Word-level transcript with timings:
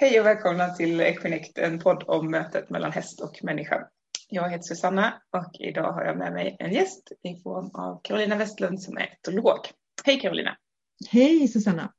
Hej 0.00 0.20
och 0.20 0.26
välkomna 0.26 0.68
till 0.68 1.00
Equinect, 1.00 1.58
en 1.58 1.78
podd 1.78 2.04
om 2.06 2.30
mötet 2.30 2.70
mellan 2.70 2.92
häst 2.92 3.20
och 3.20 3.44
människa. 3.44 3.88
Jag 4.28 4.50
heter 4.50 4.62
Susanna 4.62 5.22
och 5.30 5.50
idag 5.58 5.92
har 5.92 6.04
jag 6.04 6.18
med 6.18 6.32
mig 6.32 6.56
en 6.58 6.72
gäst 6.72 7.12
i 7.22 7.42
form 7.42 7.70
av 7.74 8.00
Carolina 8.02 8.36
Westlund 8.36 8.82
som 8.82 8.96
är 8.96 9.02
etolog. 9.02 9.58
Hej 10.04 10.20
Carolina! 10.20 10.56
Hej 11.10 11.48
Susanna! 11.48 11.92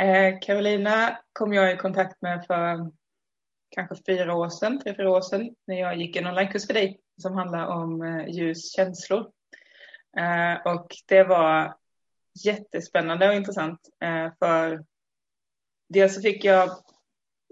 Eh, 0.00 0.38
Carolina 0.40 1.18
kom 1.32 1.52
jag 1.52 1.72
i 1.72 1.76
kontakt 1.76 2.22
med 2.22 2.44
för 2.46 2.90
kanske 3.70 3.96
fyra 4.06 4.34
år 4.34 4.48
sedan, 4.48 4.80
tre, 4.80 4.94
fyra 4.94 5.10
år 5.10 5.20
sedan, 5.20 5.54
när 5.66 5.80
jag 5.80 5.96
gick 5.96 6.16
en 6.16 6.26
onlinekurs 6.26 6.66
för 6.66 6.74
dig 6.74 7.00
som 7.22 7.34
handlar 7.34 7.66
om 7.66 8.02
eh, 8.02 8.28
ljus 8.28 8.72
känslor. 8.72 9.30
Eh, 10.16 10.72
och 10.72 10.86
det 11.06 11.24
var 11.24 11.76
jättespännande 12.44 13.28
och 13.28 13.34
intressant 13.34 13.80
för 14.38 14.84
dels 15.88 16.14
så 16.14 16.20
fick 16.20 16.44
jag 16.44 16.70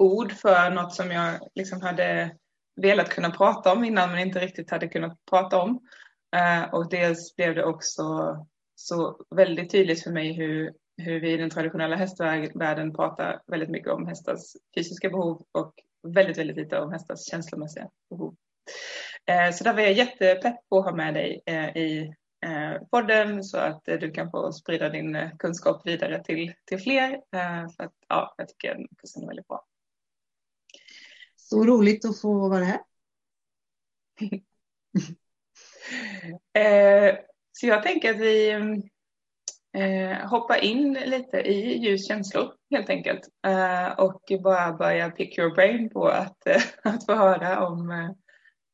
ord 0.01 0.33
för 0.33 0.71
något 0.71 0.95
som 0.95 1.11
jag 1.11 1.39
liksom 1.55 1.81
hade 1.81 2.37
velat 2.77 3.09
kunna 3.09 3.31
prata 3.31 3.73
om 3.73 3.85
innan 3.85 4.11
men 4.11 4.19
inte 4.19 4.39
riktigt 4.41 4.71
hade 4.71 4.89
kunnat 4.89 5.19
prata 5.31 5.63
om. 5.63 5.81
Eh, 6.37 6.75
och 6.75 6.91
dels 6.91 7.37
blev 7.37 7.55
det 7.55 7.65
också 7.65 8.37
så 8.75 9.25
väldigt 9.37 9.71
tydligt 9.71 10.03
för 10.03 10.11
mig 10.11 10.33
hur, 10.33 10.73
hur 10.97 11.21
vi 11.21 11.33
i 11.33 11.37
den 11.37 11.51
traditionella 11.51 11.97
hästvärlden 11.97 12.95
pratar 12.95 13.43
väldigt 13.47 13.69
mycket 13.69 13.93
om 13.93 14.07
hästars 14.07 14.41
fysiska 14.75 15.11
behov 15.11 15.43
och 15.53 15.75
väldigt, 16.09 16.39
väldigt 16.39 16.57
lite 16.57 16.81
om 16.81 16.93
hästars 16.93 17.31
känslomässiga 17.31 17.89
behov. 18.11 18.35
Eh, 19.27 19.53
så 19.53 19.65
där 19.65 19.75
var 19.75 19.81
jag 19.81 19.93
jättepepp 19.93 20.69
på 20.69 20.79
att 20.79 20.85
ha 20.85 20.97
med 20.97 21.15
dig 21.15 21.43
eh, 21.47 21.77
i 21.77 22.15
podden 22.91 23.45
så 23.45 23.59
att 23.59 23.83
du 23.85 24.11
kan 24.11 24.31
få 24.31 24.53
sprida 24.53 24.89
din 24.89 25.31
kunskap 25.39 25.87
vidare 25.87 26.25
till, 26.25 26.53
till 26.65 26.79
fler. 26.79 27.21
För 27.77 27.85
att, 27.85 27.93
ja, 28.09 28.35
jag 28.37 28.49
tycker 28.49 28.75
den 28.75 28.87
kursen 28.99 29.23
är 29.23 29.27
väldigt 29.27 29.49
bra. 29.49 29.65
Så 31.51 31.65
roligt 31.65 32.05
att 32.05 32.21
få 32.21 32.49
vara 32.49 32.65
här. 32.65 32.81
eh, 36.53 37.19
så 37.53 37.67
jag 37.67 37.83
tänker 37.83 38.15
att 38.15 38.21
vi 38.21 38.51
eh, 39.77 40.29
hoppar 40.29 40.65
in 40.65 40.93
lite 40.93 41.37
i 41.37 41.79
ljuskänslor 41.79 42.55
helt 42.71 42.91
enkelt. 42.91 43.29
Eh, 43.47 43.89
och 43.89 44.23
bara 44.43 44.73
börja 44.73 45.11
pick 45.11 45.39
your 45.39 45.55
brain 45.55 45.91
på 45.91 46.09
att, 46.09 46.47
eh, 46.47 46.63
att 46.93 47.07
få 47.07 47.15
höra 47.15 47.67
om 47.67 47.91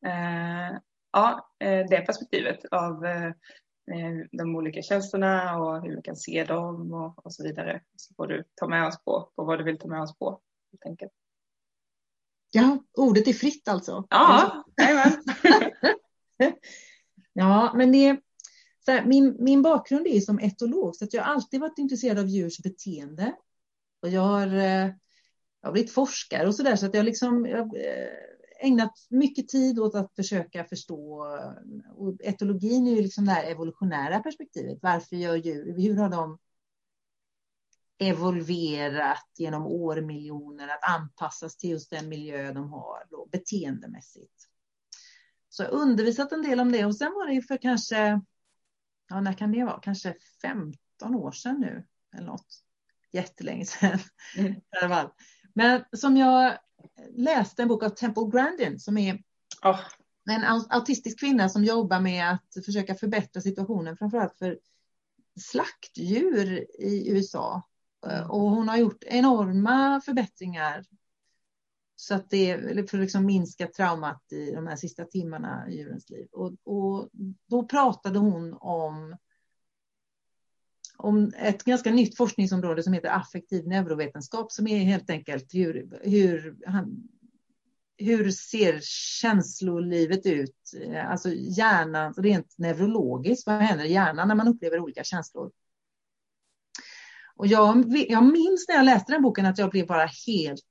eh, 0.06 0.78
ja, 1.12 1.50
eh, 1.58 1.86
det 1.90 2.06
perspektivet 2.06 2.64
av 2.70 3.04
eh, 3.04 3.26
eh, 3.26 4.26
de 4.32 4.56
olika 4.56 4.82
känslorna 4.82 5.58
och 5.58 5.82
hur 5.82 5.96
vi 5.96 6.02
kan 6.02 6.16
se 6.16 6.44
dem 6.44 6.92
och, 6.92 7.26
och 7.26 7.34
så 7.34 7.42
vidare. 7.42 7.80
Så 7.96 8.14
får 8.14 8.26
du 8.26 8.44
ta 8.54 8.68
med 8.68 8.86
oss 8.86 9.04
på, 9.04 9.30
på 9.36 9.44
vad 9.44 9.58
du 9.58 9.64
vill 9.64 9.78
ta 9.78 9.88
med 9.88 10.00
oss 10.00 10.18
på. 10.18 10.40
Helt 10.72 10.86
enkelt. 10.86 11.12
Ja, 12.50 12.84
ordet 12.96 13.28
är 13.28 13.32
fritt 13.32 13.68
alltså? 13.68 14.06
Ja, 14.10 14.64
ja, 17.32 17.72
men 17.76 17.92
det, 17.92 18.20
så 18.84 18.90
här, 18.90 19.04
min, 19.04 19.36
min 19.38 19.62
bakgrund 19.62 20.06
är 20.06 20.20
som 20.20 20.38
etolog, 20.38 20.96
så 20.96 21.04
att 21.04 21.14
jag 21.14 21.22
har 21.22 21.34
alltid 21.34 21.60
varit 21.60 21.78
intresserad 21.78 22.18
av 22.18 22.26
djurs 22.26 22.58
beteende. 22.58 23.32
Och 24.02 24.08
jag 24.08 24.20
har, 24.20 24.46
eh, 24.46 24.90
jag 25.60 25.68
har 25.68 25.72
blivit 25.72 25.92
forskare 25.92 26.46
och 26.46 26.54
så 26.54 26.62
där, 26.62 26.76
så 26.76 26.86
att 26.86 26.94
jag 26.94 27.04
liksom 27.04 27.46
jag 27.46 27.76
eh, 27.76 28.08
ägnat 28.60 28.92
mycket 29.10 29.48
tid 29.48 29.78
åt 29.78 29.94
att 29.94 30.14
försöka 30.16 30.64
förstå. 30.64 31.26
Och 31.96 32.16
etologin 32.20 32.86
är 32.86 32.90
ju 32.90 33.02
liksom 33.02 33.24
det 33.24 33.32
här 33.32 33.50
evolutionära 33.50 34.20
perspektivet. 34.20 34.78
Varför 34.82 35.16
gör 35.16 35.36
djur, 35.36 35.74
hur 35.78 35.96
har 35.96 36.08
de 36.08 36.38
evolverat 37.98 39.30
genom 39.38 39.66
årmiljoner 39.66 40.68
att 40.68 40.90
anpassas 40.90 41.56
till 41.56 41.70
just 41.70 41.90
den 41.90 42.08
miljö 42.08 42.52
de 42.52 42.70
har 42.72 43.06
då, 43.10 43.28
beteendemässigt. 43.32 44.48
Så 45.48 45.62
jag 45.62 45.70
har 45.70 45.78
undervisat 45.78 46.32
en 46.32 46.42
del 46.42 46.60
om 46.60 46.72
det 46.72 46.84
och 46.84 46.96
sen 46.96 47.12
var 47.12 47.34
det 47.34 47.42
för 47.42 47.56
kanske, 47.56 48.20
ja 49.08 49.20
när 49.20 49.32
kan 49.32 49.52
det 49.52 49.64
vara, 49.64 49.80
kanske 49.80 50.14
15 50.42 51.14
år 51.14 51.32
sedan 51.32 51.60
nu 51.60 51.86
eller 52.16 52.26
något. 52.26 52.62
Jättelänge 53.12 53.66
sedan. 53.66 53.98
Mm. 54.36 54.60
Men 55.54 55.84
som 55.92 56.16
jag 56.16 56.58
läste 57.10 57.62
en 57.62 57.68
bok 57.68 57.82
av 57.82 57.88
Temple 57.88 58.30
Grandin 58.32 58.80
som 58.80 58.98
är 58.98 59.22
oh. 59.62 59.80
en 60.30 60.44
autistisk 60.68 61.20
kvinna 61.20 61.48
som 61.48 61.64
jobbar 61.64 62.00
med 62.00 62.30
att 62.30 62.64
försöka 62.64 62.94
förbättra 62.94 63.42
situationen 63.42 63.96
framförallt 63.96 64.38
för 64.38 64.58
slaktdjur 65.40 66.66
i 66.78 67.10
USA 67.10 67.62
Eh, 68.10 68.30
och 68.30 68.50
hon 68.50 68.68
har 68.68 68.76
gjort 68.76 69.04
enorma 69.06 70.00
förbättringar. 70.04 70.84
Så 71.96 72.14
att 72.14 72.30
det, 72.30 72.56
för 72.90 72.98
att 72.98 73.02
liksom 73.02 73.26
minska 73.26 73.66
traumat 73.66 74.32
i 74.32 74.50
de 74.50 74.66
här 74.66 74.76
sista 74.76 75.04
timmarna 75.04 75.68
i 75.70 75.76
djurens 75.76 76.10
liv. 76.10 76.28
Och, 76.32 76.52
och 76.64 77.08
då 77.46 77.66
pratade 77.66 78.18
hon 78.18 78.56
om 78.60 79.16
om 80.98 81.32
ett 81.36 81.64
ganska 81.64 81.90
nytt 81.90 82.16
forskningsområde 82.16 82.82
som 82.82 82.92
heter 82.92 83.08
affektiv 83.08 83.68
neurovetenskap 83.68 84.52
som 84.52 84.66
är 84.66 84.78
helt 84.78 85.10
enkelt 85.10 85.54
hur, 85.54 86.00
hur, 86.02 86.56
hur 87.96 88.30
ser 88.30 88.80
känslolivet 89.20 90.26
ut? 90.26 90.72
Eh, 90.82 91.10
alltså 91.10 91.28
hjärnan, 91.34 92.14
rent 92.16 92.58
neurologiskt, 92.58 93.46
vad 93.46 93.56
händer 93.56 93.84
i 93.84 93.92
hjärnan 93.92 94.28
när 94.28 94.34
man 94.34 94.48
upplever 94.48 94.80
olika 94.80 95.04
känslor? 95.04 95.50
Och 97.36 97.46
jag, 97.46 97.96
jag 98.08 98.24
minns 98.24 98.68
när 98.68 98.74
jag 98.74 98.84
läste 98.84 99.12
den 99.12 99.22
boken 99.22 99.46
att 99.46 99.58
jag 99.58 99.70
blev 99.70 99.86
bara 99.86 100.06
helt, 100.26 100.64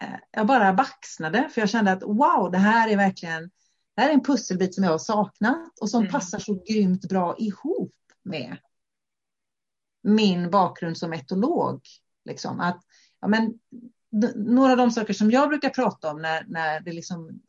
eh, 0.00 0.18
jag 0.30 0.46
bara 0.46 0.72
baxnade 0.72 1.48
för 1.52 1.60
jag 1.60 1.70
kände 1.70 1.92
att 1.92 2.02
wow, 2.02 2.50
det 2.52 2.58
här 2.58 2.88
är 2.88 2.96
verkligen, 2.96 3.50
det 3.96 4.02
här 4.02 4.08
är 4.08 4.14
en 4.14 4.24
pusselbit 4.24 4.74
som 4.74 4.84
jag 4.84 4.90
har 4.90 4.98
saknat 4.98 5.78
och 5.80 5.90
som 5.90 6.00
mm. 6.00 6.12
passar 6.12 6.38
så 6.38 6.62
grymt 6.68 7.08
bra 7.08 7.36
ihop 7.38 7.94
med 8.22 8.56
min 10.02 10.50
bakgrund 10.50 10.98
som 10.98 11.12
etolog. 11.12 11.80
Liksom. 12.24 12.60
Att, 12.60 12.80
ja, 13.20 13.28
men, 13.28 13.54
några 14.34 14.72
av 14.72 14.78
de 14.78 14.90
saker 14.90 15.14
som 15.14 15.30
jag 15.30 15.48
brukar 15.48 15.70
prata 15.70 16.10
om 16.10 16.22
när, 16.22 16.44
när 16.48 16.80
det 16.80 16.92
liksom, 16.92 17.40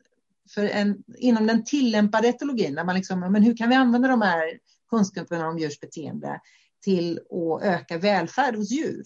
för 0.54 0.64
en, 0.64 1.02
inom 1.18 1.46
den 1.46 1.64
tillämpade 1.64 2.28
etologin, 2.28 2.74
där 2.74 2.84
man 2.84 2.94
liksom, 2.94 3.20
men 3.20 3.42
hur 3.42 3.56
kan 3.56 3.68
vi 3.68 3.74
använda 3.74 4.08
de 4.08 4.22
här 4.22 4.58
kunskaperna 4.90 5.48
om 5.48 5.58
djurs 5.58 5.80
beteende? 5.80 6.40
Till 6.82 7.18
att 7.18 7.62
öka 7.62 7.98
välfärd 7.98 8.56
hos 8.56 8.70
djur 8.70 9.02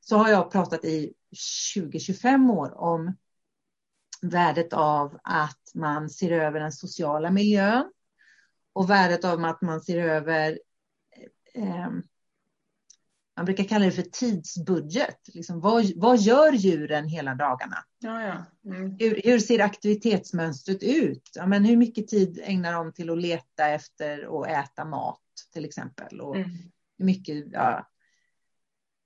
så 0.00 0.16
har 0.16 0.28
jag 0.28 0.52
pratat 0.52 0.84
i 0.84 1.14
20-25 1.76 2.50
år 2.50 2.78
om 2.78 3.16
värdet 4.22 4.72
av 4.72 5.18
att 5.24 5.72
man 5.74 6.10
ser 6.10 6.30
över 6.30 6.60
den 6.60 6.72
sociala 6.72 7.30
miljön 7.30 7.92
och 8.72 8.90
värdet 8.90 9.24
av 9.24 9.44
att 9.44 9.62
man 9.62 9.80
ser 9.80 9.98
över 9.98 10.58
eh, 11.54 11.90
man 13.38 13.44
brukar 13.44 13.64
kalla 13.64 13.84
det 13.84 13.92
för 13.92 14.02
tidsbudget. 14.02 15.18
Liksom, 15.34 15.60
vad, 15.60 15.92
vad 15.96 16.18
gör 16.18 16.52
djuren 16.52 17.08
hela 17.08 17.34
dagarna? 17.34 17.76
Ja, 17.98 18.22
ja. 18.22 18.44
Mm. 18.70 18.96
Hur, 18.98 19.20
hur, 19.24 19.38
ser 19.38 19.60
aktivitetsmönstret 19.60 20.82
ut? 20.82 21.30
Ja, 21.34 21.46
men 21.46 21.64
hur 21.64 21.76
mycket 21.76 22.08
tid 22.08 22.40
ägnar 22.42 22.72
de 22.72 22.92
till 22.92 23.10
att 23.10 23.18
leta 23.18 23.68
efter 23.68 24.26
och 24.26 24.48
äta 24.48 24.84
mat? 24.84 25.20
Till 25.52 25.64
exempel. 25.64 26.20
Och 26.20 26.36
mm. 26.36 26.50
hur, 26.98 27.04
mycket, 27.04 27.44
ja, 27.52 27.90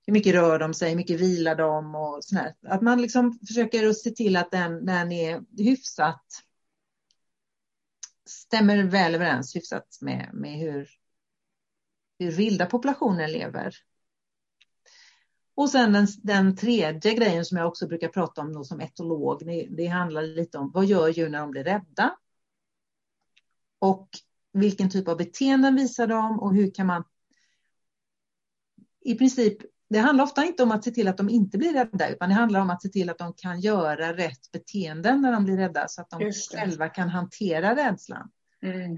hur 0.07 0.13
mycket 0.13 0.35
rör 0.35 0.59
de 0.59 0.75
sig, 0.75 0.89
hur 0.89 0.97
mycket 0.97 1.21
vilar 1.21 1.57
de 1.57 1.95
och 1.95 2.25
sådär. 2.25 2.55
Att 2.63 2.83
man 2.83 3.03
liksom 3.03 3.39
försöker 3.47 3.89
att 3.89 3.99
se 3.99 4.11
till 4.11 4.37
att 4.37 4.51
den, 4.51 4.87
den 4.87 5.13
är 5.13 5.43
hyfsat 5.59 6.25
stämmer 8.33 8.83
väl 8.83 9.15
överens 9.15 9.57
hyfsat 9.57 9.99
med, 10.01 10.31
med 10.33 10.59
hur, 10.59 10.89
hur 12.19 12.31
vilda 12.31 12.67
populationer 12.67 13.29
lever. 13.29 13.75
Och 15.55 15.71
sen 15.71 15.93
den, 15.93 16.07
den, 16.23 16.57
tredje 16.57 17.15
grejen 17.15 17.45
som 17.45 17.59
jag 17.59 17.69
också 17.69 17.87
brukar 17.87 18.09
prata 18.09 18.41
om 18.41 18.53
då 18.53 18.65
som 18.65 18.81
etolog, 18.81 19.47
det, 19.47 19.67
det 19.71 19.87
handlar 19.87 20.23
lite 20.23 20.59
om 20.59 20.71
vad 20.75 20.85
gör 20.85 21.09
djur 21.09 21.29
när 21.29 21.39
de 21.39 21.51
blir 21.51 21.65
rädda? 21.65 22.17
Och 23.79 24.09
vilken 24.53 24.91
typ 24.91 25.09
av 25.09 25.17
beteenden 25.17 25.75
visar 25.75 26.07
de 26.07 26.41
och 26.41 26.55
hur 26.55 26.75
kan 26.75 26.87
man 26.87 27.05
i 29.05 29.15
princip 29.15 29.59
det 29.93 29.99
handlar 29.99 30.25
ofta 30.25 30.45
inte 30.45 30.63
om 30.63 30.71
att 30.71 30.85
se 30.85 30.91
till 30.91 31.09
att 31.09 31.17
de 31.17 31.31
inte 31.31 31.59
blir 31.59 31.73
rädda, 31.73 32.09
utan 32.09 32.29
det 32.29 32.35
handlar 32.35 32.61
om 32.61 32.71
att 32.71 32.83
se 32.83 32.89
till 32.89 33.11
att 33.11 33.19
de 33.19 33.33
kan 33.37 33.61
göra 33.61 34.17
rätt 34.17 34.53
beteenden 34.53 35.23
när 35.23 35.33
de 35.33 35.45
blir 35.45 35.57
rädda, 35.57 35.89
så 35.89 36.01
att 36.01 36.11
de 36.11 36.33
själva 36.33 36.89
kan 36.89 37.09
hantera 37.09 37.77
rädslan. 37.77 38.31
Mm. 38.63 38.97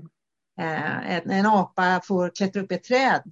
Eh, 0.60 1.10
en, 1.10 1.30
en, 1.30 1.46
apa 1.46 2.00
får 2.04 2.30
klättra 2.34 2.62
upp 2.62 2.72
i 2.72 2.74
ett 2.74 2.84
träd. 2.84 3.22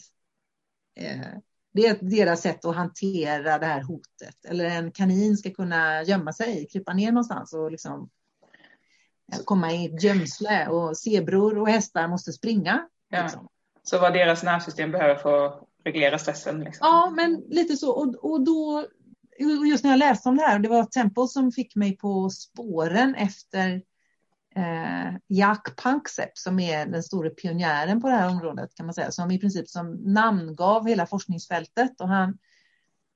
Eh, 0.97 1.27
det 1.73 1.87
är 1.87 1.99
deras 2.01 2.41
sätt 2.41 2.65
att 2.65 2.77
hantera 2.77 3.59
det 3.59 3.67
här 3.67 3.83
hotet. 3.83 4.45
Eller 4.45 4.65
en 4.65 4.93
kanin 4.93 5.37
ska 5.37 5.51
kunna 5.51 6.03
gömma 6.03 6.33
sig, 6.33 6.67
krypa 6.73 6.93
ner 6.93 7.13
någonstans 7.13 7.53
och 7.53 7.71
liksom 7.71 8.11
komma 9.45 9.73
i 9.73 9.87
ett 9.87 10.03
gömsle 10.03 10.69
och 10.69 10.97
zebror 10.97 11.59
och 11.59 11.69
hästar 11.69 12.09
måste 12.09 12.33
springa. 12.33 12.89
Ja. 13.09 13.23
Liksom. 13.23 13.49
Så 13.83 13.99
vad 13.99 14.13
deras 14.13 14.43
nervsystem 14.43 14.91
behöver 14.91 15.15
för 15.15 15.47
att 15.47 15.63
reglera 15.85 16.19
stressen? 16.19 16.61
Liksom. 16.61 16.87
Ja, 16.87 17.13
men 17.17 17.45
lite 17.49 17.77
så. 17.77 17.91
Och, 17.91 18.33
och 18.33 18.45
då 18.45 18.87
just 19.71 19.85
när 19.85 19.91
jag 19.91 19.99
läste 19.99 20.29
om 20.29 20.37
det 20.37 20.43
här, 20.43 20.59
det 20.59 20.69
var 20.69 20.85
Temple 20.85 21.29
som 21.29 21.53
fick 21.53 21.77
mig 21.77 21.97
på 21.97 22.31
spåren 22.31 23.15
efter 23.15 23.83
eh, 24.57 25.15
Jack 25.29 25.77
Panksepp 25.77 26.39
som 26.39 26.61
är 26.61 26.87
den 26.87 27.03
stora 27.03 27.31
pionjären 27.31 28.01
på 28.01 28.09
det 28.09 28.15
här 28.15 28.29
området 28.29 28.75
kan 28.75 28.87
man 28.87 28.95
säga, 28.95 29.11
som 29.11 29.31
i 29.31 29.39
princip 29.39 29.69
som 29.69 29.93
namngav 29.93 30.87
hela 30.89 31.07
forskningsfältet 31.07 32.01
och 32.01 32.09
han, 32.09 32.39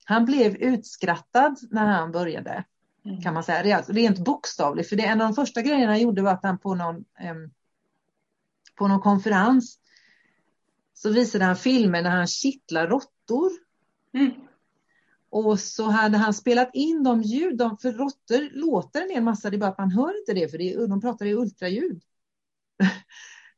han 0.05 0.25
blev 0.25 0.57
utskrattad 0.57 1.59
när 1.71 1.87
han 1.87 2.13
började. 2.13 2.65
Kan 3.23 3.35
man 3.35 3.45
säga, 3.45 3.83
rent 3.83 4.19
bokstavligt. 4.19 4.89
För 4.89 4.97
det 4.97 5.05
en 5.05 5.21
av 5.21 5.29
de 5.29 5.35
första 5.35 5.63
grejerna 5.63 5.93
han 5.93 6.01
gjorde 6.01 6.23
var 6.23 6.33
att 6.33 6.45
han 6.45 6.59
på 6.59 6.75
någon, 6.75 6.97
eh, 6.97 7.35
på 8.75 8.89
någon 8.89 9.01
konferens 9.01 9.79
så 10.95 11.11
visade 11.11 11.45
han 11.45 11.57
filmer 11.57 12.03
när 12.03 12.11
han 12.11 12.27
kittlar 12.27 12.87
råttor. 12.87 13.51
Mm. 14.15 14.31
Och 15.31 15.61
så 15.61 15.85
hade 15.85 16.19
han 16.19 16.35
spelat 16.35 16.71
in 16.75 17.03
de 17.03 17.23
ljud, 17.23 17.57
de, 17.57 17.79
för 17.79 17.93
råttor 17.93 18.51
låter 18.53 19.03
en 19.03 19.11
hel 19.11 19.23
massa, 19.23 19.51
det 19.51 19.57
är 19.57 19.59
bara 19.59 19.71
att 19.71 19.79
man 19.79 19.91
hör 19.91 20.21
inte 20.21 20.35
det 20.35 20.49
för 20.49 20.59
det, 20.59 20.87
de 20.87 21.01
pratar 21.01 21.27
i 21.27 21.35
ultraljud. 21.35 22.03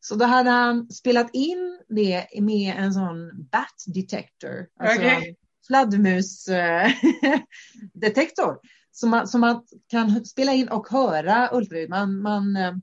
Så 0.00 0.14
då 0.14 0.24
hade 0.24 0.50
han 0.50 0.90
spelat 0.90 1.30
in 1.32 1.80
det 1.88 2.26
med 2.40 2.74
en 2.76 2.92
sån 2.92 3.44
bat 3.50 3.84
detector, 3.86 4.66
alltså 4.80 5.00
okay. 5.00 5.34
fladdermusdetektor. 5.66 8.58
så, 8.98 9.06
man, 9.06 9.28
så 9.28 9.38
man 9.38 9.66
kan 9.86 10.24
spela 10.24 10.52
in 10.52 10.68
och 10.68 10.88
höra 10.88 11.50
ultraljud. 11.52 11.90
Man, 11.90 12.22
man, 12.22 12.56
eh, 12.56 12.74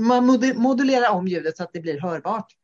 man 0.00 0.26
modulerar 0.56 1.10
om 1.10 1.28
ljudet 1.28 1.56
så 1.56 1.62
att 1.62 1.72
det 1.72 1.80
blir 1.80 2.00
hörbart. 2.00 2.56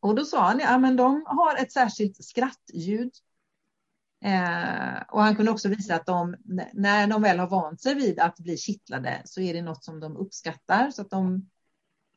Och 0.00 0.14
då 0.14 0.24
sa 0.24 0.40
han, 0.40 0.58
ja 0.58 0.78
men 0.78 0.96
de 0.96 1.24
har 1.26 1.56
ett 1.56 1.72
särskilt 1.72 2.24
skrattljud 2.24 3.10
Eh, 4.24 5.02
och 5.08 5.22
han 5.22 5.36
kunde 5.36 5.50
också 5.50 5.68
visa 5.68 5.94
att 5.94 6.06
de, 6.06 6.36
när 6.72 7.06
de 7.06 7.22
väl 7.22 7.38
har 7.38 7.48
vant 7.48 7.80
sig 7.80 7.94
vid 7.94 8.20
att 8.20 8.36
bli 8.36 8.56
kittlade 8.56 9.22
så 9.24 9.40
är 9.40 9.54
det 9.54 9.62
något 9.62 9.84
som 9.84 10.00
de 10.00 10.16
uppskattar 10.16 10.90
så 10.90 11.02
att 11.02 11.10
de 11.10 11.50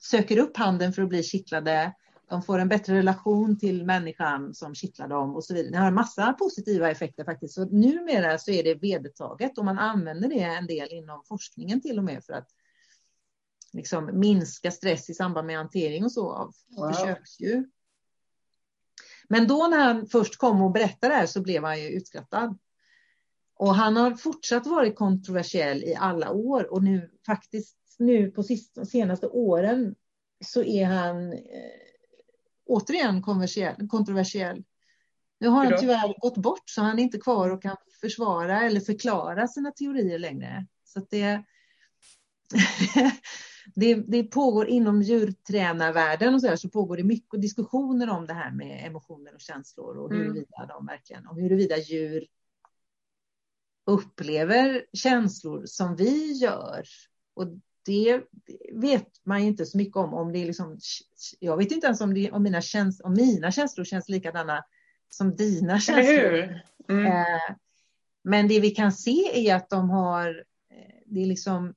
söker 0.01 0.37
upp 0.37 0.57
handen 0.57 0.93
för 0.93 1.01
att 1.01 1.09
bli 1.09 1.23
kittlade. 1.23 1.93
De 2.29 2.41
får 2.41 2.59
en 2.59 2.69
bättre 2.69 2.97
relation 2.97 3.59
till 3.59 3.85
människan 3.85 4.53
som 4.53 4.75
kittlar 4.75 5.07
dem 5.07 5.35
och 5.35 5.43
så 5.43 5.53
vidare. 5.53 5.71
Det 5.71 5.77
har 5.77 5.87
en 5.87 5.93
massa 5.93 6.33
positiva 6.33 6.91
effekter 6.91 7.23
faktiskt. 7.23 7.53
Så 7.53 7.65
numera 7.65 8.37
så 8.37 8.51
är 8.51 8.63
det 8.63 8.75
vedertaget 8.75 9.57
och 9.57 9.65
man 9.65 9.79
använder 9.79 10.29
det 10.29 10.41
en 10.41 10.67
del 10.67 10.87
inom 10.91 11.23
forskningen 11.23 11.81
till 11.81 11.97
och 11.97 12.03
med 12.03 12.23
för 12.23 12.33
att 12.33 12.49
liksom 13.73 14.19
minska 14.19 14.71
stress 14.71 15.09
i 15.09 15.13
samband 15.13 15.47
med 15.47 15.57
hantering 15.57 16.03
och 16.03 16.11
så 16.11 16.31
av 16.31 16.53
wow. 16.77 16.91
försöksdjur. 16.91 17.67
Men 19.27 19.47
då 19.47 19.67
när 19.67 19.77
han 19.77 20.07
först 20.07 20.37
kom 20.37 20.61
och 20.61 20.71
berättade 20.71 21.13
det 21.13 21.19
här 21.19 21.25
så 21.25 21.41
blev 21.41 21.63
han 21.63 21.81
ju 21.81 21.89
utskrattad. 21.89 22.57
Och 23.55 23.75
han 23.75 23.97
har 23.97 24.11
fortsatt 24.11 24.67
varit 24.67 24.95
kontroversiell 24.95 25.83
i 25.83 25.95
alla 25.95 26.31
år 26.31 26.73
och 26.73 26.83
nu 26.83 27.11
faktiskt 27.25 27.77
nu 27.99 28.31
på 28.31 28.43
sista, 28.43 28.85
senaste 28.85 29.27
åren 29.27 29.95
så 30.45 30.63
är 30.63 30.85
han 30.85 31.33
eh, 31.33 31.86
återigen 32.67 33.21
kontroversiell. 33.89 34.63
Nu 35.39 35.47
har 35.47 35.65
han 35.65 35.79
tyvärr 35.79 36.19
gått 36.21 36.37
bort 36.37 36.69
så 36.69 36.81
han 36.81 36.99
är 36.99 37.03
inte 37.03 37.19
kvar 37.19 37.49
och 37.49 37.61
kan 37.61 37.77
försvara 38.01 38.61
eller 38.61 38.79
förklara 38.79 39.47
sina 39.47 39.71
teorier 39.71 40.19
längre. 40.19 40.67
Så 40.83 41.07
det, 41.09 41.43
det, 43.75 43.95
det 43.95 44.23
pågår 44.23 44.67
inom 44.67 45.01
djurtränarvärlden 45.01 46.33
och 46.33 46.41
så, 46.41 46.47
här, 46.47 46.55
så 46.55 46.69
pågår 46.69 46.97
det 46.97 47.03
mycket 47.03 47.41
diskussioner 47.41 48.09
om 48.09 48.25
det 48.25 48.33
här 48.33 48.51
med 48.51 48.87
emotioner 48.87 49.33
och 49.33 49.41
känslor 49.41 49.97
och 49.97 50.11
mm. 50.11 50.23
huruvida 50.23 50.65
de 50.67 50.85
verkligen, 50.85 51.27
och 51.27 51.35
huruvida 51.35 51.77
djur 51.77 52.27
upplever 53.85 54.85
känslor 54.93 55.63
som 55.65 55.95
vi 55.95 56.31
gör. 56.31 56.83
Och 57.33 57.47
det 57.87 58.23
vet 58.73 59.07
man 59.23 59.39
inte 59.39 59.65
så 59.65 59.77
mycket 59.77 59.95
om. 59.95 60.13
om 60.13 60.33
det 60.33 60.39
är 60.39 60.45
liksom, 60.45 60.79
jag 61.39 61.57
vet 61.57 61.71
inte 61.71 61.87
ens 61.87 62.01
om, 62.01 62.13
det, 62.13 62.31
om, 62.31 62.43
mina, 62.43 62.61
käns, 62.61 63.01
om 63.01 63.13
mina 63.13 63.51
känslor 63.51 63.85
känns 63.85 64.09
likadana 64.09 64.65
som 65.09 65.35
dina 65.35 65.79
känslor. 65.79 66.59
Mm. 66.89 67.05
Eh, 67.05 67.55
men 68.23 68.47
det 68.47 68.59
vi 68.59 68.69
kan 68.69 68.91
se 68.91 69.49
är 69.49 69.55
att 69.55 69.69
de 69.69 69.89
har, 69.89 70.29
eh, 70.71 71.01
det 71.05 71.21
är 71.21 71.25
liksom 71.25 71.73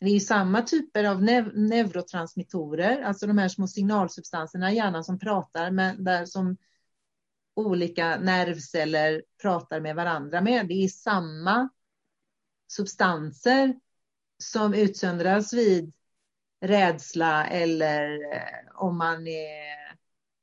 det 0.00 0.10
är 0.10 0.20
samma 0.20 0.62
typer 0.62 1.04
av 1.04 1.22
nev 1.22 1.58
neurotransmittorer, 1.58 3.02
alltså 3.02 3.26
de 3.26 3.38
här 3.38 3.48
små 3.48 3.66
signalsubstanserna 3.66 4.72
i 4.72 4.76
hjärnan 4.76 5.04
som 5.04 5.18
pratar, 5.18 5.70
men 5.70 6.04
där 6.04 6.24
som 6.24 6.56
olika 7.56 8.16
nervceller 8.16 9.22
pratar 9.42 9.80
med 9.80 9.96
varandra 9.96 10.40
med. 10.40 10.68
Det 10.68 10.84
är 10.84 10.88
samma 10.88 11.68
substanser 12.68 13.74
som 14.44 14.74
utsöndras 14.74 15.52
vid 15.52 15.92
rädsla 16.60 17.46
eller 17.46 18.34
eh, 18.34 18.40
om 18.74 18.98
man, 18.98 19.26
är, 19.26 19.96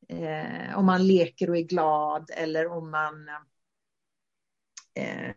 eh, 0.08 0.78
om 0.78 0.86
man 0.86 1.08
leker 1.08 1.50
och 1.50 1.58
är 1.58 1.62
glad 1.62 2.30
eller 2.34 2.68
om 2.68 2.92
man 2.92 3.30
Eh, 4.94 5.30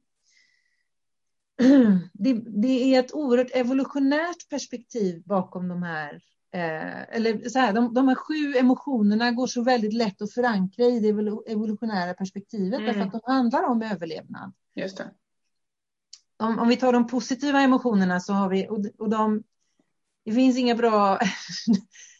det, 2.13 2.33
det, 2.61 2.95
är 2.95 2.99
ett 2.99 3.13
oerhört 3.13 3.51
evolutionärt 3.55 4.49
perspektiv 4.49 5.23
bakom 5.25 5.67
de 5.67 5.83
här 5.83 6.21
eh, 6.55 7.15
eller 7.15 7.49
så 7.49 7.59
här, 7.59 7.73
de, 7.73 7.93
de 7.93 8.07
här 8.07 8.15
sju 8.15 8.57
emotionerna 8.57 9.31
går 9.31 9.47
så 9.47 9.63
väldigt 9.63 9.93
lätt 9.93 10.21
att 10.21 10.33
förankra 10.33 10.85
i 10.85 10.99
det 10.99 11.07
evolutionära 11.51 12.13
perspektivet 12.13 12.79
mm. 12.79 12.85
därför 12.85 13.01
att 13.01 13.11
de 13.11 13.33
handlar 13.33 13.63
om 13.63 13.81
överlevnad. 13.81 14.53
Just 14.75 14.97
det. 14.97 15.11
Om, 16.37 16.59
om 16.59 16.67
vi 16.67 16.77
tar 16.77 16.93
de 16.93 17.07
positiva 17.07 17.61
emotionerna 17.61 18.19
så 18.19 18.33
har 18.33 18.49
vi, 18.49 18.67
och, 18.69 18.85
och 18.97 19.09
de, 19.09 19.43
det 20.25 20.31
finns 20.31 20.57
inga 20.57 20.75
bra 20.75 21.19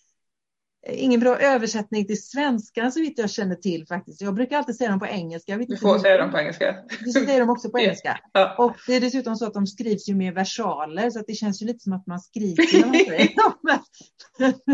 ingen 0.89 1.20
bra 1.20 1.39
översättning 1.39 2.08
till 2.08 2.24
svenska 2.24 2.92
så 2.92 3.00
vitt 3.00 3.20
jag 3.20 3.30
känner 3.30 3.56
till 3.56 3.88
faktiskt. 3.88 4.22
Jag 4.22 4.36
brukar 4.36 4.58
alltid 4.58 4.75
säga 4.75 4.89
dem 4.89 5.00
på 5.00 5.08
engelska. 5.08 5.58
Du 5.58 5.77
får 5.77 6.00
säga 6.00 6.18
dem 6.18 6.32
på 6.32 6.39
engelska. 6.39 6.75
Du 7.06 7.12
säger 7.12 7.39
dem 7.39 7.50
också 7.50 7.70
på 7.70 7.80
engelska. 7.80 8.20
Ja. 8.34 8.56
Och 8.58 8.75
det 8.88 8.96
är 8.96 9.01
dessutom 9.01 9.36
så 9.36 9.46
att 9.46 9.54
de 9.54 9.68
skrivs 9.68 10.10
ju 10.10 10.15
med 10.15 10.34
versaler 10.34 11.10
så 11.10 11.20
att 11.20 11.27
det 11.27 11.34
känns 11.34 11.62
ju 11.62 11.65
lite 11.65 11.80
som 11.80 11.94
att 11.94 12.08
man 12.08 12.20
skriker 12.20 12.80
när 12.80 12.88
man 12.88 12.96
säger 12.96 13.36
dem. 13.36 13.80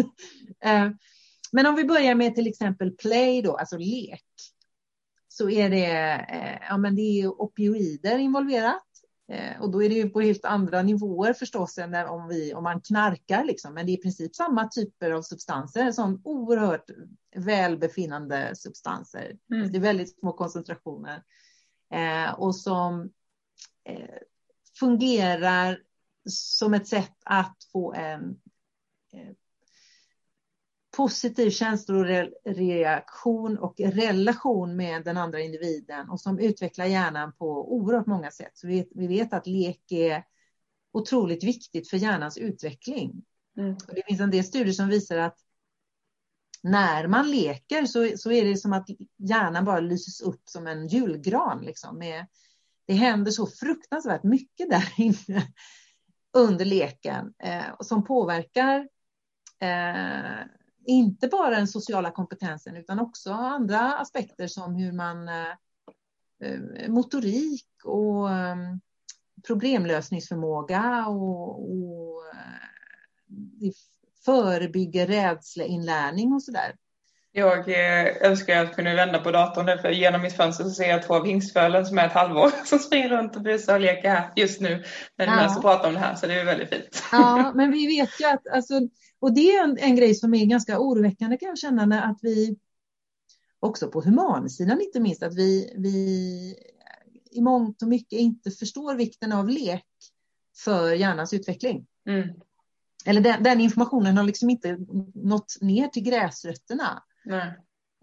Eh, 0.64 0.90
men 1.52 1.66
om 1.66 1.76
vi 1.76 1.84
börjar 1.84 2.16
med 2.16 2.36
till 2.36 2.48
exempel 2.48 2.92
play 2.92 3.42
då, 3.42 3.58
alltså 3.58 3.78
lek. 3.78 4.26
Så 5.28 5.50
är 5.50 5.70
det, 5.70 5.86
eh, 6.30 6.68
ja 6.70 6.78
men 6.78 6.96
det 6.96 7.22
är 7.22 7.28
opioider 7.28 8.18
involverat. 8.18 8.91
Eh, 9.32 9.62
och 9.62 9.72
då 9.72 9.84
är 9.84 9.90
det 9.90 9.96
ju 9.96 10.10
på 10.10 10.22
helt 10.22 10.46
andra 10.46 10.82
nivåer 10.82 11.34
förstås 11.34 11.78
än 11.78 11.96
om, 11.96 12.28
vi, 12.28 12.54
om 12.54 12.64
man 12.64 12.82
knarkar. 12.82 13.44
Liksom. 13.44 13.74
Men 13.74 13.86
det 13.86 13.92
är 13.92 13.98
i 13.98 14.02
princip 14.02 14.36
samma 14.36 14.68
typer 14.68 15.12
av 15.12 15.22
substanser, 15.22 15.92
som 15.92 16.22
oerhört 16.24 16.90
välbefinnande 17.36 18.56
substanser. 18.56 19.38
Mm. 19.52 19.72
Det 19.72 19.78
är 19.78 19.82
väldigt 19.82 20.20
små 20.20 20.34
koncentrationer. 20.34 21.24
Eh, 21.94 22.34
och 22.34 22.56
som 22.56 23.10
eh, 23.84 24.18
fungerar 24.80 25.80
som 26.30 26.74
ett 26.74 26.88
sätt 26.88 27.18
att 27.26 27.58
få 27.72 27.94
en 27.94 28.40
eh, 29.14 29.34
positiv 30.92 31.50
känsloreaktion 31.50 33.58
och 33.58 33.80
relation 33.80 34.76
med 34.76 35.04
den 35.04 35.18
andra 35.18 35.40
individen 35.40 36.10
och 36.10 36.22
som 36.22 36.40
utvecklar 36.40 36.86
hjärnan 36.86 37.34
på 37.34 37.76
oerhört 37.76 38.06
många 38.06 38.32
sätt. 38.32 38.52
Så 38.54 38.68
vi, 38.68 38.88
vi 38.96 39.08
vet 39.08 39.34
att 39.34 39.48
lek 39.48 39.92
är 39.92 40.24
otroligt 40.92 41.44
viktigt 41.44 41.90
för 41.90 41.98
hjärnans 41.98 42.38
utveckling. 42.38 43.26
Mm. 43.58 43.76
Det 43.88 44.04
finns 44.08 44.22
en 44.22 44.32
del 44.32 44.44
studier 44.44 44.74
som 44.74 44.88
visar 44.88 45.18
att 45.18 45.38
när 46.64 47.08
man 47.08 47.32
leker 47.32 47.86
så, 47.86 48.18
så 48.18 48.32
är 48.32 48.46
det 48.46 48.58
som 48.58 48.74
att 48.74 48.88
hjärnan 49.18 49.66
bara 49.66 49.80
lyses 49.80 50.22
upp 50.22 50.42
som 50.46 50.68
en 50.68 50.88
julgran. 50.88 51.62
Liksom, 51.62 51.98
med, 51.98 52.28
det 52.86 52.94
händer 52.94 53.32
så 53.32 53.48
fruktansvärt 53.48 54.24
mycket 54.24 54.70
där 54.70 54.94
inne 54.98 55.48
under 56.34 56.66
leken 56.66 57.34
eh, 57.44 57.66
som 57.80 58.04
påverkar 58.04 58.88
eh, 59.60 60.46
inte 60.86 61.28
bara 61.28 61.56
den 61.56 61.68
sociala 61.68 62.12
kompetensen 62.12 62.76
utan 62.76 63.00
också 63.00 63.32
andra 63.32 63.80
aspekter 63.94 64.48
som 64.48 64.76
hur 64.76 64.92
man 64.92 65.28
eh, 65.28 65.48
eh, 66.44 66.90
motorik 66.90 67.68
och 67.84 68.30
ehm, 68.30 68.82
problemlösningsförmåga 69.48 71.06
och, 71.08 71.72
och 71.72 72.26
eh, 72.28 73.72
förebygger 74.26 75.08
rädsleinlärning 75.08 76.34
och 76.34 76.44
sådär. 76.44 76.76
Jag 77.34 77.70
eh, 77.70 78.30
önskar 78.30 78.58
att 78.58 78.68
jag 78.68 78.76
kunde 78.76 78.96
vända 78.96 79.20
på 79.20 79.32
datorn 79.32 79.66
nu 79.66 79.78
för 79.78 79.90
genom 79.90 80.22
mitt 80.22 80.34
fönster 80.34 80.64
så 80.64 80.70
ser 80.70 80.90
jag 80.90 81.04
två 81.04 81.24
hingstfölen 81.24 81.86
som 81.86 81.98
är 81.98 82.08
ett 82.08 82.14
halvår 82.14 82.52
som 82.66 82.80
springer 82.80 83.10
runt 83.10 83.36
och 83.36 83.42
busar 83.42 83.74
och 83.74 83.82
leker 83.82 84.10
här 84.10 84.34
just 84.36 84.62
nu 84.62 84.84
när 85.18 85.26
vi 85.26 85.54
ja. 85.56 85.60
pratar 85.62 85.88
om 85.88 85.94
det 85.94 86.00
här 86.00 86.16
så 86.16 86.28
det 86.28 86.34
är 86.34 86.46
väldigt 86.46 86.70
fint. 86.70 87.04
Ja, 87.12 87.52
men 87.56 87.72
vi 87.72 87.88
vet 87.88 88.10
ju 88.20 88.26
att 88.26 88.48
alltså, 88.48 88.74
och 89.20 89.34
det 89.34 89.56
är 89.56 89.64
en, 89.64 89.78
en 89.78 89.96
grej 89.96 90.16
som 90.16 90.34
är 90.34 90.46
ganska 90.46 90.80
oroväckande 90.80 91.38
kan 91.38 91.50
jag 91.50 91.58
känna 91.58 91.86
när 91.86 92.02
att 92.02 92.20
vi 92.22 92.58
också 93.60 93.88
på 93.88 94.02
humansidan 94.02 94.82
inte 94.82 95.00
minst 95.00 95.24
att 95.24 95.36
vi, 95.36 95.74
vi 95.78 95.96
i 97.32 97.42
mångt 97.42 97.82
och 97.82 97.88
mycket 97.88 98.20
inte 98.20 98.52
förstår 98.52 98.96
vikten 98.96 99.32
av 99.32 99.50
lek 99.50 99.86
för 100.58 100.94
hjärnans 100.94 101.34
utveckling. 101.34 101.86
Mm. 102.08 102.30
Eller 103.06 103.22
den, 103.22 103.44
den, 103.44 103.62
informationen 103.62 104.18
har 104.18 104.24
liksom 104.24 104.50
inte 104.50 104.78
nått 105.14 105.58
ner 105.62 105.88
till 105.88 106.04
gräsrötterna. 106.04 107.04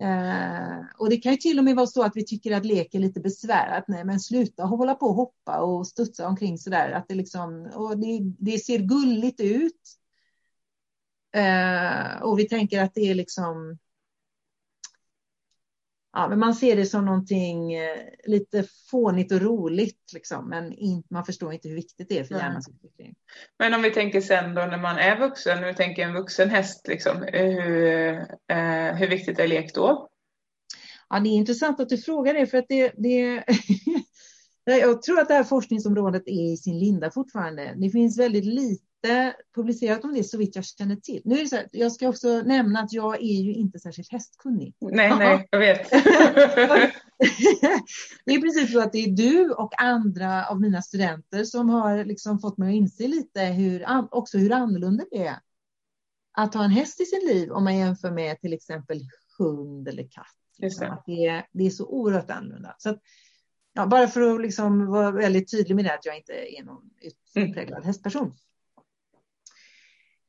Eh, 0.01 0.81
och 0.99 1.11
det 1.11 1.17
kan 1.17 1.33
ju 1.33 1.39
till 1.39 1.59
och 1.59 1.65
med 1.65 1.77
vara 1.77 1.87
så 1.87 2.03
att 2.03 2.17
vi 2.17 2.25
tycker 2.25 2.57
att 2.57 2.67
lek 2.67 2.95
är 2.95 2.99
lite 2.99 3.21
besvärat. 3.21 3.85
Nej, 3.89 4.05
men 4.05 4.21
sluta 4.21 4.65
hålla 4.65 4.95
på 4.95 5.07
och 5.07 5.15
hoppa 5.15 5.61
och 5.61 5.87
studsa 5.87 6.29
omkring 6.29 6.59
sådär. 6.59 6.91
Att 6.91 7.09
det, 7.09 7.15
liksom, 7.15 7.71
och 7.75 7.99
det, 7.99 8.21
det 8.39 8.59
ser 8.59 8.79
gulligt 8.79 9.41
ut. 9.41 9.83
Eh, 11.35 12.23
och 12.23 12.39
vi 12.39 12.49
tänker 12.49 12.83
att 12.83 12.95
det 12.95 13.01
är 13.11 13.15
liksom 13.15 13.79
ja, 16.19 16.29
men 16.29 16.39
man 16.39 16.55
ser 16.55 16.77
det 16.77 16.87
som 16.87 17.05
någonting 17.05 17.75
eh, 17.75 17.97
lite 18.27 18.65
fånigt 18.91 19.33
och 19.33 19.41
roligt, 19.41 20.13
liksom, 20.15 20.49
men 20.49 20.73
in, 20.73 21.03
man 21.11 21.25
förstår 21.25 21.53
inte 21.53 21.69
hur 21.69 21.75
viktigt 21.75 22.09
det 22.09 22.19
är 22.19 22.25
för 22.25 22.35
mm. 22.35 22.47
hjärnans 22.47 22.69
utveckling. 22.69 23.15
Men 23.59 23.75
om 23.75 23.83
vi 23.83 23.91
tänker 23.91 24.21
sen 24.21 24.55
då 24.55 24.61
när 24.61 24.79
man 24.79 24.99
är 24.99 25.19
vuxen, 25.19 25.65
vi 25.65 25.75
tänker 25.75 26.03
en 26.03 26.15
vuxen 26.15 26.51
häst, 26.51 26.89
liksom, 26.89 27.23
hur, 27.33 28.15
eh, 28.49 28.95
hur 28.95 29.09
viktigt 29.09 29.39
är 29.39 29.49
lek 29.49 29.75
då? 29.75 30.09
Ja, 31.09 31.21
det 31.21 31.29
är 31.29 31.35
intressant 31.35 31.81
att 31.81 31.89
du 31.89 31.99
frågar 31.99 32.35
det, 32.35 32.47
för 32.47 32.59
att 32.59 32.69
det, 32.69 32.93
det 32.97 33.45
jag 34.65 35.03
tror 35.03 35.21
att 35.21 35.29
det 35.29 35.35
här 35.35 35.45
forskningsområdet 35.45 36.23
är 36.27 36.53
i 36.53 36.57
sin 36.57 36.79
linda 36.79 37.11
fortfarande. 37.11 37.75
Det 37.77 37.91
finns 37.91 38.19
väldigt 38.19 38.45
lite 38.45 38.88
inte 39.05 39.35
publicerat 39.55 40.05
om 40.05 40.15
det 40.15 40.25
så 40.25 40.39
vitt 40.39 40.57
jag 40.57 40.65
känner 40.65 40.97
till. 40.97 41.23
Nu 41.25 41.41
är 41.41 41.47
så 41.47 41.57
här, 41.57 41.69
jag 41.73 41.93
ska 41.93 42.09
också 42.09 42.43
nämna 42.43 42.81
att 42.81 42.93
jag 42.93 43.15
är 43.15 43.43
ju 43.43 43.55
inte 43.55 43.79
särskilt 43.79 44.13
hästkunnig. 44.13 44.75
Nej, 44.81 45.19
nej, 45.19 45.49
jag 45.51 45.59
vet. 45.59 45.91
det 48.25 48.35
är 48.35 48.41
precis 48.41 48.73
så 48.73 48.81
att 48.81 48.93
det 48.93 48.99
är 48.99 49.11
du 49.11 49.51
och 49.51 49.83
andra 49.83 50.47
av 50.47 50.61
mina 50.61 50.83
studenter 50.83 51.45
som 51.45 51.69
har 51.69 52.05
liksom 52.05 52.39
fått 52.39 52.59
mig 52.59 52.69
att 52.69 52.75
inse 52.75 53.09
lite 53.09 53.45
hur, 53.45 53.85
också 54.11 54.39
hur 54.39 54.53
annorlunda 54.53 55.05
det 55.11 55.27
är 55.27 55.37
att 56.33 56.55
ha 56.55 56.65
en 56.65 56.71
häst 56.71 57.01
i 57.01 57.05
sin 57.05 57.29
liv 57.29 57.53
om 57.53 57.65
man 57.65 57.77
jämför 57.77 58.11
med 58.11 58.41
till 58.41 58.53
exempel 58.53 59.01
hund 59.39 59.89
eller 59.89 60.03
katt. 60.03 60.27
Liksom. 60.59 60.87
Det. 60.87 60.93
Att 60.93 61.03
det, 61.07 61.27
är, 61.27 61.47
det 61.53 61.67
är 61.67 61.71
så 61.71 61.87
oerhört 61.87 62.31
annorlunda. 62.31 62.75
Så 62.79 62.91
att, 62.91 63.01
ja, 63.73 63.87
bara 63.87 64.09
för 64.09 64.35
att 64.35 64.41
liksom 64.41 64.87
vara 64.87 65.11
väldigt 65.11 65.51
tydlig 65.51 65.75
med 65.75 65.85
det 65.85 65.95
att 65.95 66.07
jag 66.07 66.17
inte 66.17 66.33
är 66.33 66.65
någon 66.65 66.91
utpräglad 67.01 67.79
mm. 67.79 67.87
hästperson. 67.87 68.35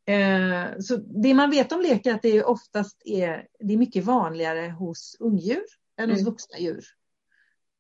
Eh, 0.10 0.80
så 0.80 0.98
det 0.98 1.34
man 1.34 1.50
vet 1.50 1.72
om 1.72 1.82
lek 1.82 2.06
är 2.06 2.14
att 2.14 2.22
det 2.22 2.44
oftast 2.44 3.02
är, 3.06 3.48
det 3.60 3.74
är 3.74 3.78
mycket 3.78 4.06
vanligare 4.06 4.70
hos 4.70 5.18
ungdjur 5.20 5.66
än 5.98 6.10
hos 6.10 6.20
mm. 6.20 6.32
vuxna 6.32 6.60
djur. 6.60 6.84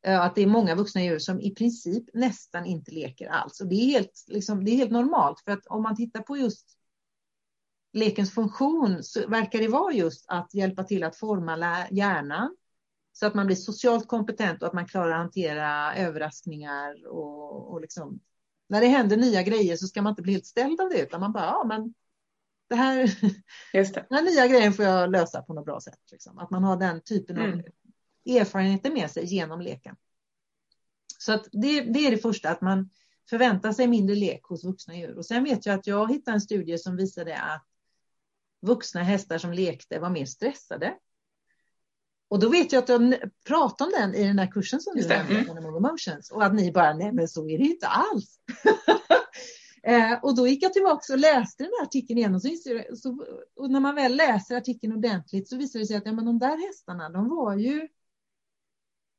Eh, 0.05 0.21
att 0.21 0.35
det 0.35 0.41
är 0.41 0.47
många 0.47 0.75
vuxna 0.75 1.03
djur 1.03 1.19
som 1.19 1.41
i 1.41 1.55
princip 1.55 2.03
nästan 2.13 2.65
inte 2.65 2.91
leker 2.91 3.27
alls. 3.27 3.61
Och 3.61 3.67
det 3.67 3.75
är 3.75 3.85
helt, 3.85 4.25
liksom, 4.27 4.65
det 4.65 4.71
är 4.71 4.75
helt 4.75 4.91
normalt 4.91 5.39
för 5.39 5.51
att 5.51 5.67
om 5.67 5.83
man 5.83 5.95
tittar 5.95 6.21
på 6.21 6.37
just 6.37 6.77
lekens 7.93 8.33
funktion 8.33 9.03
så 9.03 9.27
verkar 9.27 9.59
det 9.59 9.67
vara 9.67 9.93
just 9.93 10.25
att 10.27 10.53
hjälpa 10.53 10.83
till 10.83 11.03
att 11.03 11.15
forma 11.15 11.87
hjärnan 11.91 12.55
så 13.13 13.27
att 13.27 13.35
man 13.35 13.45
blir 13.45 13.55
socialt 13.55 14.07
kompetent 14.07 14.61
och 14.61 14.67
att 14.67 14.73
man 14.73 14.87
klarar 14.87 15.11
att 15.11 15.17
hantera 15.17 15.95
överraskningar 15.95 17.07
och, 17.07 17.71
och 17.73 17.81
liksom, 17.81 18.19
när 18.67 18.81
det 18.81 18.87
händer 18.87 19.17
nya 19.17 19.43
grejer 19.43 19.75
så 19.75 19.87
ska 19.87 20.01
man 20.01 20.11
inte 20.11 20.21
bli 20.21 20.31
helt 20.31 20.45
ställd 20.45 20.81
av 20.81 20.89
det 20.89 21.01
utan 21.01 21.19
man 21.19 21.31
bara, 21.31 21.45
ja 21.45 21.63
men 21.67 21.93
det 22.69 22.75
här, 22.75 23.19
Just 23.73 23.93
det. 23.93 24.05
den 24.09 24.17
här 24.17 24.25
nya 24.25 24.47
grejen 24.47 24.73
får 24.73 24.85
jag 24.85 25.11
lösa 25.11 25.41
på 25.41 25.53
något 25.53 25.65
bra 25.65 25.81
sätt. 25.81 25.99
Liksom. 26.11 26.37
Att 26.37 26.49
man 26.49 26.63
har 26.63 26.77
den 26.77 27.01
typen 27.01 27.37
mm. 27.37 27.59
av 27.59 27.65
erfarenheter 28.35 28.91
med 28.91 29.11
sig 29.11 29.25
genom 29.25 29.61
leken. 29.61 29.95
Så 31.17 31.33
att 31.33 31.47
det, 31.51 31.81
det 31.81 32.07
är 32.07 32.11
det 32.11 32.17
första, 32.17 32.49
att 32.49 32.61
man 32.61 32.89
förväntar 33.29 33.71
sig 33.71 33.87
mindre 33.87 34.15
lek 34.15 34.43
hos 34.43 34.63
vuxna 34.63 34.97
djur. 34.97 35.17
Och 35.17 35.25
sen 35.25 35.43
vet 35.43 35.65
jag 35.65 35.79
att 35.79 35.87
jag 35.87 36.11
hittade 36.11 36.35
en 36.35 36.41
studie 36.41 36.77
som 36.77 36.95
visade 36.95 37.37
att 37.37 37.65
vuxna 38.61 39.03
hästar 39.03 39.37
som 39.37 39.53
lekte 39.53 39.99
var 39.99 40.09
mer 40.09 40.25
stressade. 40.25 40.93
Och 42.27 42.39
då 42.39 42.49
vet 42.49 42.71
jag 42.71 42.83
att 42.83 42.89
jag 42.89 43.15
pratade 43.47 43.85
om 43.85 44.01
den 44.01 44.15
i 44.15 44.27
den 44.27 44.35
där 44.35 44.51
kursen 44.51 44.79
som 44.81 44.95
du 44.95 45.07
nämnde, 45.07 45.35
mm. 45.35 45.75
Emotions, 45.75 46.31
och 46.31 46.43
att 46.45 46.53
ni 46.53 46.71
bara, 46.71 46.93
nej 46.93 47.11
men 47.11 47.27
så 47.27 47.49
är 47.49 47.57
det 47.57 47.63
inte 47.63 47.87
alls. 47.87 48.39
Eh, 49.83 50.23
och 50.23 50.35
då 50.35 50.47
gick 50.47 50.63
jag 50.63 50.73
tillbaka 50.73 51.13
och 51.13 51.19
läste 51.19 51.63
den 51.63 51.71
här 51.79 51.85
artikeln 51.85 52.17
igen. 52.17 52.35
Och, 52.35 52.41
så, 52.41 52.49
så, 52.95 53.25
och 53.55 53.71
när 53.71 53.79
man 53.79 53.95
väl 53.95 54.15
läser 54.15 54.57
artikeln 54.57 54.93
ordentligt 54.93 55.49
så 55.49 55.57
visar 55.57 55.79
det 55.79 55.85
sig 55.85 55.97
att 55.97 56.05
ja, 56.05 56.11
men 56.11 56.25
de 56.25 56.39
där 56.39 56.67
hästarna, 56.67 57.09
de 57.09 57.29
var 57.29 57.55
ju 57.55 57.87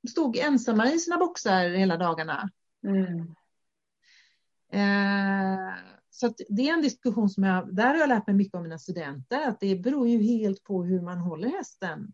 stod 0.09 0.37
ensamma 0.37 0.93
i 0.93 0.99
sina 0.99 1.19
boxar 1.19 1.71
hela 1.71 1.97
dagarna. 1.97 2.50
Mm. 2.85 3.35
Eh, 4.73 5.75
så 6.11 6.35
det 6.49 6.69
är 6.69 6.73
en 6.73 6.83
diskussion 6.83 7.31
som 7.31 7.45
jag, 7.45 7.75
där 7.75 7.87
har 7.87 7.97
jag 7.97 8.09
lärt 8.09 8.26
mig 8.26 8.37
mycket 8.37 8.55
om 8.55 8.62
mina 8.62 8.79
studenter, 8.79 9.49
att 9.49 9.61
det 9.61 9.76
beror 9.76 10.09
ju 10.09 10.23
helt 10.23 10.64
på 10.64 10.85
hur 10.85 11.00
man 11.00 11.19
håller 11.19 11.49
hästen. 11.49 12.12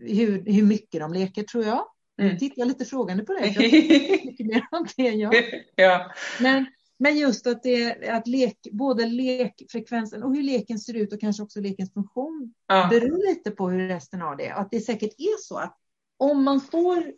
Hur, 0.00 0.44
hur 0.52 0.62
mycket 0.62 1.00
de 1.00 1.12
leker 1.12 1.42
tror 1.42 1.64
jag. 1.64 1.86
Mm. 2.20 2.38
Tittar 2.38 2.58
jag 2.58 2.68
lite 2.68 2.84
frågande 2.84 3.24
på 3.24 3.32
det. 3.32 3.46
Jag 3.46 3.72
mycket 4.24 4.46
mer 4.46 4.66
om 4.70 4.86
det 4.96 5.08
än 5.08 5.18
jag. 5.18 5.34
ja. 5.74 6.12
Men, 6.40 6.66
men 7.02 7.16
just 7.16 7.46
att, 7.46 7.62
det, 7.62 8.08
att 8.08 8.26
lek, 8.26 8.58
både 8.72 9.06
lekfrekvensen 9.06 10.22
och 10.22 10.34
hur 10.34 10.42
leken 10.42 10.78
ser 10.78 10.94
ut 10.94 11.12
och 11.12 11.20
kanske 11.20 11.42
också 11.42 11.60
lekens 11.60 11.92
funktion 11.92 12.54
ja. 12.66 12.88
beror 12.90 13.28
lite 13.28 13.50
på 13.50 13.70
hur 13.70 13.88
resten 13.88 14.20
har 14.20 14.36
det. 14.36 14.54
Och 14.54 14.60
att 14.60 14.70
det 14.70 14.80
säkert 14.80 15.14
är 15.18 15.38
så 15.38 15.58
att 15.58 15.78
om 16.16 16.44
man 16.44 16.60
får 16.60 17.12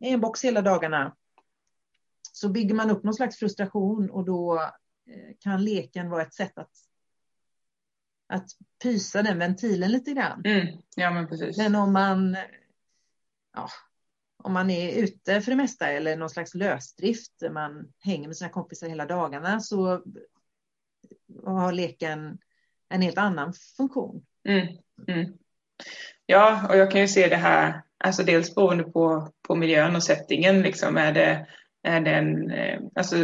en 0.00 0.20
box 0.20 0.44
hela 0.44 0.62
dagarna 0.62 1.16
så 2.32 2.48
bygger 2.48 2.74
man 2.74 2.90
upp 2.90 3.04
någon 3.04 3.14
slags 3.14 3.36
frustration 3.36 4.10
och 4.10 4.24
då 4.24 4.60
eh, 5.06 5.36
kan 5.40 5.64
leken 5.64 6.10
vara 6.10 6.22
ett 6.22 6.34
sätt 6.34 6.58
att, 6.58 6.72
att 8.26 8.46
pysa 8.82 9.22
den 9.22 9.38
ventilen 9.38 9.90
lite 9.90 10.12
grann. 10.12 10.42
Mm. 10.44 10.78
Ja, 10.96 11.10
men, 11.10 11.28
precis. 11.28 11.58
men 11.58 11.74
om 11.74 11.92
man 11.92 12.36
ja, 13.54 13.68
om 14.44 14.52
man 14.52 14.70
är 14.70 15.02
ute 15.02 15.40
för 15.40 15.50
det 15.50 15.56
mesta 15.56 15.88
eller 15.88 16.16
någon 16.16 16.30
slags 16.30 16.54
lösdrift, 16.54 17.32
man 17.50 17.92
hänger 17.98 18.28
med 18.28 18.36
sina 18.36 18.50
kompisar 18.50 18.88
hela 18.88 19.06
dagarna 19.06 19.60
så 19.60 20.02
har 21.46 21.72
leken 21.72 22.38
en 22.88 23.02
helt 23.02 23.18
annan 23.18 23.52
funktion. 23.76 24.22
Mm, 24.48 24.66
mm. 25.08 25.32
Ja, 26.26 26.68
och 26.68 26.76
jag 26.76 26.90
kan 26.90 27.00
ju 27.00 27.08
se 27.08 27.28
det 27.28 27.36
här, 27.36 27.82
alltså 27.98 28.22
dels 28.22 28.54
beroende 28.54 28.84
på, 28.84 29.32
på 29.48 29.54
miljön 29.54 29.96
och 29.96 30.02
settingen, 30.02 30.62
liksom 30.62 30.96
är 30.96 31.12
det, 31.12 31.46
är 31.82 32.00
det 32.00 32.10
en, 32.10 32.50
eh, 32.50 32.80
alltså 32.94 33.16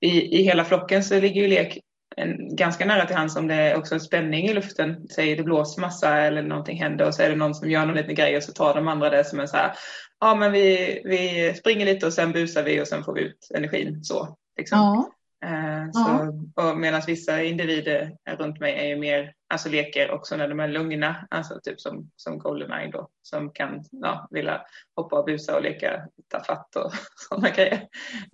i, 0.00 0.38
i 0.38 0.42
hela 0.42 0.64
flocken 0.64 1.04
så 1.04 1.20
ligger 1.20 1.42
ju 1.42 1.48
lek 1.48 1.78
en, 2.16 2.56
ganska 2.56 2.84
nära 2.84 3.06
till 3.06 3.16
hands 3.16 3.36
om 3.36 3.46
det 3.46 3.54
är 3.54 3.76
också 3.76 3.94
en 3.94 4.00
spänning 4.00 4.46
i 4.46 4.54
luften. 4.54 5.08
Säg 5.08 5.36
det 5.36 5.42
blåser 5.42 5.80
massa 5.80 6.16
eller 6.16 6.42
någonting 6.42 6.78
händer 6.82 7.06
och 7.06 7.14
så 7.14 7.22
är 7.22 7.30
det 7.30 7.36
någon 7.36 7.54
som 7.54 7.70
gör 7.70 7.86
någon 7.86 7.96
liten 7.96 8.14
grej 8.14 8.36
och 8.36 8.42
så 8.42 8.52
tar 8.52 8.74
de 8.74 8.88
andra 8.88 9.10
det 9.10 9.24
som 9.24 9.40
en 9.40 9.48
så 9.48 9.56
här, 9.56 9.72
ja 10.20 10.34
men 10.34 10.52
vi, 10.52 11.00
vi 11.04 11.54
springer 11.54 11.86
lite 11.86 12.06
och 12.06 12.12
sen 12.12 12.32
busar 12.32 12.62
vi 12.62 12.82
och 12.82 12.88
sen 12.88 13.04
får 13.04 13.14
vi 13.14 13.20
ut 13.20 13.48
energin 13.54 14.04
så. 14.04 14.36
Liksom. 14.56 14.78
Ja. 14.78 15.12
Eh, 15.44 15.90
så, 15.92 16.74
Medan 16.74 17.02
vissa 17.06 17.42
individer 17.42 18.16
runt 18.38 18.60
mig 18.60 18.74
är 18.74 18.86
ju 18.86 18.96
mer, 18.96 19.32
alltså 19.54 19.68
leker 19.68 20.10
också 20.10 20.36
när 20.36 20.48
de 20.48 20.60
är 20.60 20.68
lugna, 20.68 21.26
alltså 21.30 21.60
typ 21.62 21.80
som, 21.80 22.10
som 22.16 22.38
Goldeneye 22.38 22.90
då, 22.90 23.08
som 23.22 23.52
kan 23.52 23.84
ja, 23.90 24.28
vilja 24.30 24.62
hoppa 24.96 25.18
och 25.18 25.24
busa 25.24 25.56
och 25.56 25.62
leka 25.62 26.02
tafatt 26.28 26.76
och 26.76 26.92
sådana 27.28 27.50
grejer. 27.50 27.88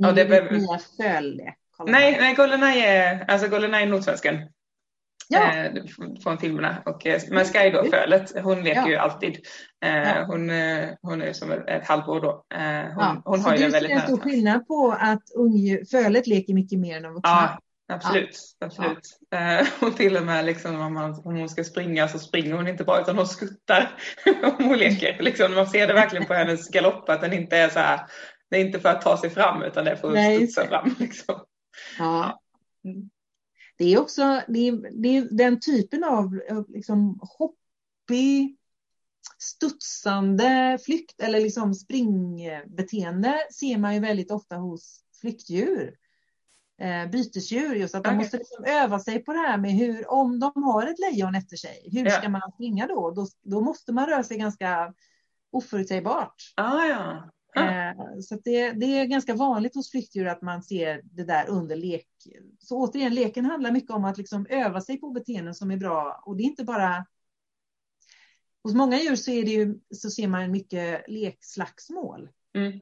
Och 0.07 0.15
det 0.15 0.25
behöver... 0.25 0.53
nya 0.53 0.79
följlek? 0.97 1.59
Nej, 1.87 2.17
nej 2.21 2.35
Goldeneye 2.35 2.87
är, 2.87 3.25
alltså 3.31 3.49
Goldeneye 3.49 3.83
är 3.83 3.87
nordsvensken. 3.87 4.38
Ja. 5.29 5.55
Eh, 5.57 5.73
från 6.23 6.38
filmerna. 6.38 6.83
Och, 6.87 7.07
eh, 7.07 7.21
men 7.31 7.45
Sky 7.45 7.71
då, 7.71 7.85
fölet, 7.85 8.43
hon 8.43 8.62
leker 8.64 8.81
Ja. 8.81 8.88
ju 8.88 8.97
alltid. 8.97 9.38
Eh, 9.85 9.97
Ja. 10.02 10.25
hon, 10.26 10.50
eh, 10.50 10.88
hon 11.02 11.23
är 11.23 11.33
som 11.33 11.52
ett, 11.52 11.87
halvår 11.88 12.21
då. 12.21 12.45
Eh, 12.55 12.61
hon, 12.61 12.97
Ja. 12.99 13.23
hon 13.25 13.41
har 13.41 13.52
ju 13.57 13.59
det 13.64 13.69
väldigt 13.69 13.91
ser 13.91 13.97
en 13.97 14.02
stor 14.02 14.17
nära. 14.17 14.25
skillnad 14.25 14.67
på 14.67 14.97
att 15.00 15.23
ungdjur, 15.35 15.85
fölet 15.91 16.26
leker 16.26 16.55
mycket 16.55 16.79
mer 16.79 16.97
än 16.97 17.02
de 17.02 17.14
vuxna? 17.14 17.31
Ja, 17.88 17.95
absolut. 17.95 18.38
absolut. 18.64 19.19
Eh, 19.35 19.67
och 19.88 19.97
till 19.97 20.17
och 20.17 20.23
med 20.26 20.45
liksom, 20.45 20.81
om, 20.81 20.95
man, 20.95 21.11
om 21.25 21.37
hon 21.37 21.49
ska 21.49 21.64
springa 21.64 22.09
så 22.09 22.19
springer 22.19 22.52
hon 22.55 22.69
inte 22.69 22.85
bara 22.85 23.00
utan 23.00 23.17
hon 23.19 23.26
skuttar 23.26 23.91
om 24.59 24.64
hon 24.64 24.79
leker. 24.79 25.17
Liksom, 25.23 25.55
man 25.55 25.67
ser 25.67 25.87
det 25.87 25.95
verkligen 25.95 26.26
på 26.26 26.35
hennes 26.35 26.69
galopp 26.69 27.09
att 27.09 27.21
den 27.21 27.33
inte 27.33 27.57
är 27.57 27.69
så 27.69 27.79
här, 27.79 28.00
det 28.50 28.57
är 28.57 28.61
inte 28.61 28.81
för 28.81 28.88
att 28.88 29.02
ta 29.02 29.17
sig 29.17 29.31
fram 29.31 29.62
utan 29.62 29.85
det 29.85 29.91
är 29.91 29.97
för 29.97 30.09
att 30.09 30.14
Nej, 30.14 30.37
studsa 30.37 30.62
det. 30.62 30.69
fram. 30.69 30.95
Liksom. 30.99 31.35
Ja. 31.99 32.41
Mm. 32.85 33.11
Det 33.76 33.85
är 33.95 34.00
också 34.00 34.43
det 34.49 34.69
är, 34.69 35.02
det 35.02 35.09
är 35.09 35.29
den 35.31 35.61
typen 35.61 36.05
av 36.05 36.41
liksom 36.69 37.21
hoppig, 37.38 38.57
studsande 39.38 40.79
flykt 40.85 41.21
eller 41.21 41.41
liksom 41.41 41.75
springbeteende 41.75 43.38
ser 43.55 43.79
man 43.79 43.95
ju 43.95 44.00
väldigt 44.00 44.31
ofta 44.31 44.57
hos 44.57 45.00
flyktdjur. 45.21 45.97
Eh, 46.81 47.11
bytesdjur, 47.11 47.75
just 47.75 47.95
att 47.95 48.05
de 48.05 48.09
Okej. 48.09 48.19
måste 48.19 48.38
liksom 48.38 48.64
öva 48.64 48.99
sig 48.99 49.25
på 49.25 49.33
det 49.33 49.38
här 49.38 49.59
med 49.59 49.71
hur, 49.73 50.11
om 50.11 50.41
de 50.41 50.52
har 50.55 50.87
ett 50.87 50.99
lejon 50.99 51.35
efter 51.35 51.57
sig, 51.57 51.88
hur 51.93 52.05
Ja. 52.05 52.11
ska 52.11 52.29
man 52.29 52.52
springa 52.55 52.87
då? 52.87 53.11
då? 53.11 53.26
Då 53.43 53.61
måste 53.61 53.93
man 53.93 54.07
röra 54.07 54.23
sig 54.23 54.38
ganska 54.38 54.95
oförutsägbart. 55.50 56.35
Ah, 56.57 56.85
ja. 56.87 57.31
Ah. 57.54 57.90
Eh, 57.90 57.94
Så 58.21 58.38
det, 58.44 58.73
det 58.73 58.87
är 58.87 59.04
ganska 59.04 59.35
vanligt 59.35 59.75
hos 59.75 59.90
flyktdjur 59.90 60.26
att 60.26 60.42
man 60.42 60.62
ser 60.62 61.00
det 61.04 61.25
där 61.25 61.49
under 61.49 61.76
lek. 61.76 62.09
Så 62.59 62.78
återigen, 62.78 63.14
leken 63.14 63.44
handlar 63.44 63.73
mycket 63.73 63.90
om 63.90 64.04
att 64.04 64.18
liksom 64.18 64.47
öva 64.50 64.80
sig 64.80 65.00
på 65.00 65.11
beteenden 65.11 65.54
som 65.54 65.71
är 65.71 65.76
bra. 65.76 66.23
Och 66.26 66.37
det 66.37 66.42
är 66.42 66.47
inte 66.47 66.64
bara... 66.64 67.06
Hos 68.64 68.75
många 68.75 69.00
djur 69.00 69.16
så, 69.16 69.30
är 69.30 69.44
det 69.44 69.50
ju, 69.50 69.80
så 69.94 70.11
ser 70.11 70.28
man 70.28 70.50
mycket 70.50 71.04
lekslagsmål. 71.09 72.30
Mm. 72.54 72.80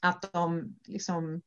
Att 0.00 0.32
de 0.32 0.76
liksom 0.84 1.42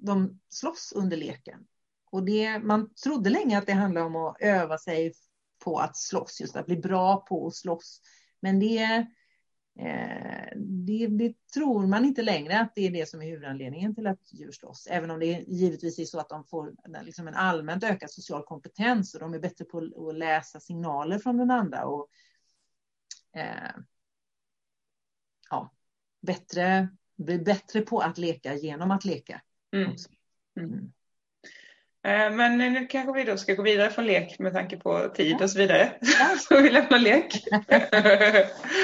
de 0.00 0.40
slåss 0.48 0.92
under 0.96 1.16
leken. 1.16 1.66
Och 2.10 2.24
det, 2.24 2.58
man 2.58 2.94
trodde 2.94 3.30
länge 3.30 3.58
att 3.58 3.66
det 3.66 3.72
handlade 3.72 4.06
om 4.06 4.16
att 4.16 4.36
öva 4.40 4.78
sig 4.78 5.12
på 5.64 5.78
att 5.78 5.96
slåss, 5.96 6.40
just 6.40 6.56
att 6.56 6.66
bli 6.66 6.76
bra 6.76 7.16
på 7.16 7.46
att 7.46 7.54
slåss. 7.54 8.00
Men 8.40 8.60
det, 8.60 9.06
det, 10.56 11.06
det 11.06 11.34
tror 11.54 11.86
man 11.86 12.04
inte 12.04 12.22
längre 12.22 12.60
att 12.60 12.74
det 12.74 12.86
är 12.86 12.90
det 12.90 13.08
som 13.08 13.22
är 13.22 13.26
huvudanledningen 13.26 13.94
till 13.94 14.06
att 14.06 14.32
djur 14.32 14.52
slåss. 14.52 14.86
Även 14.90 15.10
om 15.10 15.20
det 15.20 15.44
givetvis 15.48 15.98
är 15.98 16.04
så 16.04 16.18
att 16.18 16.28
de 16.28 16.44
får 16.44 16.74
liksom 17.02 17.28
en 17.28 17.34
allmänt 17.34 17.84
ökad 17.84 18.10
social 18.10 18.42
kompetens 18.42 19.14
och 19.14 19.20
de 19.20 19.34
är 19.34 19.38
bättre 19.38 19.64
på 19.64 19.78
att 20.08 20.18
läsa 20.18 20.60
signaler 20.60 21.18
från 21.18 21.36
den 21.36 21.50
andra. 21.50 21.84
Och, 21.84 22.08
eh, 23.36 23.76
ja, 25.50 25.72
bättre, 26.20 26.88
blir 27.16 27.44
bättre 27.44 27.80
på 27.80 28.00
att 28.00 28.18
leka 28.18 28.54
genom 28.54 28.90
att 28.90 29.04
leka. 29.04 29.42
Mm. 29.72 29.92
också. 29.92 30.08
Mm. 30.60 30.92
Eh, 32.08 32.30
Men 32.30 32.58
nu 32.58 32.86
kanske 32.86 33.12
vi 33.12 33.24
då 33.24 33.36
ska 33.36 33.54
gå 33.54 33.62
vidare 33.62 33.90
från 33.90 34.06
lek 34.06 34.38
med 34.38 34.52
tanke 34.52 34.76
på 34.76 35.08
tid 35.14 35.42
och 35.42 35.50
så 35.50 35.58
vidare. 35.58 35.92
Ja. 36.00 36.36
Så 36.48 36.62
vi 36.62 36.70
lämnar 36.70 36.98
lek. 36.98 37.44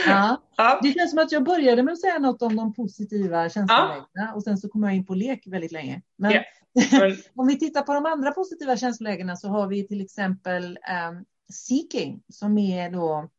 Ja. 0.06 0.42
ja. 0.56 0.80
Det 0.82 0.92
känns 0.92 1.10
som 1.10 1.18
att 1.18 1.32
jag 1.32 1.44
började 1.44 1.82
med 1.82 1.92
att 1.92 2.00
säga 2.00 2.18
något 2.18 2.42
om 2.42 2.56
de 2.56 2.74
positiva 2.74 3.48
känslolägena 3.48 4.34
och 4.34 4.42
sen 4.42 4.58
så 4.58 4.68
kom 4.68 4.82
jag 4.82 4.94
in 4.94 5.06
på 5.06 5.14
lek 5.14 5.46
väldigt 5.46 5.72
länge. 5.72 6.02
Men 6.16 6.32
Ja. 6.32 6.42
Men, 7.00 7.16
om 7.34 7.46
vi 7.46 7.58
tittar 7.58 7.82
på 7.82 7.94
de 7.94 8.06
andra 8.06 8.30
positiva 8.30 8.76
känslolägena 8.76 9.36
så 9.36 9.48
har 9.48 9.66
vi 9.66 9.88
till 9.88 10.00
exempel 10.00 10.78
um, 11.10 11.24
seeking 11.52 12.22
som 12.28 12.58
är 12.58 12.90
då 12.90 13.30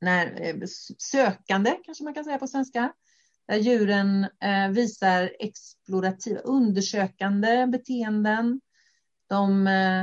när, 0.00 0.40
eh, 0.40 0.56
sökande 0.98 1.74
kanske 1.84 2.04
man 2.04 2.14
kan 2.14 2.24
säga 2.24 2.38
på 2.38 2.46
svenska. 2.46 2.92
Där 3.48 3.56
djuren 3.56 4.24
eh, 4.24 4.68
visar 4.70 5.30
explorativa, 5.38 6.40
undersökande 6.40 7.66
beteenden. 7.66 8.60
De 9.26 9.66
eh, 9.66 10.00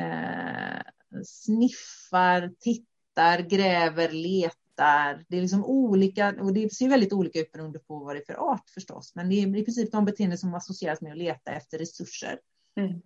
eh, 0.00 0.82
sniffar, 1.24 2.50
tittar, 2.60 3.38
gräver, 3.38 4.12
letar. 4.12 5.24
Det 5.28 5.36
är 5.36 5.40
liksom 5.40 5.64
olika, 5.64 6.34
och 6.40 6.52
det 6.54 6.72
ser 6.72 6.88
väldigt 6.88 7.12
olika 7.12 7.40
ut 7.40 7.52
beroende 7.52 7.78
på 7.78 7.98
vad 7.98 8.16
det 8.16 8.20
är 8.20 8.34
för 8.34 8.52
art 8.52 8.70
förstås. 8.70 9.14
Men 9.14 9.28
det 9.28 9.34
är 9.34 9.56
i 9.56 9.64
princip 9.64 9.92
de 9.92 10.04
beteenden 10.04 10.38
som 10.38 10.54
associeras 10.54 11.00
med 11.00 11.12
att 11.12 11.18
leta 11.18 11.52
efter 11.52 11.78
resurser. 11.78 12.40
mm. 12.76 13.00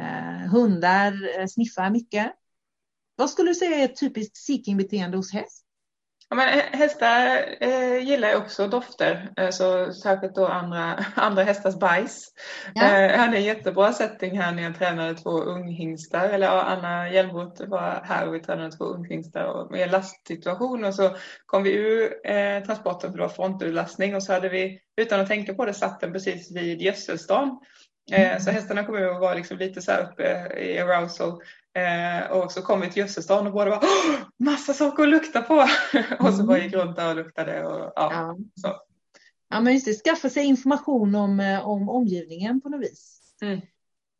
Eh, 0.00 0.50
hundar 0.50 1.38
eh, 1.38 1.46
sniffar 1.46 1.90
mycket. 1.90 2.32
Vad 3.16 3.30
skulle 3.30 3.50
du 3.50 3.54
säga 3.54 3.76
är 3.76 3.84
ett 3.84 4.00
typiskt 4.00 4.36
seeking-beteende 4.36 5.16
hos 5.16 5.32
häst? 5.32 5.66
Ja, 6.30 6.36
men 6.36 6.48
hä- 6.48 6.76
hästar 6.76 7.44
eh, 7.60 7.98
gillar 7.98 8.28
ju 8.28 8.36
också 8.36 8.68
dofter, 8.68 9.32
eh, 9.36 9.50
så 9.50 9.92
särskilt 9.92 10.34
då 10.34 10.46
andra, 10.46 11.04
andra 11.14 11.42
hästars 11.42 11.74
bajs. 11.74 12.28
Ja. 12.74 12.82
Eh, 12.98 13.18
hade 13.18 13.36
en 13.36 13.44
jättebra 13.44 13.92
setting 13.92 14.40
här 14.40 14.52
när 14.52 14.62
jag 14.62 14.78
tränade 14.78 15.14
två 15.14 15.30
unghingstar, 15.30 16.28
eller 16.28 16.46
ja, 16.46 16.62
Anna 16.62 17.10
Hjelmroth 17.10 17.64
var 17.68 18.02
här 18.04 18.28
och 18.28 18.34
vi 18.34 18.40
tränade 18.40 18.70
två 18.72 18.84
unghingstar 18.84 19.44
och 19.44 19.70
med 19.70 19.90
lastsituation 19.90 20.84
och 20.84 20.94
så 20.94 21.16
kom 21.46 21.62
vi 21.62 21.72
ur 21.74 22.26
eh, 22.30 22.62
transporten 22.64 23.10
för 23.10 23.18
det 23.18 23.24
var 23.24 23.28
fronturlastning 23.32 24.14
och 24.16 24.22
så 24.22 24.32
hade 24.32 24.48
vi 24.48 24.80
utan 24.96 25.20
att 25.20 25.28
tänka 25.28 25.54
på 25.54 25.64
det 25.64 25.74
satt 25.74 26.00
den 26.00 26.12
precis 26.12 26.56
vid 26.56 26.82
gödselstaden. 26.82 27.58
Eh, 28.12 28.38
så 28.38 28.50
hästarna 28.50 28.84
kom 28.84 28.96
ur 28.96 29.14
och 29.14 29.20
var 29.20 29.34
liksom 29.34 29.58
lite 29.58 29.82
så 29.82 29.92
här 29.92 30.02
uppe 30.02 30.52
i 30.58 30.78
arousal. 30.78 31.42
Eh, 31.74 32.30
och 32.30 32.52
så 32.52 32.62
kom 32.62 32.80
vi 32.80 32.90
till 32.90 33.00
gödselstaden 33.00 33.46
och 33.46 33.52
båda 33.52 33.70
var 33.70 33.78
Åh, 33.82 34.16
massa 34.36 34.74
saker 34.74 35.02
att 35.02 35.08
lukta 35.08 35.42
på. 35.42 35.54
och 36.20 36.34
så 36.34 36.44
bara 36.44 36.58
gick 36.58 36.74
runt 36.74 36.96
där 36.96 37.10
och 37.10 37.16
luktade. 37.16 37.66
Och, 37.66 37.92
ja. 37.96 38.12
Ja. 38.12 38.36
så. 38.54 38.76
Ja, 39.48 39.60
men 39.60 39.72
just 39.72 39.86
det, 39.86 39.94
skaffa 39.94 40.30
sig 40.30 40.44
information 40.44 41.14
om, 41.14 41.40
eh, 41.40 41.68
om 41.68 41.88
omgivningen 41.88 42.60
på 42.60 42.68
något 42.68 42.80
vis. 42.80 43.20
Mm. 43.42 43.60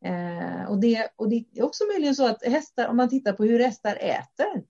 Eh, 0.05 0.69
och, 0.69 0.79
det, 0.79 1.07
och 1.15 1.29
det 1.29 1.45
är 1.55 1.63
också 1.63 1.83
möjligen 1.85 2.15
så 2.15 2.27
att 2.27 2.43
hästar, 2.45 2.87
om 2.87 2.97
man 2.97 3.09
tittar 3.09 3.33
på 3.33 3.43
hur 3.43 3.59
hästar 3.59 3.95
äter, 3.95 4.63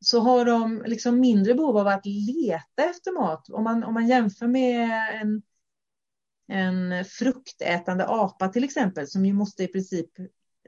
så 0.00 0.20
har 0.20 0.44
de 0.44 0.82
liksom 0.86 1.20
mindre 1.20 1.54
behov 1.54 1.76
av 1.76 1.86
att 1.86 2.06
leta 2.06 2.84
efter 2.84 3.12
mat. 3.12 3.48
Om 3.48 3.64
man, 3.64 3.84
om 3.84 3.94
man 3.94 4.06
jämför 4.06 4.46
med 4.46 4.90
en, 5.20 5.42
en 6.48 7.04
fruktätande 7.04 8.06
apa 8.08 8.48
till 8.48 8.64
exempel, 8.64 9.08
som 9.08 9.26
ju 9.26 9.32
måste 9.32 9.64
i 9.64 9.68
princip 9.68 10.10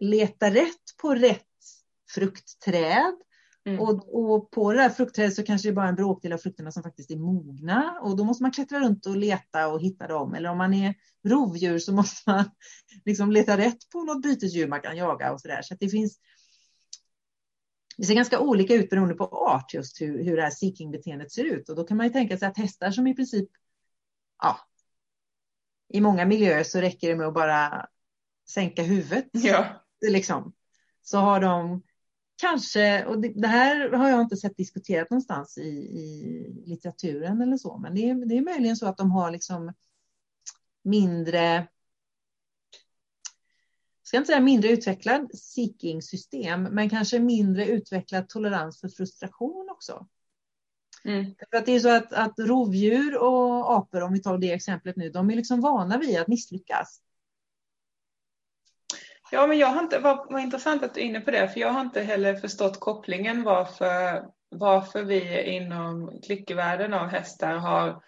leta 0.00 0.50
rätt 0.50 0.96
på 1.00 1.14
rätt 1.14 1.44
fruktträd. 2.14 3.14
Mm. 3.64 3.80
Och, 3.80 4.14
och 4.14 4.50
på 4.50 4.72
det 4.72 4.80
här 4.80 4.90
fruktträdet 4.90 5.34
så 5.34 5.42
kanske 5.42 5.68
det 5.68 5.72
är 5.72 5.74
bara 5.74 5.88
en 5.88 5.94
bråkdel 5.94 6.32
av 6.32 6.38
frukterna 6.38 6.72
som 6.72 6.82
faktiskt 6.82 7.10
är 7.10 7.16
mogna. 7.16 8.00
Och 8.02 8.16
då 8.16 8.24
måste 8.24 8.42
man 8.42 8.52
klättra 8.52 8.80
runt 8.80 9.06
och 9.06 9.16
leta 9.16 9.68
och 9.68 9.80
hitta 9.80 10.06
dem. 10.06 10.34
Eller 10.34 10.50
om 10.50 10.58
man 10.58 10.74
är 10.74 10.94
rovdjur 11.24 11.78
så 11.78 11.92
måste 11.94 12.30
man 12.30 12.44
liksom 13.04 13.32
leta 13.32 13.58
rätt 13.58 13.90
på 13.92 14.02
något 14.02 14.22
bytesdjur 14.22 14.68
man 14.68 14.80
kan 14.80 14.96
jaga 14.96 15.32
och 15.32 15.40
sådär. 15.40 15.62
Så 15.62 15.74
att 15.74 15.80
det 15.80 15.88
finns 15.88 16.18
det 17.96 18.04
ser 18.04 18.14
ganska 18.14 18.40
olika 18.40 18.74
ut 18.74 18.90
beroende 18.90 19.14
på 19.14 19.24
art 19.24 19.74
just 19.74 20.00
hur, 20.00 20.24
hur 20.24 20.36
det 20.36 20.42
här 20.42 20.50
seeking-beteendet 20.50 21.32
ser 21.32 21.44
ut. 21.44 21.68
Och 21.68 21.76
då 21.76 21.84
kan 21.84 21.96
man 21.96 22.06
ju 22.06 22.12
tänka 22.12 22.38
sig 22.38 22.48
att 22.48 22.56
hästar 22.56 22.90
som 22.90 23.06
i 23.06 23.14
princip, 23.14 23.48
ja, 24.42 24.58
i 25.88 26.00
många 26.00 26.24
miljöer 26.24 26.64
så 26.64 26.80
räcker 26.80 27.08
det 27.08 27.16
med 27.16 27.26
att 27.26 27.34
bara 27.34 27.86
sänka 28.48 28.82
huvudet 28.82 29.26
Ja. 29.32 29.84
Liksom, 30.02 30.52
så 31.02 31.18
har 31.18 31.40
de 31.40 31.82
kanske, 32.36 33.04
och 33.04 33.20
det, 33.20 33.28
det 33.28 33.48
här 33.48 33.90
har 33.90 34.08
jag 34.08 34.20
inte 34.20 34.36
sett 34.36 34.56
diskuterat 34.56 35.10
någonstans 35.10 35.58
i, 35.58 35.68
i 35.68 36.62
litteraturen 36.66 37.42
eller 37.42 37.56
så, 37.56 37.78
men 37.78 37.94
det 37.94 38.10
är, 38.10 38.14
det 38.14 38.36
är 38.36 38.42
möjligen 38.42 38.76
så 38.76 38.86
att 38.86 38.96
de 38.96 39.10
har 39.10 39.30
liksom 39.30 39.72
mindre, 40.84 41.68
ska 44.02 44.16
inte 44.16 44.26
säga 44.26 44.40
mindre 44.40 44.70
utvecklad 44.70 45.30
seeking-system, 45.34 46.62
men 46.62 46.90
kanske 46.90 47.18
mindre 47.18 47.66
utvecklad 47.66 48.28
tolerans 48.28 48.80
för 48.80 48.88
frustration 48.88 49.68
också. 49.70 50.06
Mm. 51.04 51.34
För 51.50 51.58
att 51.58 51.66
det 51.66 51.72
är 51.72 51.80
så 51.80 51.96
att, 51.96 52.12
att 52.12 52.38
rovdjur 52.38 53.18
och 53.18 53.76
apor, 53.76 54.02
om 54.02 54.12
vi 54.12 54.22
tar 54.22 54.38
det 54.38 54.52
exemplet 54.52 54.96
nu, 54.96 55.10
de 55.10 55.30
är 55.30 55.36
liksom 55.36 55.60
vana 55.60 55.98
vid 55.98 56.18
att 56.18 56.28
misslyckas. 56.28 57.00
Ja, 59.30 59.46
men 59.46 59.58
jag 59.58 59.66
har 59.66 59.82
inte, 59.82 59.98
vad, 59.98 60.26
vad 60.30 60.42
intressant 60.42 60.82
att 60.82 60.94
du 60.94 61.00
är 61.00 61.04
inne 61.04 61.20
på 61.20 61.30
det, 61.30 61.48
för 61.48 61.60
jag 61.60 61.70
har 61.70 61.80
inte 61.80 62.00
heller 62.00 62.34
förstått 62.34 62.80
kopplingen 62.80 63.42
varför, 63.42 64.24
varför 64.50 65.02
vi 65.02 65.42
inom 65.42 66.20
klyckevärlden 66.26 66.94
av 66.94 67.08
hästar 67.08 67.54
har 67.54 68.02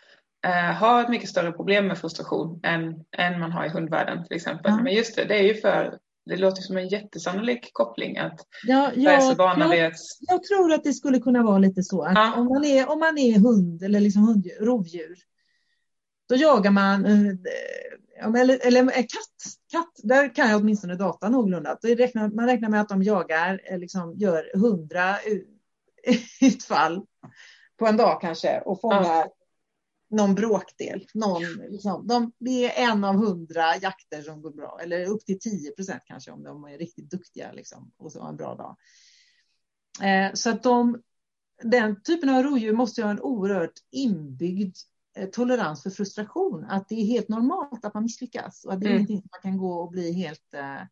eh, 0.46 0.74
har 0.74 1.02
ett 1.02 1.08
mycket 1.08 1.28
större 1.28 1.52
problem 1.52 1.86
med 1.86 1.98
frustration 1.98 2.60
än, 2.62 3.04
än 3.16 3.40
man 3.40 3.52
har 3.52 3.64
i 3.64 3.68
hundvärlden 3.68 4.24
till 4.24 4.36
exempel. 4.36 4.72
Ja. 4.72 4.82
Men 4.82 4.94
just 4.94 5.16
det, 5.16 5.24
det 5.24 5.38
är 5.38 5.42
ju 5.42 5.54
för 5.54 5.98
det 6.26 6.36
låter 6.36 6.62
som 6.62 6.76
en 6.76 6.88
jättesannolik 6.88 7.70
koppling 7.72 8.18
att 8.18 8.40
Ja, 8.66 8.90
jag 8.94 9.14
jag, 9.14 9.70
vid 9.70 9.84
att... 9.84 9.92
jag 10.20 10.44
tror 10.44 10.72
att 10.72 10.84
det 10.84 10.92
skulle 10.92 11.18
kunna 11.18 11.42
vara 11.42 11.58
lite 11.58 11.82
så 11.82 12.02
att 12.02 12.12
Ja. 12.14 12.34
om, 12.36 12.46
man 12.46 12.64
är, 12.64 12.90
om 12.90 12.98
man 12.98 13.18
är 13.18 13.38
hund 13.38 13.82
eller 13.82 14.00
liksom 14.00 14.22
hunddjur, 14.22 14.64
rovdjur, 14.64 15.16
då 16.28 16.36
jagar 16.36 16.70
man, 16.70 17.06
eh, 17.06 17.32
eller, 18.20 18.66
eller 18.66 18.92
katt, 18.92 19.56
katt, 19.70 19.92
där 20.02 20.34
kan 20.34 20.50
jag 20.50 20.60
åtminstone 20.60 20.94
data 20.94 21.28
någorlunda. 21.28 21.78
Räknar, 21.82 22.28
man 22.28 22.46
räknar 22.46 22.68
med 22.68 22.80
att 22.80 22.88
de 22.88 23.02
jagar, 23.02 23.60
eh, 23.64 23.78
liksom 23.78 24.14
gör 24.16 24.50
hundra 24.54 25.16
utfall 26.40 27.06
på 27.78 27.86
en 27.86 27.96
dag 27.96 28.20
kanske 28.20 28.60
och 28.60 28.80
fångar 28.80 29.28
någon 30.10 30.34
bråkdel. 30.34 31.06
Någon, 31.14 31.42
liksom, 31.42 32.06
de, 32.06 32.32
det 32.38 32.78
är 32.78 32.90
en 32.90 33.04
av 33.04 33.14
hundra 33.14 33.76
jakter 33.76 34.22
som 34.22 34.42
går 34.42 34.50
bra, 34.50 34.78
eller 34.82 35.06
upp 35.06 35.24
till 35.24 35.38
10 35.38 35.70
procent 35.70 36.02
kanske 36.06 36.30
om 36.30 36.42
de 36.42 36.64
är 36.64 36.78
riktigt 36.78 37.10
duktiga 37.10 37.52
liksom, 37.52 37.92
och 37.96 38.12
så 38.12 38.20
har 38.20 38.28
en 38.28 38.36
bra 38.36 38.54
dag. 38.54 38.76
Eh, 40.08 40.32
så 40.34 40.50
att 40.50 40.62
de, 40.62 41.02
den 41.62 42.02
typen 42.02 42.28
av 42.28 42.42
rovdjur 42.42 42.72
måste 42.72 43.00
ju 43.00 43.04
ha 43.04 43.10
en 43.10 43.20
oerhört 43.20 43.74
inbyggd 43.90 44.76
tolerans 45.32 45.82
för 45.82 45.90
frustration. 45.90 46.64
Att 46.64 46.88
det 46.88 46.94
är 46.94 47.04
helt 47.04 47.28
normalt 47.28 47.84
att 47.84 47.94
man 47.94 48.02
misslyckas 48.02 48.64
och 48.64 48.72
att 48.72 48.80
det 48.80 48.86
är 48.86 48.90
Mm. 48.90 48.96
ingenting 48.96 49.28
man 49.32 49.40
kan 49.42 49.58
gå 49.58 49.72
och 49.74 49.90
bli 49.90 50.12
helt 50.12 50.54
eh, 50.54 50.82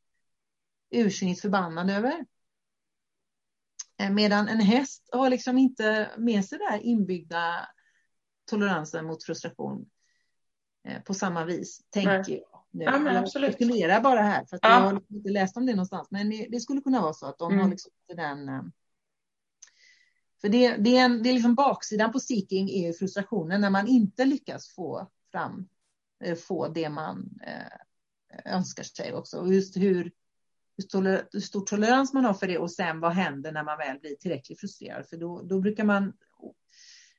ursinnigt 0.90 1.40
förbannad 1.40 1.90
över. 1.90 2.26
Eh, 4.00 4.10
Medan 4.10 4.48
en 4.48 4.60
häst 4.60 5.08
har 5.12 5.30
liksom 5.30 5.58
inte 5.58 6.10
med 6.18 6.44
sig 6.44 6.58
den 6.58 6.80
inbyggda 6.80 7.68
toleransen 8.50 9.04
mot 9.06 9.24
frustration 9.24 9.90
eh, 10.88 11.02
på 11.02 11.14
samma 11.14 11.44
vis, 11.44 11.80
tänker 11.90 12.18
Nej. 12.18 12.24
jag. 12.50 12.64
Nu. 12.70 12.84
Ja, 12.84 12.98
men 12.98 13.14
jag 13.14 13.22
absolut. 13.22 13.54
spekulerar 13.54 14.00
bara 14.00 14.22
här, 14.22 14.44
för 14.44 14.58
Ja. 14.62 14.68
jag 14.70 14.80
har 14.80 14.92
liksom 14.92 15.16
inte 15.16 15.30
läst 15.30 15.56
om 15.56 15.66
det 15.66 15.72
någonstans, 15.72 16.10
men 16.10 16.30
det, 16.30 16.48
det 16.50 16.60
skulle 16.60 16.80
kunna 16.80 17.00
vara 17.00 17.12
så 17.12 17.26
att 17.26 17.38
de 17.38 17.52
Mm. 17.52 17.62
har 17.64 17.70
liksom 17.70 17.90
den... 18.16 18.72
För 20.40 20.48
det, 20.48 20.76
det, 20.76 20.96
är 20.96 21.04
en, 21.04 21.22
det 21.22 21.28
är 21.28 21.32
liksom 21.32 21.54
baksidan 21.54 22.12
på 22.12 22.20
seeking 22.20 22.70
är 22.70 22.92
frustrationen 22.92 23.60
när 23.60 23.70
man 23.70 23.86
inte 23.86 24.24
lyckas 24.24 24.74
få 24.74 25.10
fram, 25.32 25.68
eh, 26.24 26.36
få 26.36 26.68
det 26.68 26.88
man 26.88 27.40
eh, 27.46 28.54
önskar 28.54 28.82
sig 28.82 29.14
också. 29.14 29.38
Och 29.38 29.54
just 29.54 29.76
hur, 29.76 30.12
hur, 30.76 30.84
toler, 30.84 31.28
hur 31.32 31.40
stor 31.40 31.60
tolerans 31.60 32.12
man 32.12 32.24
har 32.24 32.34
för 32.34 32.46
det 32.46 32.58
och 32.58 32.72
sen 32.72 33.00
vad 33.00 33.12
händer 33.12 33.52
när 33.52 33.64
man 33.64 33.78
väl 33.78 33.98
blir 33.98 34.14
tillräckligt 34.14 34.60
frustrerad. 34.60 35.08
För 35.08 35.16
då, 35.16 35.42
då 35.42 35.60
brukar 35.60 35.84
man 35.84 36.12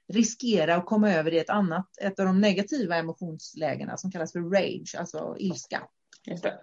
riskera 0.08 0.76
att 0.76 0.86
komma 0.86 1.14
över 1.14 1.34
i 1.34 1.40
ett 1.40 1.50
annat, 1.50 1.98
ett 2.02 2.20
av 2.20 2.26
de 2.26 2.42
negativa 2.42 2.96
emotionslägena 2.96 3.98
som 3.98 4.12
kallas 4.12 4.32
för 4.32 4.40
rage, 4.40 4.96
alltså 4.98 5.36
ilska. 5.40 5.84
Det. 6.26 6.60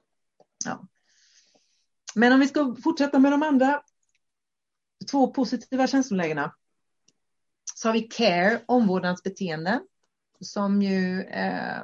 Men 2.15 2.33
om 2.33 2.41
vi 2.41 2.49
ska 2.49 2.77
fortsätta 2.85 3.19
med 3.19 3.33
de 3.33 3.43
andra 3.43 3.83
två 5.11 5.31
positiva 5.31 5.87
känslolägena 5.87 6.55
så 7.75 7.89
har 7.89 7.93
vi 7.93 8.01
care, 8.03 8.61
omvårdnadsbeteende, 8.67 9.81
som 10.41 10.83
ju 10.83 11.23
eh, 11.23 11.83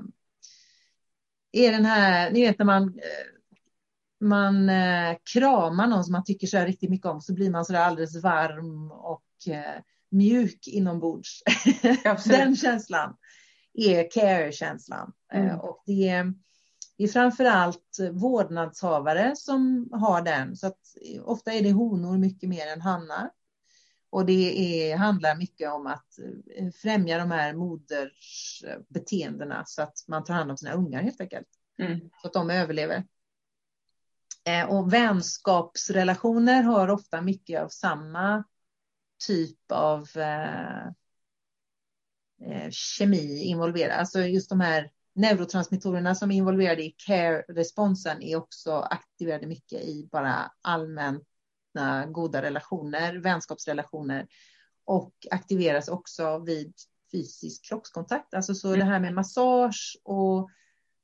är 1.53 1.72
den 1.72 1.85
här, 1.85 2.31
ni 2.31 2.46
vet 2.46 2.59
när 2.59 2.66
man, 2.66 2.83
eh, 2.88 3.27
man 4.20 4.68
eh, 4.68 5.16
kramar 5.33 5.87
någon 5.87 6.05
som 6.05 6.12
man 6.12 6.25
tycker 6.25 6.46
så 6.46 6.57
här 6.57 6.66
riktigt 6.66 6.90
mycket 6.90 7.07
om 7.07 7.20
så 7.20 7.35
blir 7.35 7.51
man 7.51 7.64
så 7.64 7.72
där 7.72 7.81
alldeles 7.81 8.22
varm 8.22 8.90
och 8.92 9.25
eh, 9.48 9.83
mjuk 10.11 10.66
inombords. 10.66 11.42
Den 12.27 12.57
känslan 12.57 13.16
är 13.75 14.11
care-känslan. 14.11 15.12
Mm. 15.33 15.48
Eh, 15.48 15.57
Och 15.57 15.83
det 15.87 16.09
är, 16.09 16.35
det 16.96 17.05
är 17.05 17.09
framför 17.09 17.44
allt 17.44 17.98
vårdnadshavare 18.12 19.37
som 19.37 19.88
har 19.92 20.22
den. 20.22 20.57
Så 20.57 20.66
att 20.66 20.78
ofta 21.22 21.52
är 21.52 21.62
det 21.62 21.72
honor 21.72 22.18
mycket 22.18 22.48
mer 22.48 22.66
än 22.66 22.81
hannar. 22.81 23.31
Och 24.11 24.26
det 24.26 24.90
är, 24.90 24.96
handlar 24.96 25.37
mycket 25.37 25.72
om 25.72 25.87
att 25.87 26.18
eh, 26.57 26.70
främja 26.83 27.18
de 27.18 27.31
här 27.31 27.55
modersbeteendena 27.55 29.64
så 29.66 29.83
att 29.83 30.05
man 30.09 30.24
tar 30.24 30.35
hand 30.35 30.50
om 30.50 30.57
sina 30.57 30.72
ungar 30.72 31.02
helt 31.02 31.20
enkelt. 31.20 31.48
Mm. 31.78 32.00
Så 32.22 32.26
att 32.26 32.33
de 32.33 32.50
överlever. 32.50 33.05
Eh, 34.44 34.70
Och 34.70 34.92
vänskapsrelationer 34.92 36.62
har 36.62 36.90
ofta 36.90 37.20
mycket 37.20 37.62
av 37.62 37.68
samma 37.68 38.44
typ 39.26 39.72
av 39.72 40.09
eh, 40.16 40.87
eh, 42.42 42.70
kemi 42.70 43.42
involverad. 43.42 43.98
Alltså 43.98 44.20
just 44.20 44.48
de 44.48 44.61
här 44.61 44.90
neurotransmittorerna 45.14 46.14
som 46.14 46.31
är 46.31 46.37
involverade 46.37 46.83
i 46.83 46.94
care-responsen 47.07 48.22
är 48.22 48.37
också 48.37 48.72
aktiverade 48.72 49.46
mycket 49.46 49.81
i 49.81 50.09
bara 50.12 50.53
allmänna 50.62 52.07
goda 52.09 52.42
relationer, 52.42 53.14
vänskapsrelationer 53.16 54.27
och 54.85 55.14
aktiveras 55.31 55.88
också 55.88 56.38
vid 56.38 56.75
fysisk 57.12 57.68
kroppskontakt. 57.68 58.35
Alltså 58.35 58.55
så 58.55 58.77
det 58.77 58.85
här 58.85 59.01
med 59.01 59.14
massage 59.14 59.98
och 60.05 60.51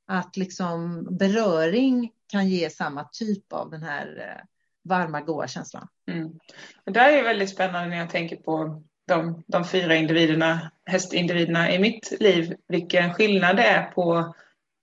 att 0.07 0.37
liksom 0.37 1.07
beröring 1.17 2.11
kan 2.27 2.47
ge 2.47 2.69
samma 2.69 3.03
typ 3.03 3.53
av 3.53 3.69
den 3.69 3.83
här 3.83 4.17
eh, 4.17 4.45
varma, 4.83 5.21
goa 5.21 5.47
känslan. 5.47 5.87
Mm. 6.07 6.39
Det 6.85 6.99
här 6.99 7.13
är 7.13 7.23
väldigt 7.23 7.49
spännande 7.49 7.89
när 7.89 7.97
jag 7.97 8.09
tänker 8.09 8.35
på 8.35 8.83
de, 9.09 9.43
de 9.47 9.65
fyra 9.65 9.95
individerna, 9.95 10.71
hästindividerna 10.85 11.71
i 11.71 11.79
mitt 11.79 12.13
liv, 12.19 12.55
vilken 12.67 13.13
skillnad 13.13 13.57
det 13.57 13.63
är 13.63 13.83
på 13.83 14.35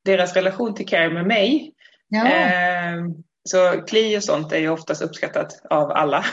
deras 0.04 0.34
relation 0.36 0.74
till 0.74 0.86
care 0.86 1.10
med 1.10 1.26
mig. 1.26 1.72
Ja, 2.08 2.26
Eh, 2.26 3.04
så 3.48 3.82
kli 3.86 4.18
och 4.18 4.24
sånt 4.24 4.52
är 4.52 4.58
ju 4.58 4.68
oftast 4.68 5.02
uppskattat 5.02 5.60
av 5.70 5.90
alla. 5.90 6.24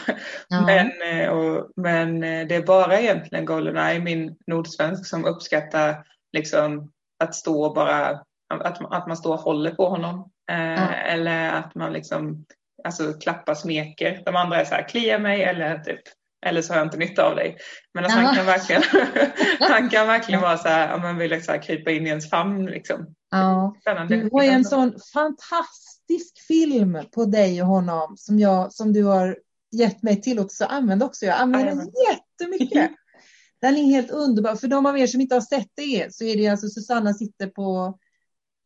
ja. 0.47 0.61
Men, 0.65 0.91
eh, 1.11 1.29
och, 1.29 1.71
men 1.75 2.23
eh, 2.23 2.47
det 2.47 2.55
är 2.55 2.65
bara 2.65 2.99
egentligen 2.99 3.45
Goldeneye, 3.45 3.99
min 3.99 4.35
nordsvensk, 4.47 5.05
som 5.05 5.25
uppskattar 5.25 6.03
liksom 6.33 6.91
att 7.23 7.35
stå 7.35 7.73
bara, 7.73 8.07
att, 8.49 8.93
att 8.93 9.07
man 9.07 9.17
står 9.17 9.33
och 9.33 9.39
håller 9.39 9.71
på 9.71 9.89
honom. 9.89 10.29
Eh, 10.51 10.73
Ja. 10.73 10.91
Eller 10.93 11.51
att 11.51 11.75
man 11.75 11.93
liksom 11.93 12.45
alltså, 12.83 13.13
klappar, 13.13 13.53
smeker. 13.55 14.21
De 14.25 14.35
andra 14.35 14.61
är 14.61 14.65
så 14.65 14.75
här, 14.75 14.87
klia 14.89 15.19
mig 15.19 15.43
eller 15.43 15.77
typ 15.79 16.01
eller 16.43 16.61
så 16.61 16.73
har 16.73 16.77
jag 16.77 16.85
inte 16.87 16.97
nytta 16.97 17.23
av 17.23 17.35
dig. 17.35 17.57
Men 17.93 18.05
att 18.05 18.11
Ja. 18.11 18.17
han 18.17 18.35
kan 18.35 18.45
verkligen, 18.45 18.83
han 19.59 19.89
kan 19.89 20.07
verkligen 20.07 20.41
vara 20.41 20.57
så 20.57 20.67
här, 20.67 20.99
man 20.99 21.17
vill 21.17 21.31
liksom 21.31 21.59
krypa 21.59 21.91
in 21.91 22.05
i 22.07 22.09
ens 22.09 22.29
famn. 22.29 22.65
Liksom. 22.65 23.05
ja. 23.31 23.75
Spännande. 23.81 24.15
Du 24.17 24.29
har 24.31 24.43
ju 24.43 24.49
en 24.49 24.65
sån 24.65 24.93
fantastisk 25.13 26.39
film 26.47 26.99
på 27.11 27.25
dig 27.25 27.61
och 27.61 27.67
honom 27.67 28.17
som, 28.17 28.39
jag, 28.39 28.73
som 28.73 28.93
du 28.93 29.03
har 29.03 29.37
gett 29.71 30.03
mig 30.03 30.21
tillåtelse 30.21 30.65
att 30.65 30.71
använda 30.71 31.05
också. 31.05 31.25
Jag 31.25 31.35
använder 31.35 31.75
den 31.75 31.91
jättemycket. 32.09 32.91
Den 33.61 33.77
är 33.77 33.83
helt 33.83 34.11
underbar. 34.11 34.55
För 34.55 34.67
de 34.67 34.85
av 34.85 34.97
er 34.97 35.07
som 35.07 35.21
inte 35.21 35.35
har 35.35 35.41
sett 35.41 35.69
det 35.75 36.15
så 36.15 36.23
är 36.23 36.37
det 36.37 36.47
alltså 36.47 36.67
Susanna 36.67 37.13
sitter 37.13 37.47
på 37.47 37.97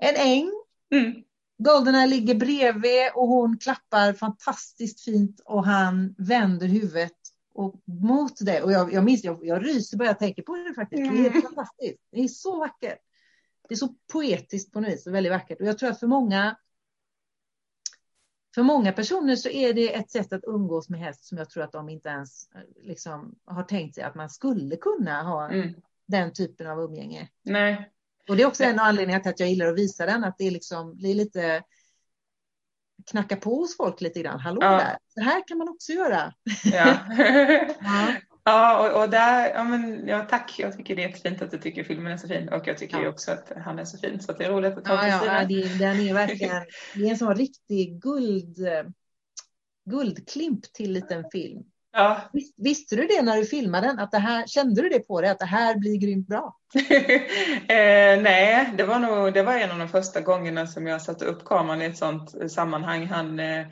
en 0.04 0.16
äng. 0.16 0.52
Mm. 0.96 1.14
Goldeneye 1.64 2.08
ligger 2.08 2.36
bredvid 2.36 3.12
och 3.16 3.28
hon 3.28 3.58
klappar 3.58 4.14
fantastiskt 4.14 5.04
fint 5.04 5.42
och 5.46 5.66
han 5.66 6.16
vänder 6.18 6.68
huvudet 6.68 7.17
och 7.58 7.76
mot 7.86 8.34
det. 8.46 8.62
Och 8.62 8.72
jag, 8.72 8.94
jag 8.94 9.04
minns, 9.04 9.24
jag, 9.24 9.46
jag 9.46 9.66
ryser 9.68 9.98
bara 9.98 10.08
jag 10.08 10.20
tänker 10.20 10.42
på 10.44 10.56
det 10.56 10.74
faktiskt. 10.74 11.12
Det 11.12 11.26
är 11.26 11.30
Mm. 11.30 11.42
fantastiskt. 11.42 12.04
Det 12.12 12.20
är 12.24 12.28
så 12.28 12.60
vackert. 12.60 13.00
Det 13.70 13.74
är 13.74 13.78
så 13.78 13.96
poetiskt 14.14 14.74
på 14.74 14.80
något 14.80 14.90
vis 14.90 15.08
och 15.08 15.14
väldigt 15.16 15.32
vackert. 15.34 15.62
Och 15.62 15.68
jag 15.68 15.78
tror 15.78 15.90
att 15.90 16.00
för 16.00 16.08
många 16.08 16.58
för 18.56 18.64
många 18.64 18.92
personer 18.92 19.36
så 19.36 19.50
är 19.50 19.74
det 19.74 19.96
ett 19.96 20.12
sätt 20.12 20.34
att 20.34 20.44
umgås 20.44 20.90
med 20.90 21.00
häst 21.00 21.26
som 21.26 21.38
jag 21.38 21.50
tror 21.50 21.64
att 21.64 21.72
de 21.72 21.90
inte 21.90 22.10
ens 22.10 22.52
eh, 22.56 22.62
liksom, 22.84 23.36
har 23.46 23.64
tänkt 23.64 23.96
sig 23.96 24.04
att 24.04 24.16
man 24.16 24.30
skulle 24.30 24.76
kunna 24.76 25.24
ha 25.24 25.50
Mm. 25.50 25.74
den 26.06 26.34
typen 26.34 26.68
av 26.68 26.80
umgänge. 26.80 27.30
Nej, 27.44 27.92
Och 28.30 28.36
det 28.38 28.44
är 28.44 28.48
också 28.48 28.64
en 28.64 28.80
av 28.80 28.86
anledningarna 28.86 29.24
till 29.24 29.30
att 29.32 29.40
jag 29.40 29.50
gillar 29.50 29.68
att 29.68 29.78
visa 29.80 30.06
den, 30.06 30.24
att 30.24 30.38
det 30.38 30.44
är 30.48 30.52
liksom, 30.52 30.98
det 31.02 31.08
är 31.08 31.14
lite 31.16 31.64
knacka 33.06 33.36
på 33.36 33.56
hos 33.56 33.78
folk 33.78 34.02
lite 34.02 34.22
grann. 34.22 34.40
Hallå 34.40 34.60
Ja. 34.62 34.72
där, 34.72 34.98
så 35.14 35.22
här 35.22 35.48
kan 35.48 35.58
man 35.58 35.70
också 35.70 35.92
göra. 35.92 36.34
ja. 36.64 36.98
Ja. 37.82 38.14
Ja, 38.44 38.90
och, 38.96 39.04
och 39.04 39.10
där, 39.10 39.50
ja, 39.54 39.64
men, 39.64 40.08
ja 40.08 40.26
tack. 40.30 40.56
Jag 40.60 40.78
tycker 40.78 40.96
det 40.96 41.04
är 41.04 41.08
jättefint 41.10 41.42
att 41.42 41.52
du 41.52 41.58
tycker 41.58 41.84
filmen 41.84 42.14
är 42.14 42.18
så 42.18 42.28
fin 42.28 42.50
och 42.50 42.68
jag 42.68 42.78
tycker 42.78 43.02
Ja. 43.04 43.10
också 43.10 43.32
att 43.32 43.52
han 43.66 43.80
är 43.80 43.86
så 43.86 43.98
fin 43.98 44.20
så 44.22 44.32
att 44.32 44.38
det 44.38 44.46
är 44.46 44.50
roligt 44.52 44.78
att 44.78 44.86
ta 44.86 45.08
Ja, 45.08 45.26
ja, 45.26 45.46
det, 45.46 45.80
den 45.80 46.00
är 46.00 46.14
verkligen, 46.14 46.66
det 46.96 47.02
är 47.06 47.10
en 47.10 47.18
sån 47.18 47.36
riktig 47.36 48.02
guld, 48.02 48.58
guldklimp 49.90 50.74
till 50.74 50.92
liten 50.92 51.24
film. 51.32 51.64
Ja. 51.92 52.22
Vis- 52.34 52.54
Visste 52.58 52.96
du 52.96 53.08
det 53.08 53.22
när 53.22 53.38
du 53.38 53.46
filmade 53.46 53.88
den? 53.88 54.00
Att 54.00 54.12
det 54.12 54.18
här, 54.18 54.48
kände 54.48 54.82
du 54.82 54.90
det 54.90 55.00
på 55.00 55.22
dig, 55.22 55.30
att 55.30 55.40
det 55.40 55.46
här 55.46 55.76
blir 55.76 55.98
grymt 55.98 56.28
bra? 56.28 56.58
eh, 57.70 58.22
nej, 58.22 58.74
det 58.78 58.84
var 58.84 59.00
nog 59.00 59.34
det 59.34 59.44
var 59.44 59.54
en 59.54 59.72
av 59.72 59.80
de 59.80 59.90
första 59.90 60.22
gångerna 60.22 60.68
som 60.68 60.88
jag 60.88 61.02
satte 61.02 61.26
upp 61.26 61.46
kameran 61.46 61.82
i 61.82 61.86
ett 61.86 61.98
sånt 61.98 62.52
sammanhang. 62.52 63.06
Han, 63.06 63.40
eh, 63.40 63.68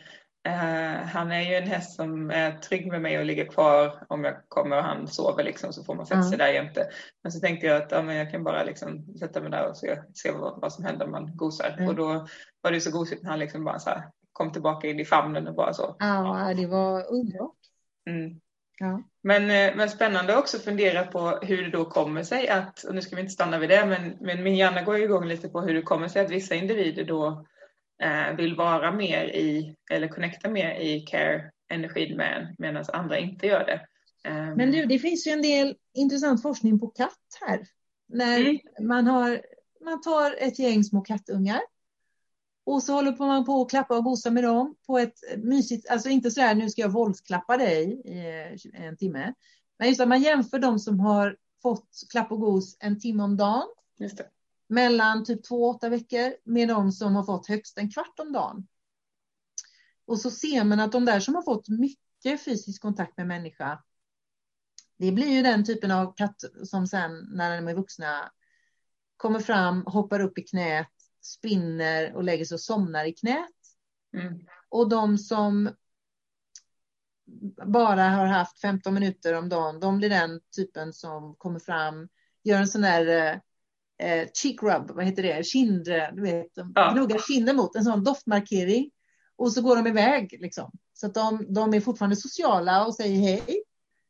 Uh, 0.47 1.05
han 1.05 1.31
är 1.31 1.41
ju 1.41 1.55
en 1.55 1.67
häst 1.67 1.95
som 1.95 2.31
är 2.31 2.51
trygg 2.51 2.87
med 2.87 3.01
mig 3.01 3.19
och 3.19 3.25
ligger 3.25 3.45
kvar 3.45 4.05
om 4.09 4.23
jag 4.23 4.35
kommer 4.47 4.77
och 4.77 4.83
han 4.83 5.07
sover 5.07 5.43
liksom 5.43 5.73
så 5.73 5.83
får 5.83 5.95
man 5.95 6.05
sätta 6.05 6.21
sig 6.21 6.35
mm. 6.35 6.37
där 6.37 6.53
jämte. 6.53 6.87
Men 7.23 7.31
så 7.31 7.39
tänkte 7.39 7.67
jag 7.67 7.83
att 7.83 7.91
ja, 7.91 8.01
men 8.01 8.15
jag 8.15 8.31
kan 8.31 8.43
bara 8.43 8.63
liksom 8.63 9.05
sätta 9.19 9.41
mig 9.41 9.51
där 9.51 9.69
och 9.69 9.77
se, 9.77 10.01
se 10.13 10.31
vad, 10.31 10.61
vad 10.61 10.73
som 10.73 10.85
händer 10.85 11.05
om 11.05 11.11
man 11.11 11.37
gosar. 11.37 11.75
Mm. 11.77 11.89
Och 11.89 11.95
då 11.95 12.27
var 12.61 12.71
det 12.71 12.81
så 12.81 12.91
gosigt 12.91 13.23
när 13.23 13.29
han 13.29 13.39
liksom 13.39 13.63
bara 13.63 13.79
så 13.79 13.89
här, 13.89 14.03
kom 14.31 14.51
tillbaka 14.51 14.87
in 14.87 14.99
i 14.99 15.05
famnen 15.05 15.47
och 15.47 15.55
bara 15.55 15.73
så. 15.73 15.95
Ja, 15.99 16.53
det 16.57 16.67
var 16.67 17.11
underbart. 17.13 17.64
Mm. 18.09 18.39
Ja. 18.79 19.03
Men, 19.21 19.43
eh, 19.43 19.75
men 19.75 19.89
spännande 19.89 20.37
också 20.37 20.57
att 20.57 20.63
fundera 20.63 21.03
på 21.03 21.39
hur 21.41 21.63
det 21.63 21.69
då 21.69 21.85
kommer 21.85 22.23
sig 22.23 22.47
att, 22.47 22.83
och 22.83 22.95
nu 22.95 23.01
ska 23.01 23.15
vi 23.15 23.21
inte 23.21 23.33
stanna 23.33 23.59
vid 23.59 23.69
det, 23.69 23.85
men, 23.85 24.17
men 24.21 24.43
min 24.43 24.55
hjärna 24.55 24.83
går 24.83 24.97
igång 24.97 25.27
lite 25.27 25.49
på 25.49 25.61
hur 25.61 25.73
det 25.73 25.81
kommer 25.81 26.07
sig 26.07 26.25
att 26.25 26.31
vissa 26.31 26.55
individer 26.55 27.03
då 27.03 27.45
eh, 28.03 28.35
vill 28.37 28.55
vara 28.55 28.91
mer 28.91 29.25
i, 29.25 29.75
eller 29.91 30.07
connecta 30.07 30.49
mer 30.49 30.75
i 30.75 30.99
care-energin 30.99 32.17
med 32.17 32.55
medan 32.57 32.85
andra 32.93 33.19
inte 33.19 33.47
gör 33.47 33.65
det. 33.65 33.87
Um, 34.29 34.53
men 34.57 34.71
du, 34.71 34.85
det 34.85 34.99
finns 34.99 35.27
ju 35.27 35.31
en 35.31 35.41
del 35.41 35.75
intressant 35.93 36.41
forskning 36.41 36.79
på 36.79 36.87
katt 36.87 37.39
här. 37.41 37.59
När 38.07 38.39
mm. 38.39 38.57
man, 38.81 39.07
har, 39.07 39.41
man 39.85 40.01
tar 40.01 40.35
ett 40.39 40.59
gäng 40.59 40.83
små 40.83 41.01
kattungar 41.01 41.61
och 42.65 42.83
så 42.83 42.93
håller 42.93 43.17
man 43.17 43.45
på 43.45 43.61
att 43.61 43.69
klappa 43.69 43.97
och 43.97 44.03
gosa 44.03 44.31
med 44.31 44.43
dem 44.43 44.75
på 44.87 44.97
ett 44.97 45.19
mysigt, 45.37 45.89
alltså 45.89 46.09
inte 46.09 46.31
så 46.31 46.41
här 46.41 46.55
nu 46.55 46.69
ska 46.69 46.81
jag 46.81 46.89
våldsklappa 46.89 47.57
dig 47.57 48.01
i 48.05 48.71
en 48.73 48.97
timme. 48.97 49.33
Men 49.79 49.87
just 49.87 50.01
att 50.01 50.07
man 50.07 50.21
jämför 50.21 50.59
de 50.59 50.79
som 50.79 50.99
har 50.99 51.37
fått 51.61 51.89
klapp 52.11 52.31
och 52.31 52.39
gos 52.39 52.77
en 52.79 52.99
timme 52.99 53.23
om 53.23 53.37
dagen. 53.37 53.67
Mellan 54.67 55.25
typ 55.25 55.43
två 55.43 55.63
och 55.63 55.75
åtta 55.75 55.89
veckor 55.89 56.33
med 56.43 56.67
de 56.67 56.91
som 56.91 57.15
har 57.15 57.23
fått 57.23 57.47
högst 57.47 57.77
en 57.77 57.91
kvart 57.91 58.19
om 58.19 58.31
dagen. 58.31 58.67
Och 60.05 60.19
så 60.19 60.31
ser 60.31 60.63
man 60.63 60.79
att 60.79 60.91
de 60.91 61.05
där 61.05 61.19
som 61.19 61.35
har 61.35 61.41
fått 61.41 61.69
mycket 61.69 62.45
fysisk 62.45 62.81
kontakt 62.81 63.17
med 63.17 63.27
människa. 63.27 63.83
Det 64.97 65.11
blir 65.11 65.27
ju 65.27 65.41
den 65.41 65.65
typen 65.65 65.91
av 65.91 66.13
katt 66.15 66.43
som 66.63 66.87
sen 66.87 67.29
när 67.31 67.61
de 67.61 67.67
är 67.67 67.75
vuxna 67.75 68.31
kommer 69.17 69.39
fram, 69.39 69.83
hoppar 69.85 70.19
upp 70.19 70.37
i 70.37 70.41
knät, 70.41 70.94
spinner 71.25 72.15
och 72.15 72.23
lägger 72.23 72.45
sig 72.45 72.55
och 72.55 72.61
somnar 72.61 73.05
i 73.05 73.13
knät. 73.13 73.49
Mm. 74.17 74.39
Och 74.69 74.89
de 74.89 75.17
som 75.17 75.69
bara 77.65 78.03
har 78.03 78.25
haft 78.25 78.59
15 78.61 78.93
minuter 78.93 79.33
om 79.33 79.49
dagen, 79.49 79.79
de 79.79 79.97
blir 79.97 80.09
den 80.09 80.39
typen 80.55 80.93
som 80.93 81.35
kommer 81.35 81.59
fram, 81.59 82.09
gör 82.43 82.59
en 82.59 82.67
sån 82.67 82.81
där 82.81 83.31
eh, 83.97 84.27
cheek 84.33 84.63
rub, 84.63 84.91
vad 84.91 85.05
heter 85.05 85.23
det, 85.23 85.45
kind, 85.45 85.85
du 85.85 86.21
vet, 86.21 86.51
ja. 86.75 86.93
gnuggar 86.93 87.19
kinden 87.27 87.55
mot 87.55 87.75
en 87.75 87.83
sån 87.83 88.03
doftmarkering. 88.03 88.91
Och 89.37 89.51
så 89.51 89.61
går 89.61 89.75
de 89.75 89.87
iväg 89.87 90.37
liksom. 90.39 90.71
Så 90.93 91.07
att 91.07 91.13
de, 91.13 91.53
de 91.53 91.73
är 91.73 91.81
fortfarande 91.81 92.15
sociala 92.15 92.85
och 92.85 92.95
säger 92.95 93.19
hej. 93.19 93.63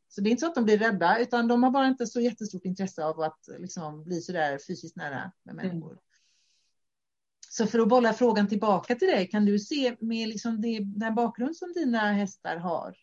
Så 0.08 0.20
det 0.20 0.28
är 0.28 0.30
inte 0.30 0.40
så 0.40 0.46
att 0.46 0.54
de 0.54 0.64
blir 0.64 0.78
rädda, 0.78 1.18
utan 1.18 1.48
de 1.48 1.62
har 1.62 1.70
bara 1.70 1.86
inte 1.86 2.06
så 2.06 2.20
jättestort 2.20 2.64
intresse 2.64 3.04
av 3.04 3.20
att 3.20 3.48
liksom, 3.58 4.04
bli 4.04 4.20
så 4.20 4.32
där 4.32 4.58
fysiskt 4.58 4.96
nära 4.96 5.32
med 5.44 5.52
mm. 5.52 5.66
människor. 5.66 5.90
Mm. 5.90 6.02
Så 7.56 7.66
för 7.66 7.78
att 7.78 7.88
bolla 7.88 8.12
frågan 8.12 8.48
tillbaka 8.48 8.94
till 8.94 9.08
dig, 9.08 9.28
kan 9.28 9.44
du 9.44 9.58
se 9.58 9.96
med 10.00 10.28
liksom 10.28 10.60
det, 10.60 10.78
den 10.82 11.14
bakgrund 11.14 11.56
som 11.56 11.72
dina 11.72 12.12
hästar 12.12 12.56
har? 12.56 12.94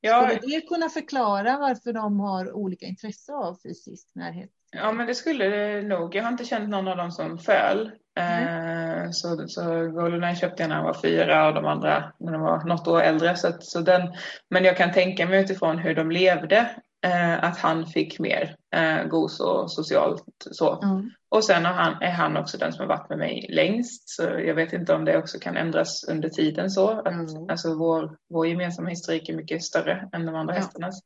Ja. 0.00 0.28
Skulle 0.28 0.54
det 0.54 0.60
kunna 0.60 0.88
förklara 0.88 1.58
varför 1.58 1.92
de 1.92 2.20
har 2.20 2.52
olika 2.52 2.86
intresse 2.86 3.32
av 3.32 3.58
fysisk 3.62 4.08
närhet? 4.14 4.50
Ja, 4.70 4.92
men 4.92 5.06
det 5.06 5.14
skulle 5.14 5.44
det 5.44 5.82
nog. 5.82 6.14
Jag 6.14 6.22
har 6.22 6.32
inte 6.32 6.44
känt 6.44 6.68
någon 6.68 6.88
av 6.88 6.96
dem 6.96 7.12
som 7.12 7.38
föll. 7.38 7.90
Mm. 8.20 9.04
Eh, 9.04 9.10
så, 9.10 9.48
så 9.48 9.88
Golden 9.88 10.36
köpte 10.36 10.62
jag 10.62 10.68
när 10.68 10.76
han 10.76 10.84
var 10.84 11.00
fyra 11.02 11.48
och 11.48 11.54
de 11.54 11.66
andra 11.66 12.12
när 12.18 12.32
de 12.32 12.40
var 12.40 12.64
något 12.64 12.88
år 12.88 13.02
äldre. 13.02 13.36
Så, 13.36 13.52
så 13.60 13.80
den, 13.80 14.14
men 14.50 14.64
jag 14.64 14.76
kan 14.76 14.92
tänka 14.92 15.26
mig 15.26 15.40
utifrån 15.40 15.78
hur 15.78 15.94
de 15.94 16.10
levde 16.10 16.70
eh, 17.04 17.44
att 17.44 17.58
han 17.58 17.86
fick 17.86 18.18
mer 18.18 18.56
eh, 18.74 19.04
gos 19.04 19.40
och 19.40 19.72
socialt 19.72 20.46
så. 20.50 20.82
Mm. 20.82 21.10
Och 21.28 21.44
sen 21.44 21.66
är 21.66 21.72
han, 21.72 22.02
är 22.02 22.10
han 22.10 22.36
också 22.36 22.58
den 22.58 22.72
som 22.72 22.80
har 22.80 22.96
varit 22.96 23.08
med 23.08 23.18
mig 23.18 23.46
längst. 23.48 24.08
Så 24.08 24.22
jag 24.22 24.54
vet 24.54 24.72
inte 24.72 24.94
om 24.94 25.04
det 25.04 25.18
också 25.18 25.38
kan 25.38 25.56
ändras 25.56 26.04
under 26.08 26.28
tiden 26.28 26.70
så. 26.70 26.90
Att, 26.90 27.06
mm. 27.06 27.50
Alltså 27.50 27.74
vår, 27.74 28.18
vår 28.28 28.46
gemensamma 28.46 28.88
historik 28.88 29.28
är 29.28 29.36
mycket 29.36 29.62
större 29.62 30.08
än 30.12 30.26
de 30.26 30.34
andra 30.34 30.54
ja. 30.54 30.60
hästarnas. 30.60 31.00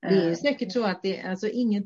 Det 0.00 0.14
är 0.14 0.28
eh. 0.28 0.36
säkert 0.36 0.72
så 0.72 0.84
att 0.84 1.02
det 1.02 1.22
alltså 1.22 1.48
inget. 1.48 1.84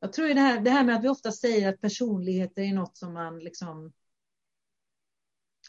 Jag 0.00 0.12
tror 0.12 0.28
det 0.28 0.40
här, 0.40 0.60
det 0.60 0.70
här 0.70 0.84
med 0.84 0.96
att 0.96 1.04
vi 1.04 1.08
ofta 1.08 1.32
säger 1.32 1.68
att 1.68 1.80
personligheter 1.80 2.62
är 2.62 2.72
något 2.72 2.96
som 2.96 3.12
man 3.12 3.38
liksom. 3.38 3.92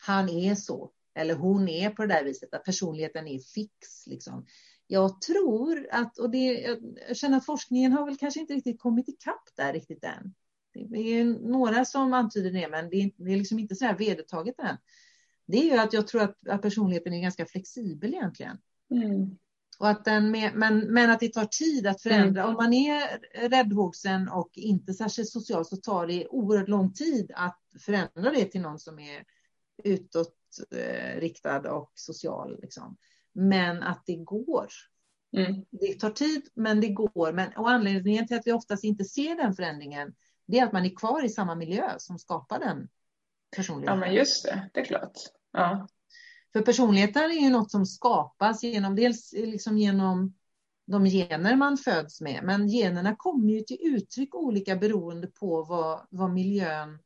Han 0.06 0.30
är 0.30 0.56
så 0.56 0.92
eller 1.20 1.36
hon 1.36 1.70
är 1.70 1.90
på 1.90 2.02
det 2.02 2.14
där 2.14 2.24
viset 2.24 2.54
att 2.54 2.64
personligheten 2.64 3.28
är 3.28 3.40
fix 3.40 4.08
liksom. 4.08 4.46
Jag 4.92 5.22
tror 5.22 5.88
att, 5.92 6.18
och 6.18 6.30
det, 6.30 6.78
jag 7.08 7.18
känner 7.18 7.38
att 7.38 7.46
forskningen 7.46 7.92
har 7.92 8.06
väl 8.06 8.18
kanske 8.18 8.40
inte 8.40 8.54
riktigt 8.54 8.80
kommit 8.80 9.10
ikapp 9.10 9.50
där 9.56 9.74
riktigt 9.74 10.04
än. 10.04 10.34
Det 10.90 11.00
är 11.00 11.26
några 11.26 11.86
som 11.86 12.14
antyder 12.14 12.52
det, 12.52 12.68
men 12.70 12.90
det 12.90 12.96
är, 13.02 13.12
det 13.16 13.34
är 13.34 13.38
liksom 13.38 13.60
inte 13.60 13.76
så 13.76 13.86
här 13.86 13.98
vedertaget 13.98 14.60
än. 14.60 14.78
Det 15.46 15.58
är 15.58 15.64
ju 15.64 15.78
att 15.78 15.94
jag 15.94 16.08
tror 16.08 16.22
att, 16.22 16.48
att 16.48 16.62
personligheten 16.62 17.14
är 17.14 17.22
ganska 17.22 17.46
flexibel 17.46 18.14
egentligen. 18.14 18.58
Mm. 18.92 19.38
Och 19.80 19.90
att 19.90 20.06
den 20.06 20.32
med, 20.32 20.52
men, 20.56 20.80
men 20.80 21.10
att 21.12 21.20
det 21.20 21.34
tar 21.34 21.46
tid 21.46 21.88
att 21.88 22.02
förändra. 22.02 22.42
Mm. 22.42 22.50
Om 22.50 22.64
man 22.64 22.74
är 22.74 23.20
räddhågsen 23.50 24.30
och 24.30 24.50
inte 24.54 24.94
särskilt 24.94 25.30
social 25.30 25.66
så 25.66 25.78
tar 25.78 26.08
det 26.08 26.28
oerhört 26.28 26.70
lång 26.70 26.94
tid 26.94 27.32
att 27.36 27.62
förändra 27.86 28.32
det 28.32 28.46
till 28.46 28.62
någon 28.62 28.80
som 28.80 29.00
är 29.00 29.24
utåtriktad 29.84 31.72
och 31.72 31.92
social. 31.96 32.60
Liksom. 32.62 32.98
Men 33.40 33.84
att 33.84 34.04
det 34.06 34.16
går. 34.16 34.68
Mm. 35.38 35.66
Det 35.72 36.00
tar 36.00 36.10
tid, 36.10 36.50
men 36.54 36.82
det 36.82 36.90
går. 36.90 37.34
Men, 37.34 37.54
och 37.58 37.70
anledningen 37.70 38.28
till 38.28 38.38
att 38.38 38.48
vi 38.48 38.52
oftast 38.52 38.84
inte 38.84 39.04
ser 39.04 39.36
den 39.36 39.54
förändringen, 39.54 40.14
det 40.46 40.60
är 40.60 40.66
att 40.66 40.74
man 40.74 40.86
är 40.86 40.96
kvar 40.96 41.26
i 41.26 41.30
samma 41.30 41.56
miljö 41.56 41.90
som 41.98 42.20
skapar 42.20 42.60
den 42.60 42.88
personligheten. 43.56 44.00
Ja, 44.00 44.06
men 44.06 44.16
just 44.16 44.44
det, 44.44 44.70
det 44.74 44.80
är 44.80 44.86
klart. 44.86 45.18
Ja. 45.52 45.88
För 46.54 46.62
personligheten 46.62 47.24
är 47.24 47.42
ju 47.44 47.50
något 47.50 47.72
som 47.72 47.86
skapas 47.86 48.64
genom, 48.64 48.96
dels 48.96 49.34
liksom 49.34 49.78
genom 49.78 50.34
de 50.86 51.06
gener 51.06 51.56
man 51.56 51.78
föds 51.78 52.22
med, 52.22 52.40
men 52.44 52.68
generna 52.68 53.16
kommer 53.16 53.54
ju 53.54 53.62
till 53.62 53.78
uttryck 53.82 54.36
olika 54.36 54.76
beroende 54.76 55.28
på 55.28 55.64
vad, 55.64 56.08
vad 56.10 56.32
miljön 56.32 57.00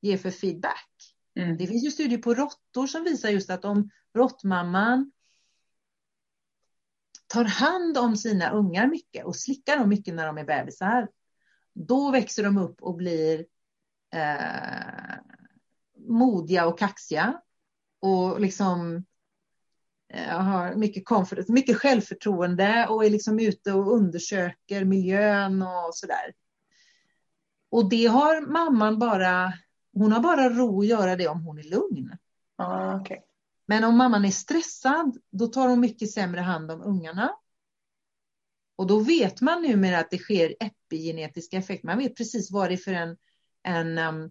ger 0.00 0.16
för 0.16 0.30
feedback. 0.30 0.90
Mm. 1.38 1.56
Det 1.56 1.66
finns 1.66 1.84
ju 1.84 1.90
studier 1.90 2.18
på 2.18 2.34
råttor 2.34 2.86
som 2.86 3.04
visar 3.04 3.28
just 3.28 3.50
att 3.50 3.64
om 3.64 3.90
råttmamman 4.14 5.12
tar 7.34 7.44
hand 7.44 7.98
om 7.98 8.16
sina 8.16 8.50
ungar 8.50 8.86
mycket 8.86 9.24
och 9.24 9.36
slickar 9.36 9.78
dem 9.78 9.88
mycket 9.88 10.14
när 10.14 10.26
de 10.26 10.38
är 10.38 10.44
bebisar, 10.44 11.08
då 11.72 12.10
växer 12.10 12.42
de 12.42 12.58
upp 12.58 12.82
och 12.82 12.96
blir 12.96 13.46
eh, 14.14 15.14
modiga 16.08 16.66
och 16.66 16.78
kaxiga 16.78 17.40
och 18.00 18.40
liksom 18.40 19.04
eh, 20.08 20.40
har 20.40 20.74
mycket, 20.74 21.04
comfort, 21.04 21.48
mycket 21.48 21.76
självförtroende 21.76 22.86
och 22.90 23.04
är 23.04 23.10
liksom 23.10 23.38
ute 23.38 23.72
och 23.72 23.92
undersöker 23.92 24.84
miljön 24.84 25.62
och 25.62 25.94
sådär. 25.94 26.34
Och 27.70 27.88
det 27.88 28.06
har 28.06 28.40
mamman 28.40 28.98
bara, 28.98 29.52
hon 29.92 30.12
har 30.12 30.20
bara 30.20 30.48
ro 30.48 30.80
att 30.80 30.86
göra 30.86 31.16
det 31.16 31.28
om 31.28 31.44
hon 31.44 31.58
är 31.58 31.62
lugn. 31.62 32.16
Ah, 32.56 33.00
okay. 33.00 33.18
Men 33.66 33.84
om 33.84 33.96
mamman 33.96 34.24
är 34.24 34.30
stressad, 34.30 35.18
då 35.30 35.46
tar 35.46 35.68
hon 35.68 35.80
mycket 35.80 36.10
sämre 36.10 36.40
hand 36.40 36.70
om 36.70 36.82
ungarna. 36.82 37.32
Och 38.76 38.86
då 38.86 38.98
vet 38.98 39.40
man 39.40 39.62
numera 39.62 39.98
att 39.98 40.10
det 40.10 40.18
sker 40.18 40.54
epigenetiska 40.60 41.56
effekter. 41.56 41.86
Man 41.86 41.98
vet 41.98 42.16
precis 42.16 42.50
vad 42.50 42.70
det 42.70 42.74
är 42.74 42.76
för 42.76 42.92
en, 42.92 43.16
en 43.62 43.98
um, 43.98 44.30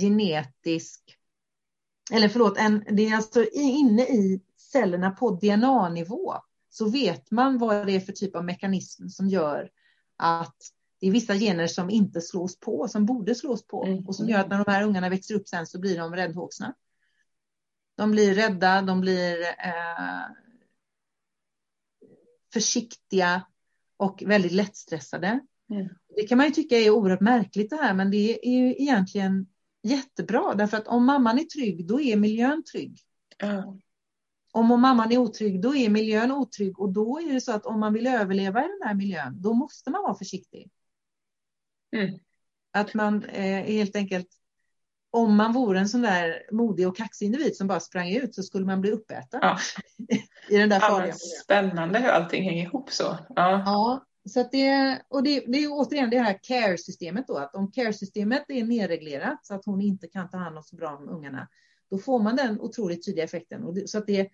genetisk, 0.00 1.18
eller 2.12 2.28
förlåt, 2.28 2.58
en, 2.58 2.84
det 2.90 3.06
är 3.06 3.16
alltså 3.16 3.44
inne 3.52 4.02
i 4.02 4.40
cellerna 4.56 5.10
på 5.10 5.30
DNA-nivå 5.30 6.34
så 6.70 6.90
vet 6.90 7.30
man 7.30 7.58
vad 7.58 7.86
det 7.86 7.92
är 7.92 8.00
för 8.00 8.12
typ 8.12 8.36
av 8.36 8.44
mekanism 8.44 9.08
som 9.08 9.28
gör 9.28 9.70
att 10.16 10.56
det 11.00 11.06
är 11.06 11.10
vissa 11.10 11.34
gener 11.34 11.66
som 11.66 11.90
inte 11.90 12.20
slås 12.20 12.60
på, 12.60 12.88
som 12.88 13.06
borde 13.06 13.34
slås 13.34 13.66
på 13.66 13.84
mm. 13.84 14.06
och 14.06 14.16
som 14.16 14.28
gör 14.28 14.38
att 14.38 14.48
när 14.48 14.64
de 14.64 14.72
här 14.72 14.82
ungarna 14.82 15.08
växer 15.08 15.34
upp 15.34 15.48
sen 15.48 15.66
så 15.66 15.80
blir 15.80 15.98
de 15.98 16.16
räddhågsna. 16.16 16.74
De 17.96 18.10
blir 18.10 18.34
rädda, 18.34 18.82
de 18.82 19.00
blir 19.00 19.42
eh, 19.42 20.26
försiktiga 22.52 23.46
och 23.96 24.22
väldigt 24.26 24.52
lättstressade. 24.52 25.40
Mm. 25.70 25.88
Det 26.16 26.22
kan 26.26 26.38
man 26.38 26.46
ju 26.46 26.52
tycka 26.52 26.78
är 26.78 26.90
oerhört 26.90 27.20
märkligt 27.20 27.70
det 27.70 27.76
här, 27.76 27.94
men 27.94 28.10
det 28.10 28.48
är 28.48 28.52
ju 28.52 28.74
egentligen 28.74 29.46
jättebra 29.82 30.54
därför 30.54 30.76
att 30.76 30.88
om 30.88 31.04
mamman 31.04 31.38
är 31.38 31.44
trygg, 31.44 31.86
då 31.86 32.00
är 32.00 32.16
miljön 32.16 32.64
trygg. 32.64 32.98
Mm. 33.38 33.62
Om, 34.52 34.70
om 34.72 34.80
mamman 34.80 35.12
är 35.12 35.18
otrygg, 35.18 35.62
då 35.62 35.76
är 35.76 35.88
miljön 35.88 36.32
otrygg 36.32 36.80
och 36.80 36.92
då 36.92 37.20
är 37.20 37.32
det 37.32 37.40
så 37.40 37.52
att 37.52 37.66
om 37.66 37.80
man 37.80 37.92
vill 37.92 38.06
överleva 38.06 38.64
i 38.64 38.68
den 38.68 38.88
här 38.88 38.94
miljön, 38.94 39.42
då 39.42 39.52
måste 39.52 39.90
man 39.90 40.02
vara 40.02 40.14
försiktig. 40.14 40.70
Mm. 41.96 42.18
Att 42.70 42.94
man 42.94 43.24
eh, 43.24 43.64
helt 43.64 43.96
enkelt 43.96 44.28
om 45.14 45.36
man 45.36 45.52
vore 45.52 45.78
en 45.78 45.88
sån 45.88 46.02
där 46.02 46.42
modig 46.52 46.88
och 46.88 46.96
kaxig 46.96 47.26
individ 47.26 47.56
som 47.56 47.66
bara 47.66 47.80
sprang 47.80 48.10
ut 48.10 48.34
så 48.34 48.42
skulle 48.42 48.66
man 48.66 48.80
bli 48.80 48.90
uppäten. 48.90 49.40
Ja. 49.42 49.58
I 50.48 50.56
den 50.56 50.68
där 50.68 50.76
Ja, 50.76 50.88
farliga 50.88 51.06
men 51.06 51.18
spännande 51.44 51.98
hur 51.98 52.08
allting 52.08 52.44
hänger 52.44 52.64
ihop 52.64 52.90
så. 52.90 53.18
Ja. 53.28 53.62
Ja, 53.66 54.04
så 54.28 54.48
det, 54.52 55.00
och 55.08 55.22
det, 55.22 55.44
det 55.46 55.58
är 55.58 55.68
återigen 55.70 56.10
det 56.10 56.18
här 56.18 56.38
care-systemet 56.42 57.26
då, 57.26 57.36
att 57.36 57.54
om 57.54 57.72
care-systemet 57.72 58.44
är 58.48 58.64
nedreglerat 58.64 59.46
så 59.46 59.54
att 59.54 59.64
hon 59.64 59.80
inte 59.80 60.06
kan 60.06 60.30
ta 60.30 60.36
hand 60.36 60.56
om 60.56 60.62
så 60.62 60.76
bra 60.76 60.96
om 60.96 61.08
ungarna, 61.08 61.48
då 61.90 61.98
får 61.98 62.22
man 62.22 62.36
den 62.36 62.60
otroligt 62.60 63.06
tydliga 63.06 63.24
effekten. 63.24 63.64
Och 63.64 63.74
det, 63.74 63.88
så 63.88 63.98
att 63.98 64.06
det 64.06 64.28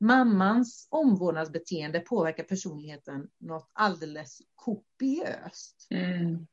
mammans 0.00 0.88
omvårdnadsbeteende 0.90 2.00
påverkar 2.00 2.44
personligheten 2.44 3.28
något 3.40 3.70
alldeles 3.72 4.38
kopiöst. 4.54 5.86
Mm. 5.90 6.46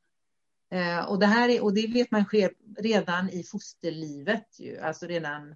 Eh, 0.71 1.10
och, 1.10 1.19
det 1.19 1.25
här 1.25 1.49
är, 1.49 1.63
och 1.63 1.73
det 1.73 1.88
vet 1.88 2.12
man 2.12 2.25
sker 2.25 2.53
redan 2.77 3.29
i 3.29 3.43
fosterlivet, 3.43 4.60
ju. 4.60 4.79
alltså 4.79 5.05
redan 5.05 5.55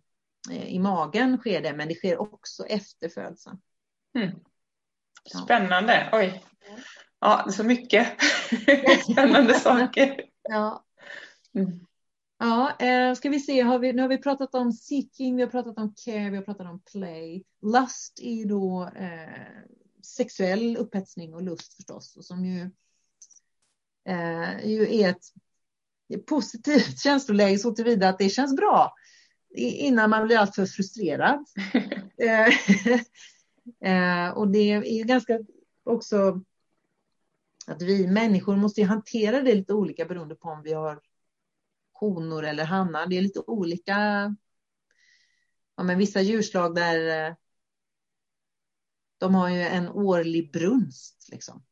eh, 0.52 0.68
i 0.68 0.80
magen 0.80 1.38
sker 1.38 1.62
det, 1.62 1.74
men 1.74 1.88
det 1.88 1.96
sker 1.96 2.18
också 2.22 2.66
efter 2.66 3.10
födseln. 3.10 3.58
Mm. 4.16 4.32
Spännande. 5.44 6.10
Oj. 6.14 6.44
Ja, 7.20 7.48
så 7.52 7.64
mycket 7.64 8.08
spännande 9.12 9.54
saker. 9.60 10.22
Ja. 10.44 10.86
Mm. 11.54 11.86
Ja, 12.38 12.76
eh, 12.80 13.14
ska 13.14 13.30
vi 13.30 13.40
se, 13.40 13.62
har 13.62 13.80
vi, 13.80 13.94
nu 13.94 14.02
har 14.02 14.10
vi 14.10 14.18
pratat 14.18 14.56
om 14.56 14.72
seeking, 14.72 15.36
vi 15.36 15.42
har 15.44 15.50
pratat 15.50 15.78
om 15.78 15.94
care, 16.06 16.30
vi 16.30 16.36
har 16.36 16.44
pratat 16.44 16.68
om 16.68 16.82
play. 16.92 17.44
Lust 17.62 18.20
är 18.22 18.46
då 18.46 18.90
eh, 18.96 19.64
sexuell 20.04 20.78
upphetsning 20.78 21.34
och 21.34 21.42
lust 21.42 21.74
förstås, 21.74 22.18
och 22.18 22.26
som 22.26 22.46
ju, 22.46 22.72
eh, 24.08 24.66
ju 24.66 24.96
är 24.96 25.10
ett 25.10 26.26
positivt 26.26 27.00
känsloläge 27.04 27.58
så 27.58 27.72
tillvida 27.72 28.10
att 28.10 28.20
det 28.20 28.30
känns 28.30 28.56
bra 28.56 28.94
innan 29.58 30.10
man 30.10 30.28
blir 30.28 30.38
alltför 30.38 30.66
frustrerad. 30.66 31.46
Eh, 32.18 32.48
eh, 33.92 34.30
och 34.30 34.48
det 34.48 34.72
är 34.72 35.04
ganska 35.04 35.40
också 35.84 36.42
att 37.68 37.82
vi 37.82 38.08
människor 38.08 38.56
måste 38.56 38.84
hantera 38.84 39.42
det 39.42 39.56
lite 39.56 39.74
olika 39.74 40.06
beroende 40.06 40.36
på 40.36 40.50
om 40.50 40.62
vi 40.62 40.74
har 40.74 41.02
honor 41.94 42.46
eller 42.46 42.66
hannar. 42.66 43.08
Det 43.08 43.18
är 43.18 43.22
lite 43.22 43.40
olika. 43.40 43.96
Ja, 45.76 45.84
men 45.84 45.98
vissa 45.98 46.22
djurslag 46.22 46.76
där 46.76 47.28
eh, 47.28 47.36
de 49.18 49.36
har 49.36 49.50
ju 49.50 49.62
en 49.62 49.90
årlig 49.90 50.52
brunst 50.52 51.28
liksom. 51.32 51.64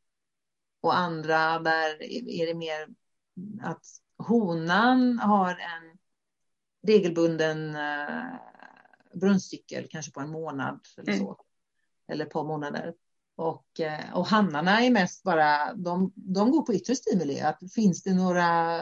Och 0.83 0.97
andra 0.97 1.59
där 1.59 2.03
är 2.03 2.47
det 2.47 2.53
mer 2.53 2.87
att 3.61 3.85
honan 4.17 5.19
har 5.19 5.49
en 5.49 5.97
regelbunden 6.87 7.75
uh, 7.75 8.35
brunstcykel, 9.13 9.87
kanske 9.89 10.11
på 10.11 10.19
en 10.19 10.29
månad 10.29 10.79
eller 10.97 11.13
så. 11.13 11.23
Mm. 11.23 11.35
Eller 12.07 12.25
ett 12.25 12.31
par 12.31 12.43
månader. 12.43 12.93
Och, 13.35 13.65
uh, 13.79 14.17
och 14.17 14.27
hannarna 14.27 14.81
är 14.81 14.91
mest 14.91 15.23
bara, 15.23 15.73
de, 15.73 16.11
de 16.15 16.51
går 16.51 16.61
på 16.61 16.73
yttre 16.73 16.95
stimuli. 16.95 17.39
Att 17.39 17.73
finns 17.75 18.03
det 18.03 18.13
några 18.13 18.81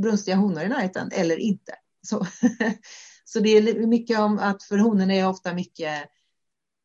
brunstiga 0.00 0.36
honor 0.36 0.62
i 0.62 0.68
närheten 0.68 1.10
eller 1.12 1.36
inte? 1.36 1.74
Så, 2.06 2.26
så 3.24 3.40
det 3.40 3.48
är 3.48 3.86
mycket 3.86 4.18
om 4.18 4.38
att 4.38 4.62
för 4.62 4.78
honorna 4.78 5.14
är 5.14 5.28
ofta 5.28 5.54
mycket 5.54 6.10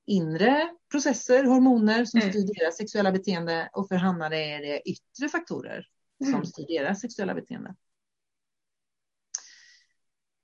inre 0.05 0.69
processer, 0.93 1.43
hormoner 1.43 2.05
som 2.05 2.19
mm. 2.19 2.31
styr 2.31 2.53
deras 2.59 2.77
sexuella 2.77 3.11
beteende 3.11 3.69
och 3.73 3.87
för 3.87 3.95
hannar 3.95 4.33
är 4.33 4.61
det 4.61 4.89
yttre 4.89 5.29
faktorer 5.29 5.87
mm. 6.21 6.33
som 6.33 6.45
styr 6.45 6.65
deras 6.67 7.01
sexuella 7.01 7.33
beteende. 7.33 7.75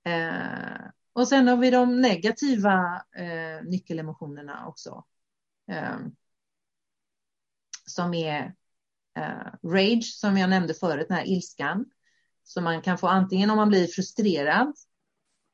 Eh, 0.04 0.90
och 1.12 1.28
sen 1.28 1.48
har 1.48 1.56
vi 1.56 1.70
de 1.70 2.00
negativa 2.00 3.04
eh, 3.16 3.64
nyckelemotionerna 3.64 4.66
också. 4.66 5.04
Eh, 5.70 5.98
som 7.86 8.14
är 8.14 8.54
eh, 9.16 9.52
rage, 9.62 10.04
som 10.04 10.36
jag 10.36 10.50
nämnde 10.50 10.74
förut, 10.74 11.08
den 11.08 11.16
här 11.16 11.28
ilskan. 11.28 11.84
Som 12.42 12.64
man 12.64 12.82
kan 12.82 12.98
få 12.98 13.06
antingen 13.06 13.50
om 13.50 13.56
man 13.56 13.68
blir 13.68 13.86
frustrerad 13.86 14.72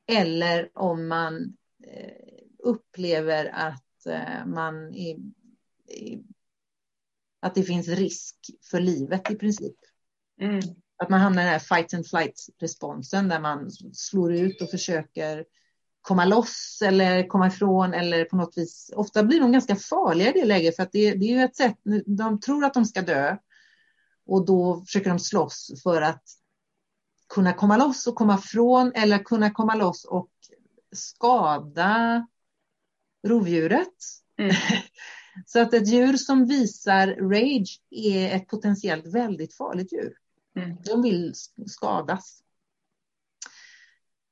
eller 0.07 0.69
om 0.73 1.07
man 1.07 1.57
eh, 1.83 2.27
upplever 2.59 3.45
att 3.45 3.86
eh, 4.07 4.45
man 4.45 4.95
är, 4.95 5.17
att 7.39 7.55
det 7.55 7.63
finns 7.63 7.87
risk 7.87 8.35
för 8.71 8.79
livet 8.79 9.31
i 9.31 9.35
princip. 9.35 9.75
Mm. 10.41 10.61
Att 10.97 11.09
man 11.09 11.19
hamnar 11.19 11.41
i 11.41 11.45
den 11.45 11.53
här 11.53 11.59
fight 11.59 11.93
and 11.93 12.07
flight-responsen 12.07 13.29
där 13.29 13.39
man 13.39 13.71
slår 13.93 14.33
ut 14.33 14.61
och 14.61 14.69
försöker 14.69 15.45
komma 16.01 16.25
loss 16.25 16.81
eller 16.85 17.27
komma 17.27 17.47
ifrån 17.47 17.93
eller 17.93 18.25
på 18.25 18.35
något 18.35 18.57
vis. 18.57 18.91
Ofta 18.95 19.23
blir 19.23 19.39
de 19.39 19.51
ganska 19.51 19.75
farliga 19.75 20.29
i 20.29 20.39
det 20.39 20.45
läget 20.45 20.75
för 20.75 20.83
att 20.83 20.91
det, 20.91 21.13
det 21.13 21.25
är 21.25 21.37
ju 21.37 21.41
ett 21.41 21.55
sätt, 21.55 21.75
de 22.05 22.39
tror 22.39 22.65
att 22.65 22.73
de 22.73 22.85
ska 22.85 23.01
dö 23.01 23.37
och 24.25 24.45
då 24.45 24.83
försöker 24.85 25.09
de 25.09 25.19
slåss 25.19 25.81
för 25.83 26.01
att 26.01 26.23
kunna 27.29 27.53
komma 27.53 27.77
loss 27.77 28.07
och 28.07 28.15
komma 28.15 28.37
från 28.37 28.91
eller 28.95 29.17
kunna 29.17 29.51
komma 29.51 29.75
loss 29.75 30.05
och 30.05 30.29
skada 30.95 32.27
rovdjuret. 33.27 33.93
Mm. 34.37 34.55
Så 35.45 35.61
att 35.61 35.73
ett 35.73 35.87
djur 35.87 36.17
som 36.17 36.45
visar 36.45 37.07
rage 37.07 37.81
är 37.89 38.35
ett 38.35 38.47
potentiellt 38.47 39.07
väldigt 39.07 39.53
farligt 39.53 39.93
djur. 39.93 40.13
Mm. 40.55 40.77
De 40.85 41.01
vill 41.01 41.33
skadas. 41.67 42.43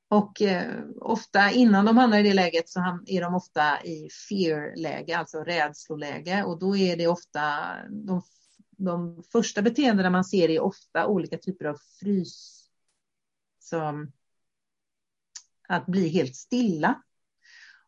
Och 0.08 0.42
eh, 0.42 0.84
ofta 1.00 1.50
innan 1.50 1.84
de 1.84 1.96
hamnar 1.96 2.18
i 2.18 2.22
det 2.22 2.34
läget 2.34 2.68
så 2.68 2.80
är 3.06 3.20
de 3.20 3.34
ofta 3.34 3.84
i 3.84 4.08
fear-läge, 4.28 5.18
alltså 5.18 5.44
rädsloläge. 5.44 6.44
Och 6.44 6.58
då 6.58 6.76
är 6.76 6.96
det 6.96 7.06
ofta 7.06 7.74
de, 7.90 8.22
de 8.70 9.22
första 9.32 9.62
beteendena 9.62 10.10
man 10.10 10.24
ser 10.24 10.48
är 10.50 10.60
ofta 10.60 11.06
olika 11.06 11.38
typer 11.38 11.64
av 11.64 11.76
frys. 12.00 12.62
Som 13.58 14.12
att 15.68 15.86
bli 15.86 16.08
helt 16.08 16.36
stilla. 16.36 17.02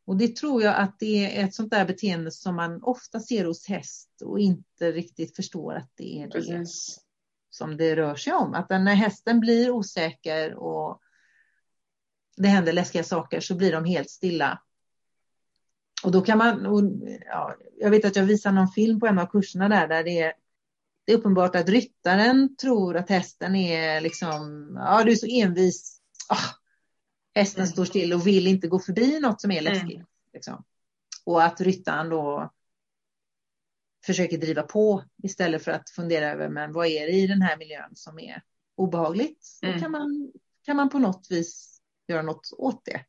Och 0.09 0.17
det 0.17 0.37
tror 0.37 0.63
jag 0.63 0.77
att 0.77 0.99
det 0.99 1.39
är 1.39 1.45
ett 1.45 1.55
sånt 1.55 1.71
där 1.71 1.85
beteende 1.85 2.31
som 2.31 2.57
man 2.57 2.83
ofta 2.83 3.21
ser 3.21 3.45
hos 3.45 3.69
häst 3.69 4.23
och 4.25 4.39
inte 4.41 4.93
riktigt 4.93 5.37
förstår 5.37 5.75
att 5.75 5.91
det 5.95 6.23
är 6.23 6.29
Precis. 6.29 6.97
det 6.97 7.03
som 7.51 7.77
det 7.77 7.97
rör 7.97 8.15
sig 8.15 8.33
om. 8.33 8.55
Att 8.55 8.71
när 8.71 8.95
hästen 8.95 9.41
blir 9.41 9.71
osäker 9.71 10.55
och 10.55 11.01
det 12.37 12.49
händer 12.49 12.73
läskiga 12.73 13.05
saker 13.05 13.41
så 13.41 13.55
blir 13.55 13.73
de 13.73 13.85
helt 13.85 14.11
stilla. 14.11 14.63
Och 16.05 16.13
då 16.13 16.21
kan 16.21 16.39
man, 16.39 16.67
och, 16.67 16.83
ja, 17.27 17.57
jag 17.81 17.91
vet 17.91 18.05
att 18.05 18.17
jag 18.17 18.25
visar 18.25 18.53
någon 18.53 18.69
film 18.69 19.01
på 19.01 19.07
en 19.07 19.19
av 19.19 19.27
kurserna 19.27 19.69
där, 19.69 19.89
där 19.89 20.05
det 20.05 20.21
är, 20.21 20.33
det 21.05 21.13
är 21.13 21.17
uppenbart 21.17 21.57
att 21.57 21.69
ryttaren 21.69 22.57
tror 22.57 22.97
att 22.97 23.09
hästen 23.09 23.55
är 23.55 24.01
liksom, 24.01 24.71
ja 24.81 25.05
du 25.05 25.13
är 25.13 25.17
så 25.17 25.27
envis. 25.27 26.01
Oh, 26.31 26.68
hästen 27.39 27.63
mm. 27.63 27.73
står 27.73 27.85
still 27.85 28.13
och 28.13 28.27
vill 28.27 28.47
inte 28.47 28.69
gå 28.69 28.79
förbi 28.79 29.21
något 29.21 29.41
som 29.41 29.51
är 29.51 29.61
läskigt. 29.61 29.97
Mm. 29.97 30.07
Liksom. 30.33 30.65
Och 31.25 31.43
att 31.43 31.61
ryttaren 31.61 32.09
då 32.09 32.53
försöker 34.07 34.39
driva 34.39 34.63
på 34.63 35.05
istället 35.23 35.65
för 35.65 35.71
att 35.71 35.91
fundera 35.91 36.31
över 36.31 36.49
men 36.49 36.73
vad 36.73 36.87
är 36.87 37.07
det 37.07 37.13
i 37.13 37.27
den 37.27 37.43
här 37.43 37.57
miljön 37.57 37.91
som 37.95 38.19
är 38.19 38.43
obehagligt. 38.77 39.59
Mm. 39.63 39.75
Då 39.75 39.81
kan 39.81 39.91
man, 39.91 40.33
kan 40.63 40.77
man 40.77 40.89
på 40.89 40.99
något 40.99 41.27
vis 41.31 41.81
göra 42.09 42.23
något 42.23 42.53
åt 42.59 42.85
det. 42.85 43.05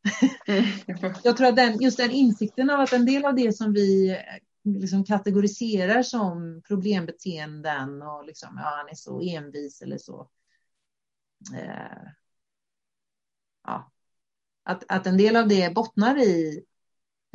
Mm. 0.47 1.13
Jag 1.23 1.37
tror 1.37 1.47
att 1.47 1.55
den, 1.55 1.81
just 1.81 1.97
den 1.97 2.11
insikten 2.11 2.69
av 2.69 2.79
att 2.79 2.93
en 2.93 3.05
del 3.05 3.25
av 3.25 3.35
det 3.35 3.53
som 3.53 3.73
vi 3.73 4.17
liksom 4.63 5.03
kategoriserar 5.03 6.03
som 6.03 6.61
problembeteenden 6.67 8.01
och 8.01 8.25
liksom, 8.25 8.49
ja, 8.55 8.75
han 8.77 8.89
är 8.89 8.95
så 8.95 9.21
envis 9.21 9.81
eller 9.81 9.97
så. 9.97 10.29
Eh, 11.55 12.09
ja, 13.63 13.91
att, 14.69 14.83
att 14.87 15.07
en 15.07 15.17
del 15.17 15.35
av 15.35 15.47
det 15.47 15.73
bottnar 15.73 16.17
i 16.17 16.63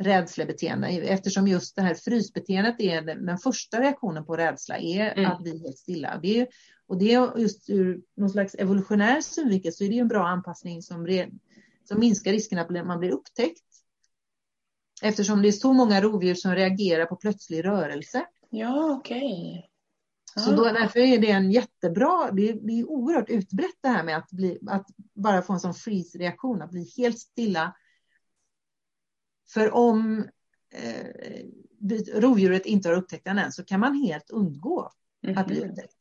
rädslebeteende 0.03 0.87
eftersom 0.87 1.47
just 1.47 1.75
det 1.75 1.81
här 1.81 1.95
frysbeteendet 1.95 2.75
är 2.79 3.01
den, 3.01 3.37
första 3.37 3.81
reaktionen 3.81 4.25
på 4.25 4.37
rädsla 4.37 4.77
är 4.77 5.17
mm. 5.17 5.31
att 5.31 5.41
bli 5.41 5.59
helt 5.59 5.77
stilla. 5.77 6.19
Det 6.21 6.39
är, 6.39 6.47
och 6.87 6.97
det 6.97 7.13
är 7.13 7.37
just 7.37 7.69
ur 7.69 8.01
någon 8.17 8.29
slags 8.29 8.55
evolutionär 8.55 9.21
synvinkel 9.21 9.73
så 9.73 9.83
är 9.83 9.89
det 9.89 9.97
en 9.97 10.07
bra 10.07 10.27
anpassning 10.27 10.81
som, 10.81 11.07
re, 11.07 11.29
som 11.87 11.99
minskar 11.99 12.31
risken 12.31 12.59
att 12.59 12.69
man 12.69 12.99
blir 12.99 13.11
upptäckt. 13.11 13.63
Eftersom 15.01 15.41
det 15.41 15.47
är 15.47 15.51
så 15.51 15.73
många 15.73 16.01
rovdjur 16.01 16.35
som 16.35 16.55
reagerar 16.55 17.05
på 17.05 17.15
plötslig 17.15 17.65
rörelse. 17.65 18.25
Ja, 18.49 18.97
okej. 18.99 19.17
Okay. 19.17 19.74
Så 20.39 20.51
då, 20.51 20.63
därför 20.63 20.99
är 20.99 21.17
det 21.17 21.31
en 21.31 21.51
jättebra, 21.51 22.31
det 22.31 22.49
är, 22.49 22.53
det 22.53 22.79
är 22.79 22.89
oerhört 22.89 23.29
utbrett 23.29 23.75
det 23.81 23.87
här 23.87 24.03
med 24.03 24.17
att, 24.17 24.31
bli, 24.31 24.59
att 24.67 24.87
bara 25.13 25.41
få 25.41 25.53
en 25.53 25.59
sån 25.59 25.73
freeze-reaktion, 25.73 26.61
att 26.61 26.71
bli 26.71 26.91
helt 26.97 27.19
stilla 27.19 27.75
för 29.53 29.73
om 29.73 30.25
eh, 30.73 31.05
rovdjuret 32.13 32.65
inte 32.65 32.89
har 32.89 32.95
upptäckt 32.95 33.25
den 33.25 33.37
än 33.37 33.51
så 33.51 33.63
kan 33.63 33.79
man 33.79 33.95
helt 33.95 34.29
undgå 34.29 34.91
mm. 35.23 35.37
att 35.37 35.47
bli 35.47 35.59
mhm. 35.59 35.69
upptäckt. 35.69 35.95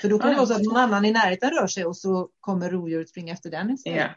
För 0.00 0.08
då 0.08 0.18
kan 0.18 0.30
det 0.30 0.36
vara 0.36 0.46
så 0.46 0.54
att 0.54 0.62
någon 0.62 0.76
annan 0.76 1.04
i 1.04 1.12
närheten 1.12 1.50
rör 1.50 1.66
sig 1.66 1.84
och 1.84 1.96
så 1.96 2.30
kommer 2.40 2.70
rovdjuret 2.70 3.08
springa 3.08 3.32
efter 3.32 3.50
den 3.50 3.70
istället. 3.70 3.98
Yeah. 3.98 4.10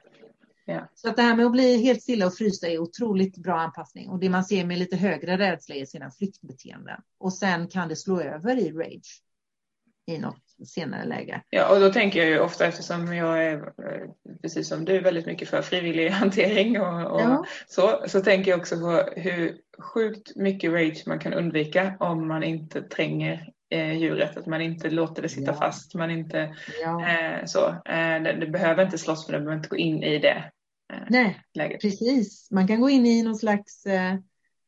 Ja. 0.65 0.87
Så 0.95 1.09
att 1.09 1.15
det 1.15 1.21
här 1.21 1.35
med 1.35 1.45
att 1.45 1.51
bli 1.51 1.83
helt 1.83 2.01
stilla 2.01 2.25
och 2.25 2.35
frysa 2.35 2.67
är 2.67 2.79
otroligt 2.79 3.37
bra 3.37 3.59
anpassning. 3.59 4.09
Och 4.09 4.19
det 4.19 4.29
man 4.29 4.43
ser 4.43 4.65
med 4.65 4.79
lite 4.79 4.95
högre 4.95 5.37
rädsla 5.37 5.75
är 5.75 5.85
sina 5.85 6.11
flyktbeteenden. 6.11 7.01
Och 7.17 7.33
sen 7.33 7.67
kan 7.67 7.87
det 7.87 7.95
slå 7.95 8.21
över 8.21 8.57
i 8.57 8.71
rage 8.71 9.21
i 10.11 10.17
något 10.17 10.37
senare 10.67 11.05
läge. 11.05 11.41
Ja, 11.49 11.73
och 11.73 11.79
då 11.79 11.89
tänker 11.93 12.19
jag 12.19 12.29
ju 12.29 12.39
ofta 12.39 12.65
eftersom 12.65 13.15
jag 13.15 13.43
är 13.45 13.57
eh, 13.57 14.09
precis 14.41 14.67
som 14.69 14.85
du 14.85 14.99
väldigt 14.99 15.25
mycket 15.25 15.49
för 15.49 15.61
frivillig 15.61 16.09
hantering 16.11 16.81
och, 16.81 17.11
och 17.11 17.21
Ja. 17.21 17.45
så, 17.67 18.03
så 18.07 18.21
tänker 18.21 18.51
jag 18.51 18.59
också 18.59 18.75
på 18.79 19.09
hur 19.15 19.57
sjukt 19.79 20.35
mycket 20.35 20.71
rage 20.71 21.03
man 21.07 21.19
kan 21.19 21.33
undvika 21.33 21.93
om 21.99 22.27
man 22.27 22.43
inte 22.43 22.81
tränger 22.81 23.53
eh, 23.69 23.93
djuret, 23.97 24.37
att 24.37 24.45
man 24.45 24.61
inte 24.61 24.89
låter 24.89 25.21
det 25.21 25.29
sitta 25.29 25.51
Ja. 25.51 25.57
fast, 25.57 25.95
man 25.95 26.11
inte 26.11 26.55
Ja. 26.81 27.07
eh, 27.09 27.45
så. 27.45 27.67
Eh, 27.69 28.23
det, 28.23 28.37
det 28.39 28.47
behöver 28.47 28.83
inte 28.85 28.97
slåss 28.97 29.25
för 29.25 29.33
det, 29.33 29.39
behöver 29.39 29.57
inte 29.57 29.69
gå 29.69 29.77
in 29.77 30.03
i 30.03 30.19
det 30.19 30.43
eh, 30.93 30.99
Nej, 31.09 31.41
läget. 31.53 31.81
precis. 31.81 32.51
Man 32.51 32.67
kan 32.67 32.81
gå 32.81 32.89
in 32.89 33.05
i 33.05 33.23
någon 33.23 33.35
slags 33.35 33.85
eh, 33.85 34.15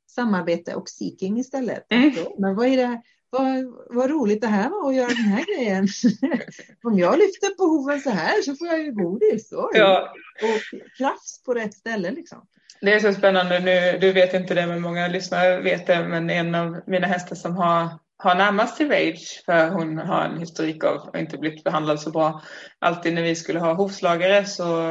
samarbete 0.10 0.76
och 0.76 0.90
seeking 0.90 1.40
istället. 1.40 1.86
Mm. 1.92 2.12
Men 2.38 2.56
vad 2.56 2.68
är 2.68 2.78
det? 2.78 3.02
Vad, 3.38 3.74
vad 3.90 4.10
roligt 4.10 4.42
det 4.42 4.48
här 4.48 4.70
var 4.70 4.90
att 4.90 4.96
göra 4.96 5.08
den 5.08 5.18
här 5.18 5.46
grejen. 5.46 5.88
Om 6.84 7.00
jag 7.00 7.20
lyfter 7.20 7.50
på 7.58 7.64
hoven 7.64 8.02
så 8.02 8.10
här 8.10 8.42
så 8.42 8.56
får 8.56 8.68
jag 8.68 8.80
ju 8.80 8.92
godis. 8.92 9.50
Oj. 9.52 9.70
Ja, 9.74 10.14
Och 10.42 10.80
krafts 10.98 11.44
på 11.44 11.54
rätt 11.54 11.74
ställe 11.74 12.12
liksom. 12.12 12.48
Det 12.82 12.94
är 12.94 13.00
så 13.00 13.14
spännande 13.14 13.60
nu. 13.60 13.98
Du 14.02 14.12
vet 14.12 14.34
inte 14.34 14.54
det, 14.54 14.68
men 14.68 14.82
många 14.82 15.08
lyssnare 15.08 15.62
vet 15.62 15.88
det. 15.88 16.08
Men 16.08 16.30
en 16.30 16.56
av 16.56 16.82
mina 16.88 17.08
hästar 17.08 17.36
som 17.36 17.56
har, 17.56 17.90
har 18.18 18.36
närmast 18.36 18.78
till 18.78 18.90
rage, 18.90 19.44
för 19.46 19.70
hon 19.70 19.98
har 19.98 20.22
en 20.22 20.40
historik 20.40 20.84
av 20.84 20.96
att 20.96 21.16
inte 21.16 21.38
blivit 21.38 21.64
behandlad 21.64 22.00
så 22.00 22.12
bra. 22.12 22.42
Alltid 22.80 23.14
när 23.14 23.22
vi 23.22 23.36
skulle 23.36 23.60
ha 23.60 23.74
hovslagare 23.74 24.46
så, 24.46 24.82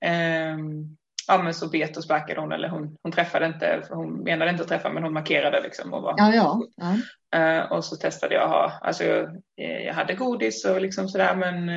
ehm, 0.00 0.96
ja, 1.28 1.42
men 1.42 1.54
så 1.54 1.68
bet 1.68 1.96
och 1.96 2.04
sparkade 2.04 2.40
hon. 2.40 2.52
Eller 2.52 2.68
hon, 2.68 2.96
hon 3.02 3.12
träffade 3.12 3.46
inte, 3.46 3.82
hon 3.90 4.22
menade 4.22 4.50
inte 4.50 4.62
att 4.62 4.68
träffa, 4.68 4.92
men 4.92 5.02
hon 5.02 5.12
markerade 5.12 5.60
liksom. 5.60 5.92
Och 5.94 6.02
var, 6.02 6.14
Ja, 6.16 6.34
ja. 6.34 6.62
ja. 6.76 6.96
Eh, 7.38 7.72
och 7.72 7.84
så 7.84 7.96
testade 7.96 8.34
jag 8.34 8.42
att 8.42 8.50
ha, 8.50 8.72
alltså 8.82 9.04
jag, 9.04 9.24
eh, 9.60 9.86
jag 9.86 9.94
hade 9.94 10.14
godis 10.14 10.64
och 10.64 10.80
liksom 10.80 11.08
sådär 11.08 11.34
men, 11.34 11.68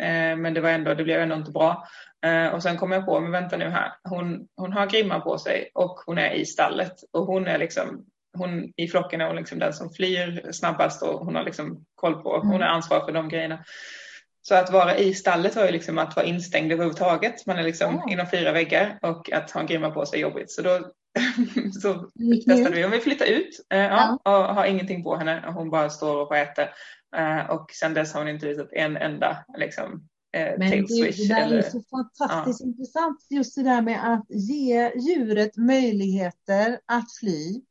eh, 0.00 0.36
men 0.36 0.54
det 0.54 0.60
var 0.60 0.70
ändå, 0.70 0.94
det 0.94 1.04
blev 1.04 1.20
ändå 1.20 1.34
inte 1.34 1.50
bra. 1.50 1.84
Eh, 2.26 2.54
och 2.54 2.62
sen 2.62 2.76
kom 2.76 2.92
jag 2.92 3.06
på, 3.06 3.20
men 3.20 3.30
vänta 3.30 3.56
nu 3.56 3.68
här, 3.68 3.92
hon, 4.04 4.46
hon 4.56 4.72
har 4.72 4.86
grimma 4.86 5.20
på 5.20 5.38
sig 5.38 5.70
och 5.74 5.98
hon 6.06 6.18
är 6.18 6.30
i 6.30 6.46
stallet 6.46 6.94
och 7.12 7.26
hon 7.26 7.46
är 7.46 7.58
liksom, 7.58 8.04
hon 8.38 8.72
i 8.76 8.88
flocken 8.88 9.20
är 9.20 9.26
hon 9.26 9.36
liksom 9.36 9.58
den 9.58 9.72
som 9.72 9.92
flyr 9.92 10.52
snabbast 10.52 11.02
och 11.02 11.26
hon 11.26 11.34
har 11.34 11.44
liksom 11.44 11.84
koll 11.94 12.22
på, 12.22 12.38
hon 12.38 12.62
är 12.62 12.66
ansvarig 12.66 13.04
för 13.04 13.12
de 13.12 13.28
grejerna. 13.28 13.64
Så 14.42 14.54
att 14.54 14.72
vara 14.72 14.96
i 14.96 15.14
stallet 15.14 15.56
var 15.56 15.64
ju 15.66 15.72
liksom 15.72 15.98
att 15.98 16.16
vara 16.16 16.26
instängd 16.26 16.72
överhuvudtaget. 16.72 17.46
Man 17.46 17.58
är 17.58 17.62
liksom 17.62 18.02
Ja. 18.06 18.12
inom 18.12 18.26
fyra 18.30 18.52
väggar 18.52 18.98
och 19.02 19.32
att 19.32 19.50
ha 19.50 19.60
en 19.60 19.66
grimma 19.66 19.90
på 19.90 20.06
sig 20.06 20.18
är 20.18 20.22
jobbigt. 20.22 20.50
Så 20.50 20.62
då 20.62 20.92
så 21.82 22.10
testade 22.46 22.76
vi 22.76 22.84
om 22.84 22.90
vi 22.90 23.00
flyttar 23.00 23.26
ut 23.26 23.66
eh, 23.70 23.78
ja, 23.78 24.18
och 24.24 24.54
har 24.54 24.64
ingenting 24.66 25.04
på 25.04 25.16
henne. 25.16 25.44
Hon 25.54 25.70
bara 25.70 25.90
står 25.90 26.16
och 26.26 26.36
äter. 26.36 26.68
Eh, 27.16 27.50
och 27.50 27.70
sen 27.72 27.94
dess 27.94 28.12
har 28.12 28.20
hon 28.20 28.28
inte 28.28 28.46
visat 28.48 28.72
en 28.72 28.96
enda 28.96 29.44
liksom, 29.58 30.08
eh, 30.36 30.58
Men 30.58 30.70
tail 30.70 30.82
det, 30.82 30.88
swish. 30.88 31.28
det 31.28 31.34
där 31.34 31.42
eller, 31.46 31.58
är 31.58 31.62
så 31.62 31.82
fantastiskt 31.90 32.60
intressant, 32.60 33.26
just 33.30 33.54
det 33.56 33.62
där 33.62 33.82
med 33.82 34.12
att 34.12 34.26
ge 34.30 34.92
djuret 34.96 35.56
möjligheter 35.56 36.80
att 36.86 37.12
fly. 37.20 37.62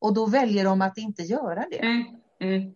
Och 0.00 0.14
då 0.14 0.26
väljer 0.26 0.64
de 0.64 0.82
att 0.82 0.98
inte 0.98 1.22
göra 1.22 1.66
det. 1.70 1.78
mm, 1.78 2.04
mm. 2.40 2.74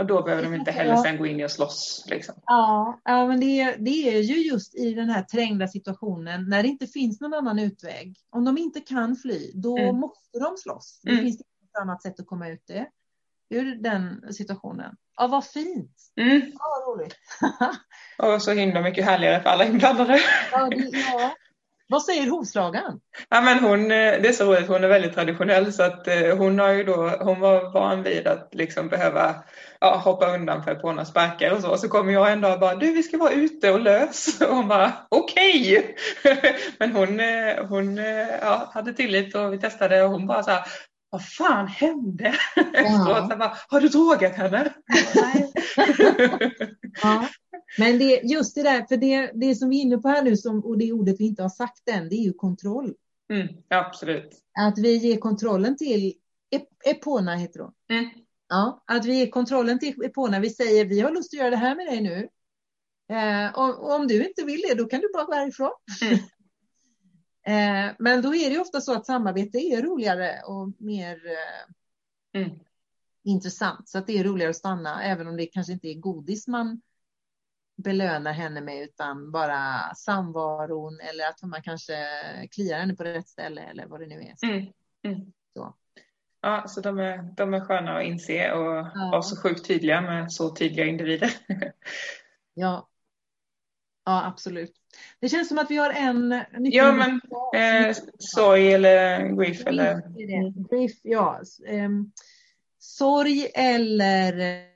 Och 0.00 0.06
då 0.06 0.22
behöver 0.22 0.42
de 0.42 0.54
inte 0.54 0.70
heller 0.70 0.96
sen 0.96 1.16
gå 1.18 1.26
in 1.26 1.40
i 1.40 1.44
och 1.46 1.50
slåss. 1.50 2.04
Liksom. 2.10 2.34
Ja, 2.46 3.00
ja 3.04 3.26
men 3.26 3.40
det, 3.40 3.60
är- 3.60 3.76
det 3.78 3.90
är 4.16 4.20
ju 4.20 4.34
just 4.50 4.74
i 4.74 4.94
den 4.94 5.10
här 5.10 5.22
trängda 5.22 5.68
situationen 5.68 6.48
när 6.48 6.62
det 6.62 6.68
inte 6.68 6.86
finns 6.86 7.20
någon 7.20 7.34
annan 7.34 7.58
utväg. 7.58 8.16
Om 8.30 8.44
de 8.44 8.58
inte 8.58 8.80
kan 8.80 9.16
fly, 9.16 9.50
då 9.54 9.78
Mm. 9.78 9.96
måste 9.96 10.38
de 10.38 10.56
slåss. 10.56 11.00
Det 11.02 11.10
Mm. 11.10 11.24
finns 11.24 11.36
inget 11.36 11.76
annat 11.82 12.02
sätt 12.02 12.20
att 12.20 12.26
komma 12.26 12.48
ut 12.48 12.62
det, 12.66 12.86
ur 13.50 13.74
den 13.76 14.32
situationen. 14.32 14.94
Ja, 15.16 15.26
vad 15.26 15.44
fint. 15.46 15.96
Mm. 16.20 16.42
Ja, 16.58 16.58
vad 16.86 16.98
roligt. 16.98 17.16
Och 18.36 18.42
så 18.42 18.52
himla 18.52 18.80
mycket 18.82 19.04
härligare 19.04 19.42
för 19.42 19.48
alla 19.50 19.64
inblandade. 19.64 20.20
ja, 20.52 20.68
det, 20.68 20.76
ja. 21.12 21.34
Vad 21.90 22.02
säger 22.02 22.30
hovslagaren? 22.30 23.00
Ja, 23.28 23.40
men 23.40 23.58
hon, 23.58 23.80
eh, 23.80 24.22
det 24.22 24.28
är 24.28 24.32
så 24.32 24.44
roligt, 24.44 24.68
hon 24.68 24.84
är 24.84 24.88
väldigt 24.88 25.14
traditionell 25.14 25.72
så 25.72 25.82
att 25.82 26.08
eh, 26.08 26.36
hon 26.36 26.58
har 26.58 26.68
ju 26.70 26.84
då, 26.84 27.16
hon 27.20 27.40
var 27.40 27.72
van 27.72 28.02
vid 28.02 28.26
att 28.26 28.48
liksom 28.52 28.88
behöva 28.88 29.34
ja, 29.80 29.96
hoppa 30.04 30.34
undan 30.34 30.64
för 30.64 30.74
på 30.74 30.92
några 30.92 31.04
sparkar 31.04 31.52
och 31.52 31.60
så. 31.60 31.76
Så 31.76 31.88
kommer 31.88 32.12
jag 32.12 32.32
en 32.32 32.40
dag 32.40 32.52
och 32.52 32.60
bara, 32.60 32.74
du 32.74 32.92
vi 32.92 33.02
ska 33.02 33.18
vara 33.18 33.32
ute 33.32 33.70
och 33.70 33.80
lös. 33.80 34.40
Och 34.50 34.56
hon 34.56 34.68
bara, 34.68 34.92
okej. 35.08 35.96
Men 36.78 36.92
hon, 36.92 37.20
eh, 37.20 37.66
hon 37.68 37.96
ja, 38.42 38.70
hade 38.74 38.92
tillit 38.92 39.34
och 39.34 39.52
vi 39.52 39.58
testade 39.58 40.02
och 40.02 40.10
hon 40.10 40.26
bara 40.26 40.42
så 40.42 40.50
här, 40.50 40.64
vad 41.10 41.28
fan 41.28 41.66
hände? 41.66 42.34
Efteråt, 42.56 43.30
så 43.30 43.36
bara, 43.36 43.56
har 43.68 43.80
du 43.80 43.88
drogat 43.88 44.34
henne? 44.34 44.72
Nej. 45.14 45.52
Ja. 47.02 47.26
Men 47.78 47.98
det, 47.98 48.20
just 48.24 48.54
det 48.54 48.62
där, 48.62 48.86
för 48.88 48.96
det, 48.96 49.30
det 49.34 49.54
som 49.54 49.68
vi 49.68 49.78
är 49.78 49.82
inne 49.82 49.98
på 49.98 50.08
här 50.08 50.22
nu, 50.22 50.36
som, 50.36 50.64
och 50.64 50.78
det 50.78 50.92
ordet 50.92 51.20
vi 51.20 51.24
inte 51.26 51.42
har 51.42 51.48
sagt 51.48 51.88
än, 51.88 52.08
det 52.08 52.14
är 52.14 52.22
ju 52.24 52.32
kontroll. 52.32 52.94
Mm, 53.32 53.48
absolut. 53.68 54.42
Att 54.58 54.78
vi 54.78 54.96
ger 54.96 55.16
kontrollen 55.16 55.76
till 55.76 56.14
Ep- 56.54 56.90
Epona, 56.90 57.36
heter 57.36 57.60
hon. 57.60 57.72
Mm. 57.88 58.10
Ja, 58.48 58.84
att 58.86 59.04
vi 59.04 59.14
ger 59.18 59.30
kontrollen 59.30 59.78
till 59.78 60.04
Epona. 60.04 60.40
Vi 60.40 60.50
säger, 60.50 60.84
vi 60.84 61.00
har 61.00 61.10
lust 61.10 61.34
att 61.34 61.38
göra 61.38 61.50
det 61.50 61.56
här 61.56 61.76
med 61.76 61.86
dig 61.86 62.00
nu. 62.00 62.28
Eh, 63.16 63.54
och, 63.58 63.84
och 63.84 63.94
om 63.94 64.06
du 64.08 64.26
inte 64.26 64.44
vill 64.44 64.60
det, 64.68 64.74
då 64.74 64.84
kan 64.84 65.00
du 65.00 65.10
bara 65.14 65.24
gå 65.24 65.32
härifrån. 65.32 65.70
Mm. 66.02 66.14
eh, 67.90 67.94
men 67.98 68.22
då 68.22 68.34
är 68.34 68.48
det 68.48 68.54
ju 68.54 68.60
ofta 68.60 68.80
så 68.80 68.92
att 68.94 69.06
samarbete 69.06 69.58
är 69.58 69.82
roligare 69.82 70.42
och 70.46 70.72
mer 70.78 71.16
eh, 71.26 72.40
Mm. 72.40 72.50
intressant. 73.24 73.88
Så 73.88 73.98
att 73.98 74.06
det 74.06 74.18
är 74.18 74.24
roligare 74.24 74.50
att 74.50 74.56
stanna, 74.56 75.02
även 75.04 75.28
om 75.28 75.36
det 75.36 75.46
kanske 75.46 75.72
inte 75.72 75.88
är 75.88 75.94
godis 75.94 76.48
man 76.48 76.80
belönar 77.82 78.32
henne 78.32 78.60
med, 78.60 78.82
utan 78.82 79.30
bara 79.32 79.94
samvaron 79.94 81.00
eller 81.00 81.28
att 81.28 81.42
man 81.42 81.62
kanske 81.62 81.94
kliar 82.50 82.78
henne 82.78 82.94
på 82.94 83.04
rätt 83.04 83.28
ställe 83.28 83.60
eller 83.62 83.86
vad 83.86 84.00
det 84.00 84.06
nu 84.06 84.20
är. 84.20 84.48
Mm. 84.50 84.66
Mm. 85.02 85.32
Så. 85.54 85.74
Ja, 86.42 86.64
så 86.68 86.80
de 86.80 86.98
är, 86.98 87.34
de 87.36 87.54
är 87.54 87.60
sköna 87.60 87.98
att 87.98 88.04
inse 88.04 88.52
och 88.52 88.74
Ja. 88.94 89.08
vara 89.12 89.22
så 89.22 89.36
sjukt 89.42 89.66
tydliga 89.66 90.00
med 90.00 90.32
så 90.32 90.54
tydliga 90.54 90.86
individer. 90.86 91.30
Ja. 92.54 92.88
ja, 94.04 94.26
absolut. 94.26 94.72
Det 95.20 95.28
känns 95.28 95.48
som 95.48 95.58
att 95.58 95.70
vi 95.70 95.76
har 95.76 95.90
en. 95.90 96.42
Ja, 96.58 96.92
men 96.92 97.20
eh, 97.88 97.96
sorg 98.18 98.72
eller 98.72 99.28
grief 99.28 99.66
eller... 99.66 99.94
Grief, 99.94 100.54
det. 100.54 100.76
Grief, 100.76 100.92
ja. 101.02 101.40
Ehm, 101.66 102.12
sorg 102.78 103.50
eller 103.54 104.69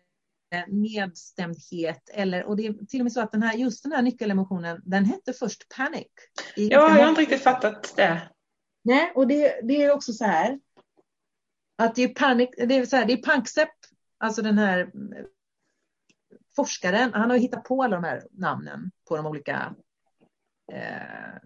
nedstämdhet. 0.67 2.11
Eller, 2.13 2.45
och 2.45 2.57
det 2.57 2.67
är 2.67 2.87
till 2.87 3.01
och 3.01 3.05
med 3.05 3.13
så 3.13 3.21
att 3.21 3.33
den 3.33 3.43
här, 3.43 3.55
just 3.55 3.83
den 3.83 3.93
här 3.93 4.03
nyckelemotionen, 4.03 4.83
den 4.85 5.05
hette 5.05 5.33
först 5.33 5.77
panic. 5.77 6.07
Ja, 6.57 6.97
jag 6.97 7.03
har 7.03 7.09
inte 7.09 7.21
riktigt 7.21 7.43
fattat 7.43 7.93
det. 7.97 8.31
Nej, 8.85 9.13
och 9.15 9.27
det, 9.27 9.61
det 9.63 9.83
är 9.83 9.93
också 9.93 10.13
så 10.13 10.25
här. 10.25 10.61
Att 11.79 11.95
det 11.95 12.03
är 12.03 12.09
panic, 12.09 12.51
det 12.57 12.77
är 12.77 12.87
så 12.87 12.97
här, 12.97 13.05
det 13.05 13.13
är 13.13 13.23
Panksepp, 13.23 13.69
alltså 14.19 14.43
den 14.43 14.59
här 14.59 14.79
mm, 14.81 15.27
forskaren, 16.57 17.13
han 17.15 17.31
har 17.31 17.37
ju 17.37 17.43
hittat 17.43 17.65
på 17.65 17.83
alla 17.83 17.97
de 17.97 18.05
här 18.05 18.23
namnen 18.31 18.91
på 19.09 19.17
de 19.17 19.27
olika 19.27 19.75
eh, 20.73 21.37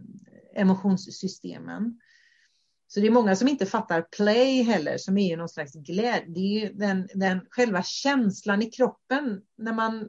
emotionssystemen. 0.55 2.01
Så 2.89 3.01
det 3.01 3.07
är 3.07 3.11
många 3.11 3.37
som 3.37 3.49
inte 3.49 3.67
fattar 3.67 4.03
play 4.03 4.63
heller, 4.63 4.99
som 4.99 5.19
är 5.19 5.29
ju 5.29 5.37
någon 5.37 5.49
slags 5.49 5.73
glädje. 5.75 6.25
Det 6.29 6.41
är 6.41 6.61
ju 6.61 6.73
den, 6.73 7.09
den 7.15 7.41
själva 7.51 7.83
känslan 7.83 8.63
i 8.63 8.71
kroppen 8.71 9.41
när 9.57 9.73
man 9.73 10.09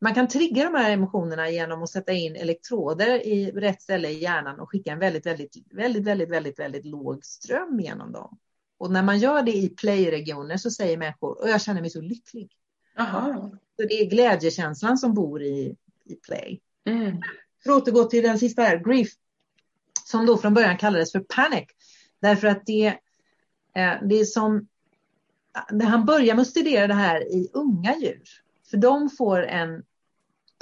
man 0.00 0.14
kan 0.14 0.28
trigga 0.28 0.64
de 0.64 0.74
här 0.74 0.90
emotionerna 0.90 1.50
genom 1.50 1.82
att 1.82 1.90
sätta 1.90 2.12
in 2.12 2.36
elektroder 2.36 3.26
i 3.26 3.50
rätt 3.50 3.82
ställe 3.82 4.08
i 4.08 4.22
hjärnan 4.22 4.60
och 4.60 4.70
skicka 4.70 4.92
en 4.92 4.98
väldigt, 4.98 5.26
väldigt, 5.26 5.56
väldigt, 5.70 6.06
väldigt, 6.06 6.30
väldigt, 6.30 6.58
väldigt 6.58 6.84
låg 6.84 7.24
ström 7.24 7.80
genom 7.80 8.12
dem. 8.12 8.38
Och 8.78 8.90
när 8.90 9.02
man 9.02 9.18
gör 9.18 9.42
det 9.42 9.56
i 9.56 9.68
play-regioner 9.68 10.56
så 10.56 10.70
säger 10.70 10.96
människor, 10.96 11.42
och 11.42 11.48
jag 11.48 11.62
känner 11.62 11.80
mig 11.80 11.90
så 11.90 12.00
lycklig. 12.00 12.52
Jaha. 12.96 13.50
Så 13.76 13.86
det 13.86 13.94
är 14.00 14.10
glädjekänslan 14.10 14.98
som 14.98 15.14
bor 15.14 15.42
i, 15.42 15.76
i 16.04 16.14
play. 16.14 16.60
Mm. 16.84 17.20
För 17.64 17.70
att 17.70 17.82
återgå 17.82 18.04
till 18.04 18.22
den 18.22 18.38
sista 18.38 18.62
här, 18.62 18.78
grief, 18.78 19.08
som 20.10 20.26
då 20.26 20.38
från 20.38 20.54
början 20.54 20.78
kallades 20.78 21.12
för 21.12 21.20
panic. 21.20 21.66
Därför 22.20 22.48
att 22.48 22.66
det, 22.66 22.86
eh, 23.76 23.94
det 24.02 24.20
är 24.20 24.24
som, 24.24 24.68
han 25.84 26.04
börjar 26.04 26.34
med 26.34 26.42
att 26.42 26.48
studera 26.48 26.86
det 26.86 26.94
här 26.94 27.32
i 27.32 27.50
unga 27.52 27.96
djur. 27.96 28.22
För 28.70 28.76
de 28.76 29.10
får 29.10 29.46
en 29.46 29.82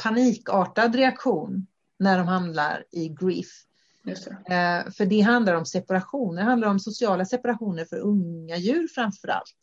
panikartad 0.03 0.95
reaktion 0.95 1.67
när 1.99 2.19
de 2.19 2.27
hamnar 2.29 2.85
i 2.91 3.09
grief. 3.09 3.65
Det. 4.03 4.55
Eh, 4.55 4.91
för 4.91 5.07
det 5.07 5.21
handlar 5.21 5.55
om 5.55 5.67
separationer, 5.67 6.43
det 6.43 6.49
handlar 6.49 6.69
om 6.69 6.81
sociala 6.81 7.25
separationer 7.25 7.85
för 7.85 7.97
unga 7.97 8.57
djur 8.57 8.89
framför 8.95 9.29
allt. 9.29 9.57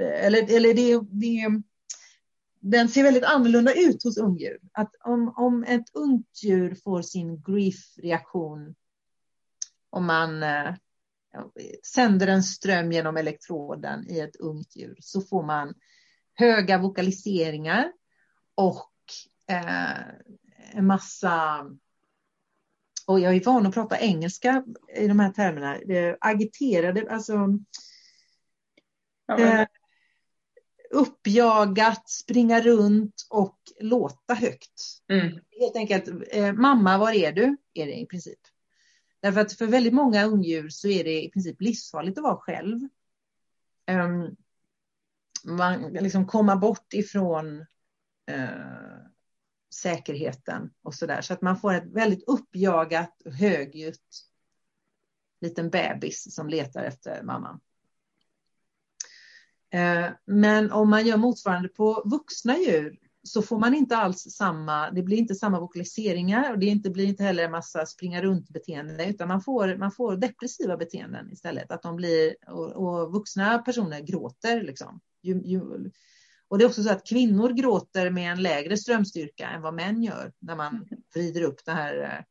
Eh, 0.00 0.26
eller 0.26 0.56
eller 0.56 0.74
det, 0.74 1.00
det, 1.10 1.62
den 2.60 2.88
ser 2.88 3.02
väldigt 3.02 3.24
annorlunda 3.24 3.74
ut 3.74 4.04
hos 4.04 4.18
ungdjur. 4.18 4.58
Att 4.72 4.94
om, 5.04 5.34
om 5.36 5.64
ett 5.64 5.94
ungt 5.94 6.42
djur 6.42 6.76
får 6.84 7.02
sin 7.02 7.42
grief-reaktion 7.42 8.74
om 9.90 10.06
man 10.06 10.42
eh, 10.42 10.74
sänder 11.94 12.26
en 12.26 12.42
ström 12.42 12.92
genom 12.92 13.16
elektroden 13.16 14.10
i 14.10 14.20
ett 14.20 14.36
ungt 14.36 14.76
djur 14.76 14.96
så 15.00 15.20
får 15.20 15.42
man 15.42 15.74
höga 16.34 16.78
vokaliseringar 16.78 17.92
och 18.54 18.92
eh, 19.48 19.98
en 20.72 20.86
massa 20.86 21.66
och 23.06 23.20
jag 23.20 23.36
är 23.36 23.44
van 23.44 23.66
att 23.66 23.74
prata 23.74 24.00
engelska 24.00 24.64
i 24.96 25.08
de 25.08 25.20
här 25.20 25.32
termerna, 25.32 25.78
agiterade, 26.20 27.10
alltså 27.10 27.58
ja, 29.26 29.38
eh, 29.38 29.66
uppjagat, 30.90 32.08
springa 32.08 32.60
runt 32.60 33.26
och 33.30 33.58
låta 33.80 34.34
högt. 34.34 35.02
Mm. 35.08 35.38
Helt 35.60 35.76
enkelt, 35.76 36.08
mamma 36.54 36.98
var 36.98 37.12
är 37.12 37.32
du? 37.32 37.56
Är 37.74 37.86
det 37.86 38.00
i 38.00 38.06
princip. 38.06 38.38
Därför 39.20 39.40
att 39.40 39.52
för 39.52 39.66
väldigt 39.66 39.94
många 39.94 40.24
ungdjur 40.24 40.68
så 40.68 40.88
är 40.88 41.04
det 41.04 41.24
i 41.24 41.30
princip 41.30 41.60
livsfarligt 41.60 42.18
att 42.18 42.24
vara 42.24 42.36
själv. 42.36 42.88
man 43.86 44.36
man 45.44 45.82
liksom 45.82 46.26
komma 46.26 46.56
bort 46.56 46.92
ifrån 46.92 47.60
eh, 48.26 48.48
säkerheten 49.74 50.70
och 50.82 50.94
så 50.94 51.06
där. 51.06 51.20
Så 51.20 51.32
att 51.32 51.42
man 51.42 51.56
får 51.56 51.74
ett 51.74 51.92
väldigt 51.92 52.24
uppjagat, 52.28 53.22
högljutt 53.24 54.26
liten 55.40 55.70
bebis 55.70 56.34
som 56.34 56.48
letar 56.48 56.84
efter 56.84 57.22
mamman. 57.22 57.60
Eh, 59.70 60.10
men 60.24 60.72
om 60.72 60.90
man 60.90 61.06
gör 61.06 61.16
motsvarande 61.16 61.68
på 61.68 62.02
vuxna 62.04 62.58
djur 62.58 62.98
så 63.22 63.42
får 63.42 63.58
man 63.58 63.74
inte 63.74 63.96
alls 63.96 64.22
samma, 64.22 64.90
det 64.90 65.02
blir 65.02 65.16
inte 65.16 65.34
samma 65.34 65.60
vokaliseringar 65.60 66.52
och 66.52 66.58
det 66.58 66.66
inte, 66.66 66.90
blir 66.90 67.04
inte 67.04 67.22
heller 67.22 67.44
en 67.44 67.50
massa 67.50 67.86
springa 67.86 68.22
runt 68.22 68.50
beteende 68.50 69.06
utan 69.06 69.28
man 69.28 69.40
får, 69.40 69.76
man 69.76 69.92
får 69.92 70.16
depressiva 70.16 70.76
beteenden 70.76 71.32
istället. 71.32 71.70
Att 71.70 71.82
de 71.82 71.96
blir, 71.96 72.34
och, 72.48 72.72
och 72.72 73.12
vuxna 73.12 73.58
personer 73.58 74.00
gråter 74.00 74.62
liksom. 74.62 75.00
Ju, 75.22 75.42
ju, 75.44 75.60
och 76.48 76.58
det 76.58 76.64
är 76.64 76.68
också 76.68 76.82
så 76.82 76.90
att 76.90 77.06
kvinnor 77.06 77.48
gråter 77.52 78.10
med 78.10 78.32
en 78.32 78.42
lägre 78.42 78.76
strömstyrka 78.76 79.48
än 79.48 79.62
vad 79.62 79.74
män 79.74 80.02
gör 80.02 80.32
när 80.38 80.56
man 80.56 80.88
vrider 81.14 81.42
upp 81.42 81.64
den 81.64 81.76
här 81.76 82.02
eh, 82.02 82.24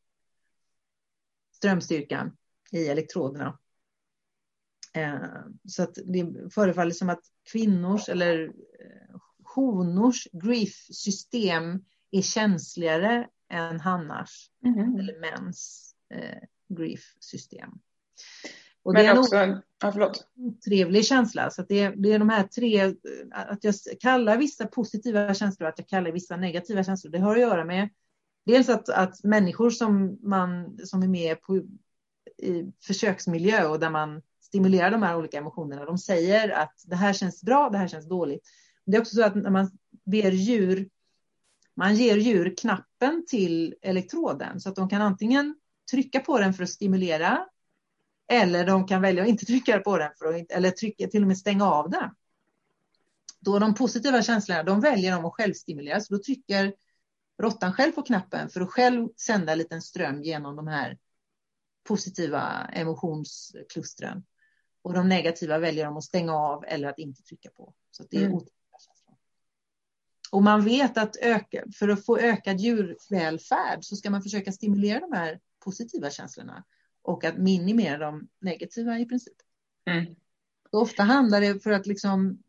strömstyrkan 1.56 2.38
i 2.72 2.88
elektroderna. 2.88 3.60
Eh, 4.94 5.20
så 5.68 5.84
att 5.84 5.98
det 6.06 6.54
förefaller 6.54 6.92
som 6.92 7.10
att 7.10 7.24
kvinnors 7.52 8.10
eller 8.10 8.44
eh, 8.46 9.19
honors 9.60 10.28
grief-system 10.32 11.84
är 12.12 12.22
känsligare 12.22 13.28
än 13.50 13.80
hannars 13.80 14.50
mm. 14.66 15.00
eller 15.00 15.20
mäns 15.20 15.94
eh, 16.14 16.38
grief-system. 16.68 17.70
Och 18.84 18.94
Men 18.94 19.04
det 19.04 19.12
är 19.12 19.20
också 19.20 19.36
en 19.36 19.62
ja, 19.82 19.92
förlåt. 19.92 20.28
trevlig 20.66 21.06
känsla. 21.06 21.50
Så 21.50 21.66
det, 21.70 21.80
är, 21.80 21.96
det 21.96 22.14
är 22.14 22.20
de 22.20 22.30
här 22.30 22.44
tre, 22.44 22.94
att 23.32 23.64
jag 23.64 23.76
kallar 24.00 24.38
vissa 24.38 24.68
positiva 24.68 25.34
känslor, 25.34 25.70
att 25.70 25.80
jag 25.80 25.88
kallar 25.88 26.12
vissa 26.12 26.38
negativa 26.38 26.84
känslor, 26.84 27.12
det 27.12 27.20
har 27.20 27.36
att 27.36 27.42
göra 27.42 27.66
med 27.66 27.90
dels 28.46 28.70
att, 28.70 28.90
att 28.90 29.24
människor 29.24 29.70
som, 29.70 30.20
man, 30.22 30.78
som 30.84 31.04
är 31.04 31.08
med 31.08 31.42
på, 31.42 31.58
i 32.38 32.72
försöksmiljö 32.84 33.68
och 33.68 33.80
där 33.80 33.90
man 33.90 34.22
stimulerar 34.42 34.92
de 34.92 35.04
här 35.04 35.18
olika 35.18 35.38
emotionerna, 35.38 35.86
de 35.86 35.98
säger 35.98 36.50
att 36.50 36.84
det 36.86 36.96
här 36.96 37.14
känns 37.14 37.44
bra, 37.44 37.70
det 37.70 37.78
här 37.78 37.88
känns 37.88 38.10
dåligt. 38.10 38.48
Det 38.92 38.98
är 38.98 39.02
också 39.02 39.16
så 39.16 39.24
att 39.24 39.36
när 39.36 39.50
man 39.50 39.78
ber 40.06 40.32
djur, 40.32 40.90
man 41.76 41.96
ger 41.96 42.18
djur 42.18 42.56
knappen 42.58 43.26
till 43.28 43.76
elektroden 43.82 44.60
så 44.60 44.70
att 44.70 44.76
de 44.76 44.90
kan 44.90 45.02
antingen 45.02 45.56
trycka 45.92 46.20
på 46.20 46.40
den 46.40 46.54
för 46.54 46.64
att 46.64 46.70
stimulera 46.70 47.46
eller 48.32 48.66
de 48.66 48.88
kan 48.88 49.02
välja 49.02 49.24
att 49.24 49.30
inte 49.30 49.46
trycka 49.46 49.80
på 49.80 49.98
den 49.98 50.12
för 50.20 50.34
att, 50.34 50.52
eller 50.52 50.72
trycka, 50.72 51.08
till 51.08 51.22
och 51.22 51.28
med 51.28 51.38
stänga 51.38 51.66
av 51.66 51.90
den. 51.90 52.10
Då 53.40 53.60
de 53.60 53.76
positiva 53.76 54.22
känslorna, 54.22 54.64
de 54.64 54.82
väljer 54.82 55.12
de 55.12 55.26
att 55.26 55.34
självstimulera, 55.34 56.02
så 56.02 56.14
då 56.14 56.24
trycker 56.24 56.74
råttan 57.42 57.74
själv 57.74 57.92
på 57.92 58.02
knappen 58.02 58.50
för 58.50 58.62
att 58.62 58.70
själv 58.70 59.10
sända 59.18 59.52
en 59.52 59.58
liten 59.58 59.82
ström 59.82 60.24
genom 60.24 60.56
de 60.56 60.68
här 60.68 60.98
positiva 61.84 62.70
emotionsklustren. 62.74 64.24
Och 64.82 64.94
de 64.94 65.10
negativa 65.10 65.58
väljer 65.58 65.86
de 65.86 65.98
att 65.98 66.04
stänga 66.04 66.34
av 66.34 66.66
eller 66.68 66.88
att 66.88 67.00
inte 67.00 67.24
trycka 67.24 67.50
på. 67.50 67.74
Så 67.92 68.04
det 68.10 68.18
är 68.18 68.26
mm. 68.26 68.40
Och 70.32 70.44
man 70.44 70.62
vet 70.62 70.98
att 70.98 71.16
öka, 71.16 71.64
för 71.76 71.90
att 71.90 72.06
få 72.06 72.18
ökad 72.18 72.60
djurvälfärd 72.60 73.84
så 73.84 73.96
ska 73.96 74.10
man 74.10 74.24
försöka 74.24 74.52
stimulera 74.52 75.00
de 75.00 75.12
här 75.12 75.40
positiva 75.60 76.10
känslorna 76.10 76.64
och 77.02 77.24
att 77.24 77.38
minimera 77.38 77.98
de 77.98 78.28
negativa 78.40 79.00
i 79.00 79.06
princip. 79.06 79.38
Mm. 79.86 80.16
Ofta 80.72 81.04
handlar 81.04 81.42
det 81.42 81.64
för 81.64 81.72
att 81.72 81.88
liksom 81.88 82.44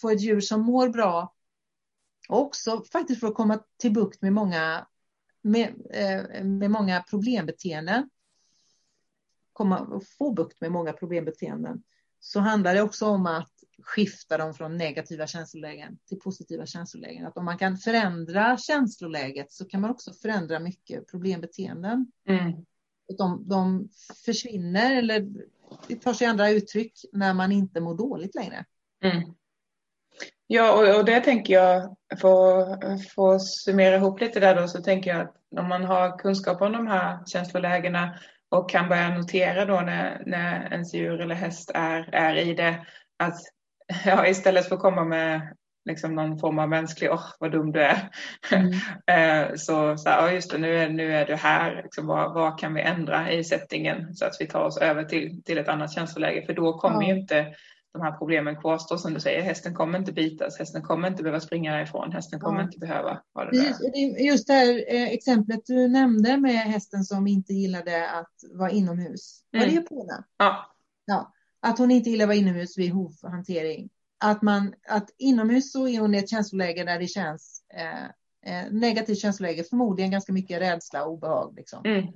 få 0.00 0.10
ett 0.10 0.20
djur 0.20 0.40
som 0.40 0.62
mår 0.62 0.88
bra 0.88 1.34
och 2.28 2.40
också 2.40 2.84
faktiskt 2.92 3.20
för 3.20 3.26
att 3.26 3.34
komma 3.34 3.58
till 3.76 3.92
bukt 3.92 4.22
med 4.22 4.32
många, 4.32 4.86
med, 5.42 5.74
eh, 5.90 6.44
med 6.44 6.70
många 6.70 7.02
problembeteenden. 7.02 8.10
Komma, 9.52 10.00
få 10.18 10.32
bukt 10.32 10.60
med 10.60 10.72
många 10.72 10.92
problembeteenden. 10.92 11.82
Så 12.20 12.40
handlar 12.40 12.74
det 12.74 12.82
också 12.82 13.06
om 13.06 13.26
att 13.26 13.59
skifta 13.82 14.38
dem 14.38 14.54
från 14.54 14.76
negativa 14.76 15.26
känslolägen 15.26 15.98
till 16.08 16.18
positiva 16.18 16.66
känslolägen. 16.66 17.26
Att 17.26 17.36
om 17.36 17.44
man 17.44 17.58
kan 17.58 17.76
förändra 17.76 18.58
känsloläget 18.58 19.52
så 19.52 19.64
kan 19.64 19.80
man 19.80 19.90
också 19.90 20.12
förändra 20.12 20.58
mycket 20.58 21.10
problembeteenden. 21.10 22.12
Mm. 22.28 22.52
De, 23.18 23.48
de 23.48 23.88
försvinner 24.24 24.96
eller 24.96 25.26
det 25.88 25.96
tar 25.96 26.12
sig 26.12 26.26
andra 26.26 26.50
uttryck 26.50 26.92
när 27.12 27.34
man 27.34 27.52
inte 27.52 27.80
mår 27.80 27.94
dåligt 27.94 28.34
längre. 28.34 28.64
Mm. 29.04 29.34
Ja, 30.46 30.72
och, 30.72 30.98
och 30.98 31.04
det 31.04 31.20
tänker 31.20 31.54
jag, 31.54 31.96
för 33.14 33.34
att 33.34 33.42
summera 33.46 33.96
ihop 33.96 34.20
lite 34.20 34.40
där 34.40 34.60
då, 34.60 34.68
så 34.68 34.82
tänker 34.82 35.10
jag 35.10 35.20
att 35.20 35.36
om 35.58 35.68
man 35.68 35.84
har 35.84 36.18
kunskap 36.18 36.62
om 36.62 36.72
de 36.72 36.86
här 36.86 37.18
känslolägena 37.26 38.18
och 38.48 38.70
kan 38.70 38.88
börja 38.88 39.18
notera 39.18 39.64
då 39.64 39.80
när, 39.80 40.22
när 40.26 40.72
ens 40.72 40.94
djur 40.94 41.20
eller 41.20 41.34
häst 41.34 41.70
är, 41.74 42.14
är 42.14 42.36
i 42.36 42.54
det, 42.54 42.86
att 43.16 43.38
ja, 44.04 44.26
istället 44.26 44.68
för 44.68 44.74
att 44.74 44.82
komma 44.82 45.04
med 45.04 45.56
liksom 45.84 46.14
någon 46.14 46.38
form 46.38 46.58
av 46.58 46.68
mänsklig, 46.68 47.10
åh 47.10 47.16
oh, 47.16 47.24
vad 47.38 47.52
dum 47.52 47.72
du 47.72 47.82
är. 47.82 48.10
Mm. 48.52 48.72
Eh, 49.06 49.54
så, 49.56 49.96
så 49.96 50.08
ja 50.08 50.32
just 50.32 50.50
det, 50.50 50.58
nu 50.58 50.76
är, 50.76 50.88
nu 50.88 51.14
är 51.14 51.26
du 51.26 51.34
här, 51.34 51.82
liksom, 51.82 52.06
vad, 52.06 52.34
vad 52.34 52.58
kan 52.58 52.74
vi 52.74 52.80
ändra 52.80 53.32
i 53.32 53.44
settingen 53.44 54.14
så 54.14 54.24
att 54.24 54.36
vi 54.40 54.46
tar 54.46 54.64
oss 54.64 54.78
över 54.78 55.04
till, 55.04 55.42
till 55.44 55.58
ett 55.58 55.68
annat 55.68 55.92
känsloläge? 55.92 56.46
För 56.46 56.52
då 56.52 56.78
kommer 56.78 57.02
ja. 57.02 57.08
ju 57.08 57.20
inte 57.20 57.54
de 57.92 58.02
här 58.02 58.12
problemen 58.12 58.60
kvarstå 58.60 58.98
som 58.98 59.14
du 59.14 59.20
säger. 59.20 59.42
Hästen 59.42 59.74
kommer 59.74 59.98
inte 59.98 60.12
bitas, 60.12 60.58
hästen 60.58 60.82
kommer 60.82 61.08
inte 61.08 61.22
behöva 61.22 61.40
springa 61.40 61.72
därifrån, 61.72 62.12
hästen 62.12 62.40
kommer 62.40 62.58
ja. 62.58 62.64
inte 62.64 62.78
behöva 62.78 63.22
ha 63.34 63.44
det 63.44 63.50
där. 63.50 64.24
Just 64.26 64.46
det 64.46 64.52
här 64.52 64.94
eh, 64.94 65.08
exemplet 65.08 65.60
du 65.66 65.88
nämnde 65.88 66.36
med 66.36 66.60
hästen 66.60 67.04
som 67.04 67.26
inte 67.26 67.52
gillade 67.52 68.10
att 68.10 68.58
vara 68.58 68.70
inomhus. 68.70 69.42
Var 69.50 69.60
mm. 69.60 69.74
det 69.74 69.80
Pona? 69.80 70.24
Ja. 70.36 70.74
ja 71.04 71.32
att 71.60 71.78
hon 71.78 71.90
inte 71.90 72.10
gillar 72.10 72.24
att 72.24 72.28
vara 72.28 72.38
inomhus 72.38 72.78
vid 72.78 72.92
hovhantering. 72.92 73.90
Att, 74.18 74.42
man, 74.42 74.74
att 74.88 75.10
inomhus 75.18 75.72
så 75.72 75.88
är 75.88 76.00
hon 76.00 76.14
i 76.14 76.18
ett 76.18 76.30
känsloläge 76.30 76.84
där 76.84 76.98
det 76.98 77.06
känns 77.06 77.64
eh, 77.74 78.04
eh, 78.42 78.72
negativt 78.72 79.18
känsloläge, 79.18 79.64
förmodligen 79.64 80.10
ganska 80.10 80.32
mycket 80.32 80.60
rädsla 80.60 81.04
och 81.04 81.12
obehag. 81.12 81.54
Liksom. 81.56 81.84
Mm. 81.84 82.06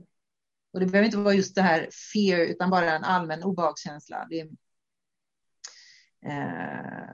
Och 0.73 0.81
det 0.81 0.87
behöver 0.87 1.07
inte 1.07 1.19
vara 1.19 1.35
just 1.35 1.55
det 1.55 1.63
här 1.63 1.89
fear, 2.13 2.41
utan 2.41 2.71
bara 2.71 2.97
en 2.97 3.05
allmän 3.05 3.43
obehagskänsla. 3.43 4.27
Det, 4.31 4.41
eh, 6.27 7.11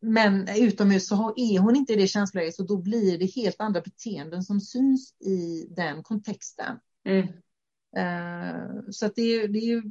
men 0.00 0.48
utomhus 0.48 1.08
så 1.08 1.34
är 1.36 1.58
hon 1.58 1.76
inte 1.76 1.92
i 1.92 1.96
det 1.96 2.06
känsloläget, 2.06 2.54
så 2.54 2.62
då 2.62 2.76
blir 2.76 3.18
det 3.18 3.26
helt 3.26 3.60
andra 3.60 3.80
beteenden 3.80 4.42
som 4.42 4.60
syns 4.60 5.14
i 5.20 5.66
den 5.70 6.02
kontexten. 6.02 6.78
Mm. 7.04 7.26
Eh, 7.96 8.82
så 8.90 9.06
det, 9.06 9.46
det 9.46 9.58
är 9.58 9.66
ju 9.66 9.82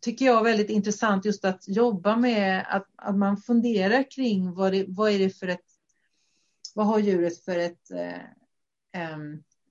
tycker 0.00 0.24
jag 0.24 0.44
väldigt 0.44 0.70
intressant 0.70 1.24
just 1.24 1.44
att 1.44 1.68
jobba 1.68 2.16
med 2.16 2.66
att, 2.68 2.86
att 2.96 3.16
man 3.16 3.36
funderar 3.36 4.10
kring 4.10 4.54
vad, 4.54 4.72
det, 4.72 4.84
vad 4.88 5.10
är 5.10 5.18
det 5.18 5.30
för 5.30 5.48
ett, 5.48 5.66
vad 6.74 6.86
har 6.86 6.98
djuret 6.98 7.44
för 7.44 7.58
ett, 7.58 7.90
eh, 8.92 9.18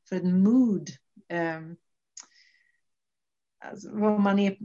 för 0.10 0.16
ett 0.16 0.26
mood, 0.26 0.90
um, 1.34 1.78
alltså 3.66 3.90
vad 3.92 4.20
man 4.20 4.40
är 4.40 4.58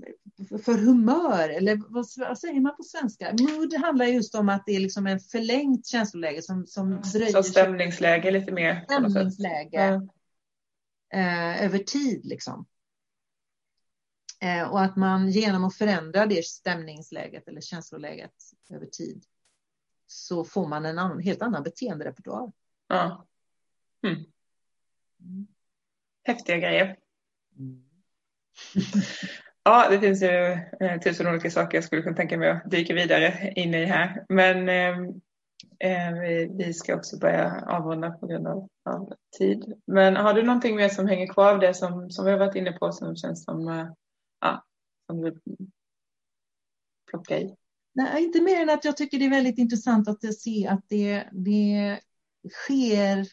för 0.65 0.79
humör, 0.79 1.49
eller 1.49 1.77
vad, 1.77 2.07
vad, 2.17 2.39
säger 2.39 2.61
man 2.61 2.77
på 2.77 2.83
svenska? 2.83 3.33
Mood 3.41 3.75
handlar 3.75 4.07
just 4.07 4.35
om 4.35 4.49
att 4.49 4.63
det 4.67 4.73
är 4.73 4.81
liksom 4.81 5.07
en 5.07 5.21
förlängt 5.21 5.87
känsloläge 5.87 6.43
som, 6.43 6.67
som 6.67 6.91
dröjer. 6.91 7.33
Så 7.33 7.43
stämningsläge 7.43 8.31
lite 8.31 8.53
mer. 8.53 8.85
Stämningsläge. 8.85 9.69
Ja. 9.73 10.09
Eh, 11.19 11.65
över 11.65 11.79
tid 11.79 12.21
liksom. 12.25 12.67
Eh, 14.41 14.71
och 14.71 14.81
att 14.81 14.97
man 14.97 15.29
genom 15.29 15.65
att 15.65 15.75
förändra 15.75 16.27
det 16.27 16.45
stämningsläget 16.45 17.49
eller 17.49 17.61
känsloläget 17.61 18.35
över 18.71 18.87
tid 18.87 19.25
så 20.07 20.45
får 20.45 20.69
man 20.69 20.87
en 20.87 20.99
annan, 20.99 21.21
helt 21.21 21.43
annan 21.43 21.63
beteenderepertoar. 21.63 22.53
Ja. 22.89 23.27
Mm. 24.03 24.25
Häftiga 26.25 26.57
grejer. 26.57 26.97
Mm. 27.59 27.85
ja, 29.65 29.89
det 29.91 30.01
finns 30.01 30.23
ju 30.23 30.59
eh, 30.81 31.01
tusen 31.01 31.27
olika 31.27 31.51
saker 31.51 31.77
jag 31.77 31.85
skulle 31.85 32.03
kunna 32.03 32.17
tänka 32.17 32.39
mig 32.39 32.51
att 32.51 32.71
dyka 32.71 32.95
vidare 32.95 33.53
in 33.57 33.75
i 33.75 33.85
här. 33.85 34.25
Men 34.29 34.69
ehm, 34.69 35.21
eh, 35.79 36.13
vi, 36.21 36.51
vi, 36.59 36.75
ska 36.75 36.95
också 36.95 37.19
börja 37.19 37.65
avrunda 37.67 38.11
på 38.11 38.27
grund 38.27 38.47
av, 38.47 38.69
av, 38.85 39.13
tid. 39.39 39.75
Men 39.87 40.17
har 40.17 40.35
du 40.35 40.43
någonting 40.43 40.77
mer 40.77 40.89
som 40.89 41.09
hänger 41.09 41.27
kvar 41.27 41.53
av 41.53 41.61
det 41.61 41.75
som, 41.75 42.11
som 42.11 42.25
vi 42.25 42.31
har 42.31 42.39
varit 42.39 42.57
inne 42.57 42.73
på 42.73 42.93
som 42.93 43.17
känns 43.17 43.45
som, 43.45 43.69
eh, 43.69 43.87
ja, 44.45 44.65
som 45.07 45.21
du 45.21 45.41
plocka 47.11 47.39
i? 47.39 47.57
Nej, 47.93 48.25
inte 48.25 48.43
mer 48.43 48.63
än 48.63 48.71
att 48.71 48.85
jag 48.85 48.97
tycker 48.97 49.19
det 49.19 49.25
är 49.25 49.31
väldigt 49.31 49.59
intressant 49.59 50.09
att 50.09 50.35
se 50.35 50.67
att 50.67 50.85
det, 50.89 51.29
det 51.33 52.01
sker. 52.51 53.27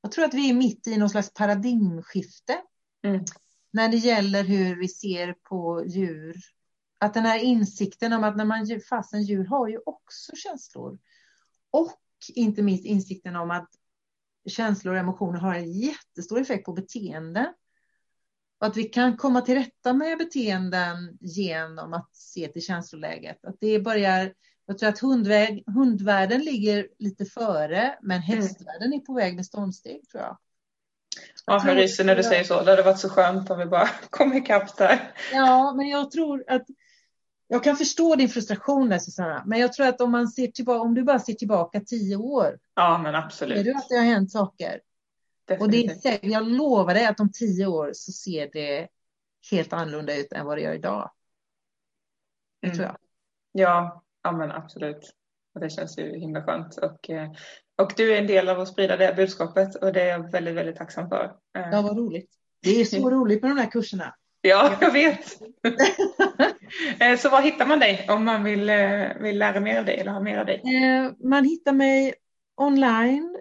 Jag 0.00 0.12
tror 0.12 0.24
att 0.24 0.34
vi 0.34 0.50
är 0.50 0.54
mitt 0.54 0.86
i 0.86 0.96
någon 0.96 1.10
slags 1.10 1.34
paradigmskifte 1.34 2.60
mm. 3.02 3.24
när 3.70 3.88
det 3.88 3.96
gäller 3.96 4.44
hur 4.44 4.76
vi 4.76 4.88
ser 4.88 5.32
på 5.32 5.84
djur. 5.86 6.36
Att 6.98 7.14
den 7.14 7.24
här 7.24 7.38
insikten 7.38 8.12
om 8.12 8.24
att 8.24 8.36
när 8.36 8.44
man 8.44 8.80
fastän 8.88 9.22
djur 9.22 9.44
har 9.44 9.68
ju 9.68 9.80
också 9.86 10.32
känslor. 10.36 10.98
Och 11.70 11.98
inte 12.34 12.62
minst 12.62 12.84
insikten 12.84 13.36
om 13.36 13.50
att 13.50 13.68
känslor 14.46 14.94
och 14.94 15.00
emotioner 15.00 15.38
har 15.38 15.54
en 15.54 15.72
jättestor 15.72 16.40
effekt 16.40 16.64
på 16.64 16.72
beteende. 16.72 17.54
Och 18.60 18.66
att 18.66 18.76
vi 18.76 18.84
kan 18.84 19.16
komma 19.16 19.40
till 19.40 19.54
rätta 19.54 19.92
med 19.92 20.18
beteenden 20.18 21.18
genom 21.20 21.92
att 21.92 22.16
se 22.16 22.48
till 22.48 22.62
känsloläget. 22.62 23.44
Att 23.44 23.56
det 23.60 23.78
börjar, 23.78 24.32
jag 24.66 24.78
tror 24.78 24.88
att 24.88 24.98
hundväg, 24.98 25.64
hundvärlden 25.66 26.40
ligger 26.40 26.88
lite 26.98 27.24
före, 27.24 27.98
men 28.02 28.22
mm. 28.22 28.22
hästvärlden 28.22 28.92
är 28.92 28.98
på 28.98 29.14
väg 29.14 29.36
med 29.36 29.46
stormsteg 29.46 30.08
tror 30.08 30.22
jag. 30.22 30.38
Ja, 31.46 31.62
jag 31.66 31.76
ryser 31.76 32.04
när 32.04 32.16
du 32.16 32.22
säger 32.22 32.44
så. 32.44 32.62
Det 32.62 32.70
hade 32.70 32.82
varit 32.82 32.98
så 32.98 33.08
skönt 33.08 33.50
om 33.50 33.58
vi 33.58 33.66
bara 33.66 33.88
kom 34.10 34.32
ikapp 34.32 34.76
där. 34.76 35.12
Ja, 35.32 35.74
men 35.76 35.88
jag 35.88 36.10
tror 36.10 36.44
att 36.48 36.66
jag 37.48 37.64
kan 37.64 37.76
förstå 37.76 38.14
din 38.14 38.28
frustration 38.28 38.88
där 38.88 38.98
Susanna, 38.98 39.42
men 39.46 39.58
jag 39.58 39.72
tror 39.72 39.86
att 39.86 40.00
om 40.00 40.10
man 40.10 40.28
ser 40.28 40.46
tillbaka, 40.46 40.80
om 40.80 40.94
du 40.94 41.02
bara 41.02 41.18
ser 41.18 41.32
tillbaka 41.32 41.80
tio 41.80 42.16
år. 42.16 42.58
Ja, 42.74 43.00
men 43.02 43.14
absolut. 43.14 43.58
Ser 43.58 43.64
du 43.64 43.74
att 43.74 43.88
det 43.88 43.96
har 43.96 44.04
hänt 44.04 44.32
saker? 44.32 44.80
Definitivt. 45.48 45.96
Och 45.96 46.00
det 46.02 46.08
är, 46.08 46.18
jag 46.22 46.48
lovar 46.48 46.94
dig 46.94 47.06
att 47.06 47.20
om 47.20 47.32
tio 47.32 47.66
år 47.66 47.90
så 47.94 48.12
ser 48.12 48.50
det 48.52 48.88
helt 49.50 49.72
annorlunda 49.72 50.16
ut 50.16 50.32
än 50.32 50.46
vad 50.46 50.56
det 50.56 50.62
gör 50.62 50.74
idag. 50.74 51.10
Det 52.60 52.66
mm. 52.66 52.76
tror 52.76 52.86
jag. 52.86 52.96
Ja, 53.52 54.04
ja 54.22 54.32
men 54.32 54.52
absolut. 54.52 55.12
Och 55.54 55.60
det 55.60 55.70
känns 55.70 55.98
ju 55.98 56.18
himla 56.18 56.42
skönt. 56.42 56.76
Och, 56.76 57.10
eh, 57.10 57.30
och 57.76 57.92
du 57.96 58.14
är 58.14 58.18
en 58.18 58.26
del 58.26 58.48
av 58.48 58.60
att 58.60 58.68
sprida 58.68 58.96
det 58.96 59.14
budskapet 59.16 59.74
och 59.74 59.92
det 59.92 60.02
är 60.02 60.08
jag 60.08 60.30
väldigt, 60.32 60.54
väldigt 60.54 60.76
tacksam 60.76 61.08
för. 61.08 61.36
Eh. 61.58 61.68
Ja, 61.72 61.82
vad 61.82 61.98
roligt. 61.98 62.30
Det 62.62 62.80
är 62.80 62.84
så 62.84 63.10
roligt 63.10 63.42
med 63.42 63.50
de 63.50 63.58
här 63.58 63.70
kurserna. 63.70 64.14
Ja, 64.40 64.76
jag 64.80 64.92
vet. 64.92 65.38
Eh, 67.00 67.18
så 67.18 67.28
var 67.28 67.42
hittar 67.42 67.66
man 67.66 67.78
dig 67.78 68.06
om 68.10 68.24
man 68.24 68.44
vill, 68.44 68.70
vill 69.20 69.38
lära 69.38 69.60
mer 69.60 69.78
av 69.78 69.84
dig 69.84 69.98
eller 69.98 70.12
ha 70.12 70.20
mer 70.20 70.38
av 70.38 70.46
dig? 70.46 70.62
Man 71.24 71.44
hittar 71.44 71.72
mig 71.72 72.14
online. 72.56 73.40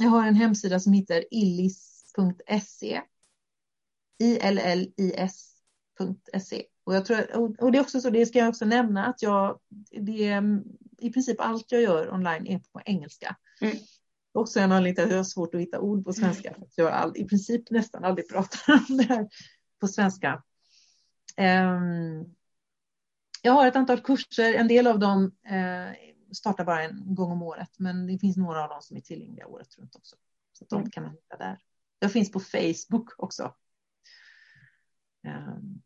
Jag 0.00 0.08
har 0.08 0.26
en 0.26 0.34
hemsida 0.34 0.80
som 0.80 0.92
heter 0.92 1.24
illis.se. 1.30 3.02
I-L-L-I-S.se. 4.18 5.42
Och, 6.84 6.94
jag 6.94 7.04
tror, 7.04 7.36
och 7.62 7.72
det 7.72 7.78
är 7.78 7.82
också 7.82 8.00
så, 8.00 8.10
det 8.10 8.26
ska 8.26 8.38
jag 8.38 8.48
också 8.48 8.64
nämna, 8.64 9.06
att 9.06 9.22
jag, 9.22 9.60
det, 9.90 10.42
i 10.98 11.12
princip 11.12 11.40
allt 11.40 11.72
jag 11.72 11.82
gör 11.82 12.14
online 12.14 12.46
är 12.46 12.58
på 12.58 12.80
engelska. 12.84 13.36
Mm. 13.60 13.76
Också 14.32 14.60
en 14.60 14.72
anledning 14.72 14.94
till 14.94 15.04
att 15.04 15.10
jag 15.10 15.18
har 15.18 15.24
svårt 15.24 15.54
att 15.54 15.60
hitta 15.60 15.80
ord 15.80 16.04
på 16.04 16.12
svenska. 16.12 16.54
För 16.74 16.82
jag 16.82 16.92
all, 16.92 17.16
i 17.16 17.24
princip 17.24 17.70
nästan 17.70 18.04
aldrig 18.04 18.28
pratar 18.28 18.84
om 18.88 18.96
det 18.96 19.04
här 19.04 19.28
på 19.80 19.88
svenska. 19.88 20.42
Um, 21.36 22.34
jag 23.42 23.52
har 23.52 23.66
ett 23.66 23.76
antal 23.76 24.00
kurser, 24.00 24.54
en 24.54 24.68
del 24.68 24.86
av 24.86 24.98
dem 24.98 25.24
uh, 25.50 26.11
startar 26.34 26.64
bara 26.64 26.82
en 26.82 27.14
gång 27.14 27.32
om 27.32 27.42
året, 27.42 27.78
men 27.78 28.06
det 28.06 28.18
finns 28.18 28.36
några 28.36 28.62
av 28.62 28.68
dem 28.68 28.82
som 28.82 28.96
är 28.96 29.00
tillgängliga 29.00 29.46
året 29.46 29.78
runt 29.78 29.96
också. 29.96 30.16
Så 30.52 30.64
de 30.64 30.78
mm. 30.78 30.90
kan 30.90 31.02
man 31.02 31.12
hitta 31.12 31.36
där. 31.36 31.58
Jag 31.98 32.12
finns 32.12 32.32
på 32.32 32.40
Facebook 32.40 33.10
också. 33.16 33.54
Um, 35.26 35.82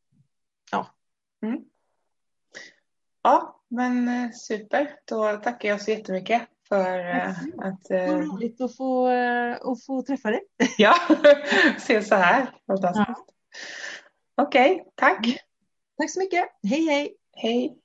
ja. 0.70 0.86
Mm. 1.42 1.64
Ja, 3.22 3.62
men 3.68 4.08
eh, 4.08 4.30
super. 4.30 4.98
Då 5.04 5.36
tackar 5.36 5.68
jag 5.68 5.82
så 5.82 5.90
jättemycket 5.90 6.48
för 6.68 6.98
uh, 6.98 7.30
att... 7.58 7.90
Uh... 7.90 8.14
Vad 8.14 8.24
roligt 8.24 8.60
att 8.60 8.76
få, 8.76 9.06
att 9.72 9.84
få 9.84 10.02
träffa 10.02 10.30
dig. 10.30 10.40
ja, 10.78 10.94
se 11.78 12.02
så 12.02 12.14
här. 12.14 12.50
Fantastiskt. 12.66 13.08
Ja. 13.08 13.26
Okej, 14.34 14.72
okay, 14.72 14.84
tack. 14.94 15.38
Tack 15.98 16.10
så 16.10 16.20
mycket. 16.20 16.48
Hej, 16.62 16.84
hej. 16.86 17.16
Hej. 17.32 17.78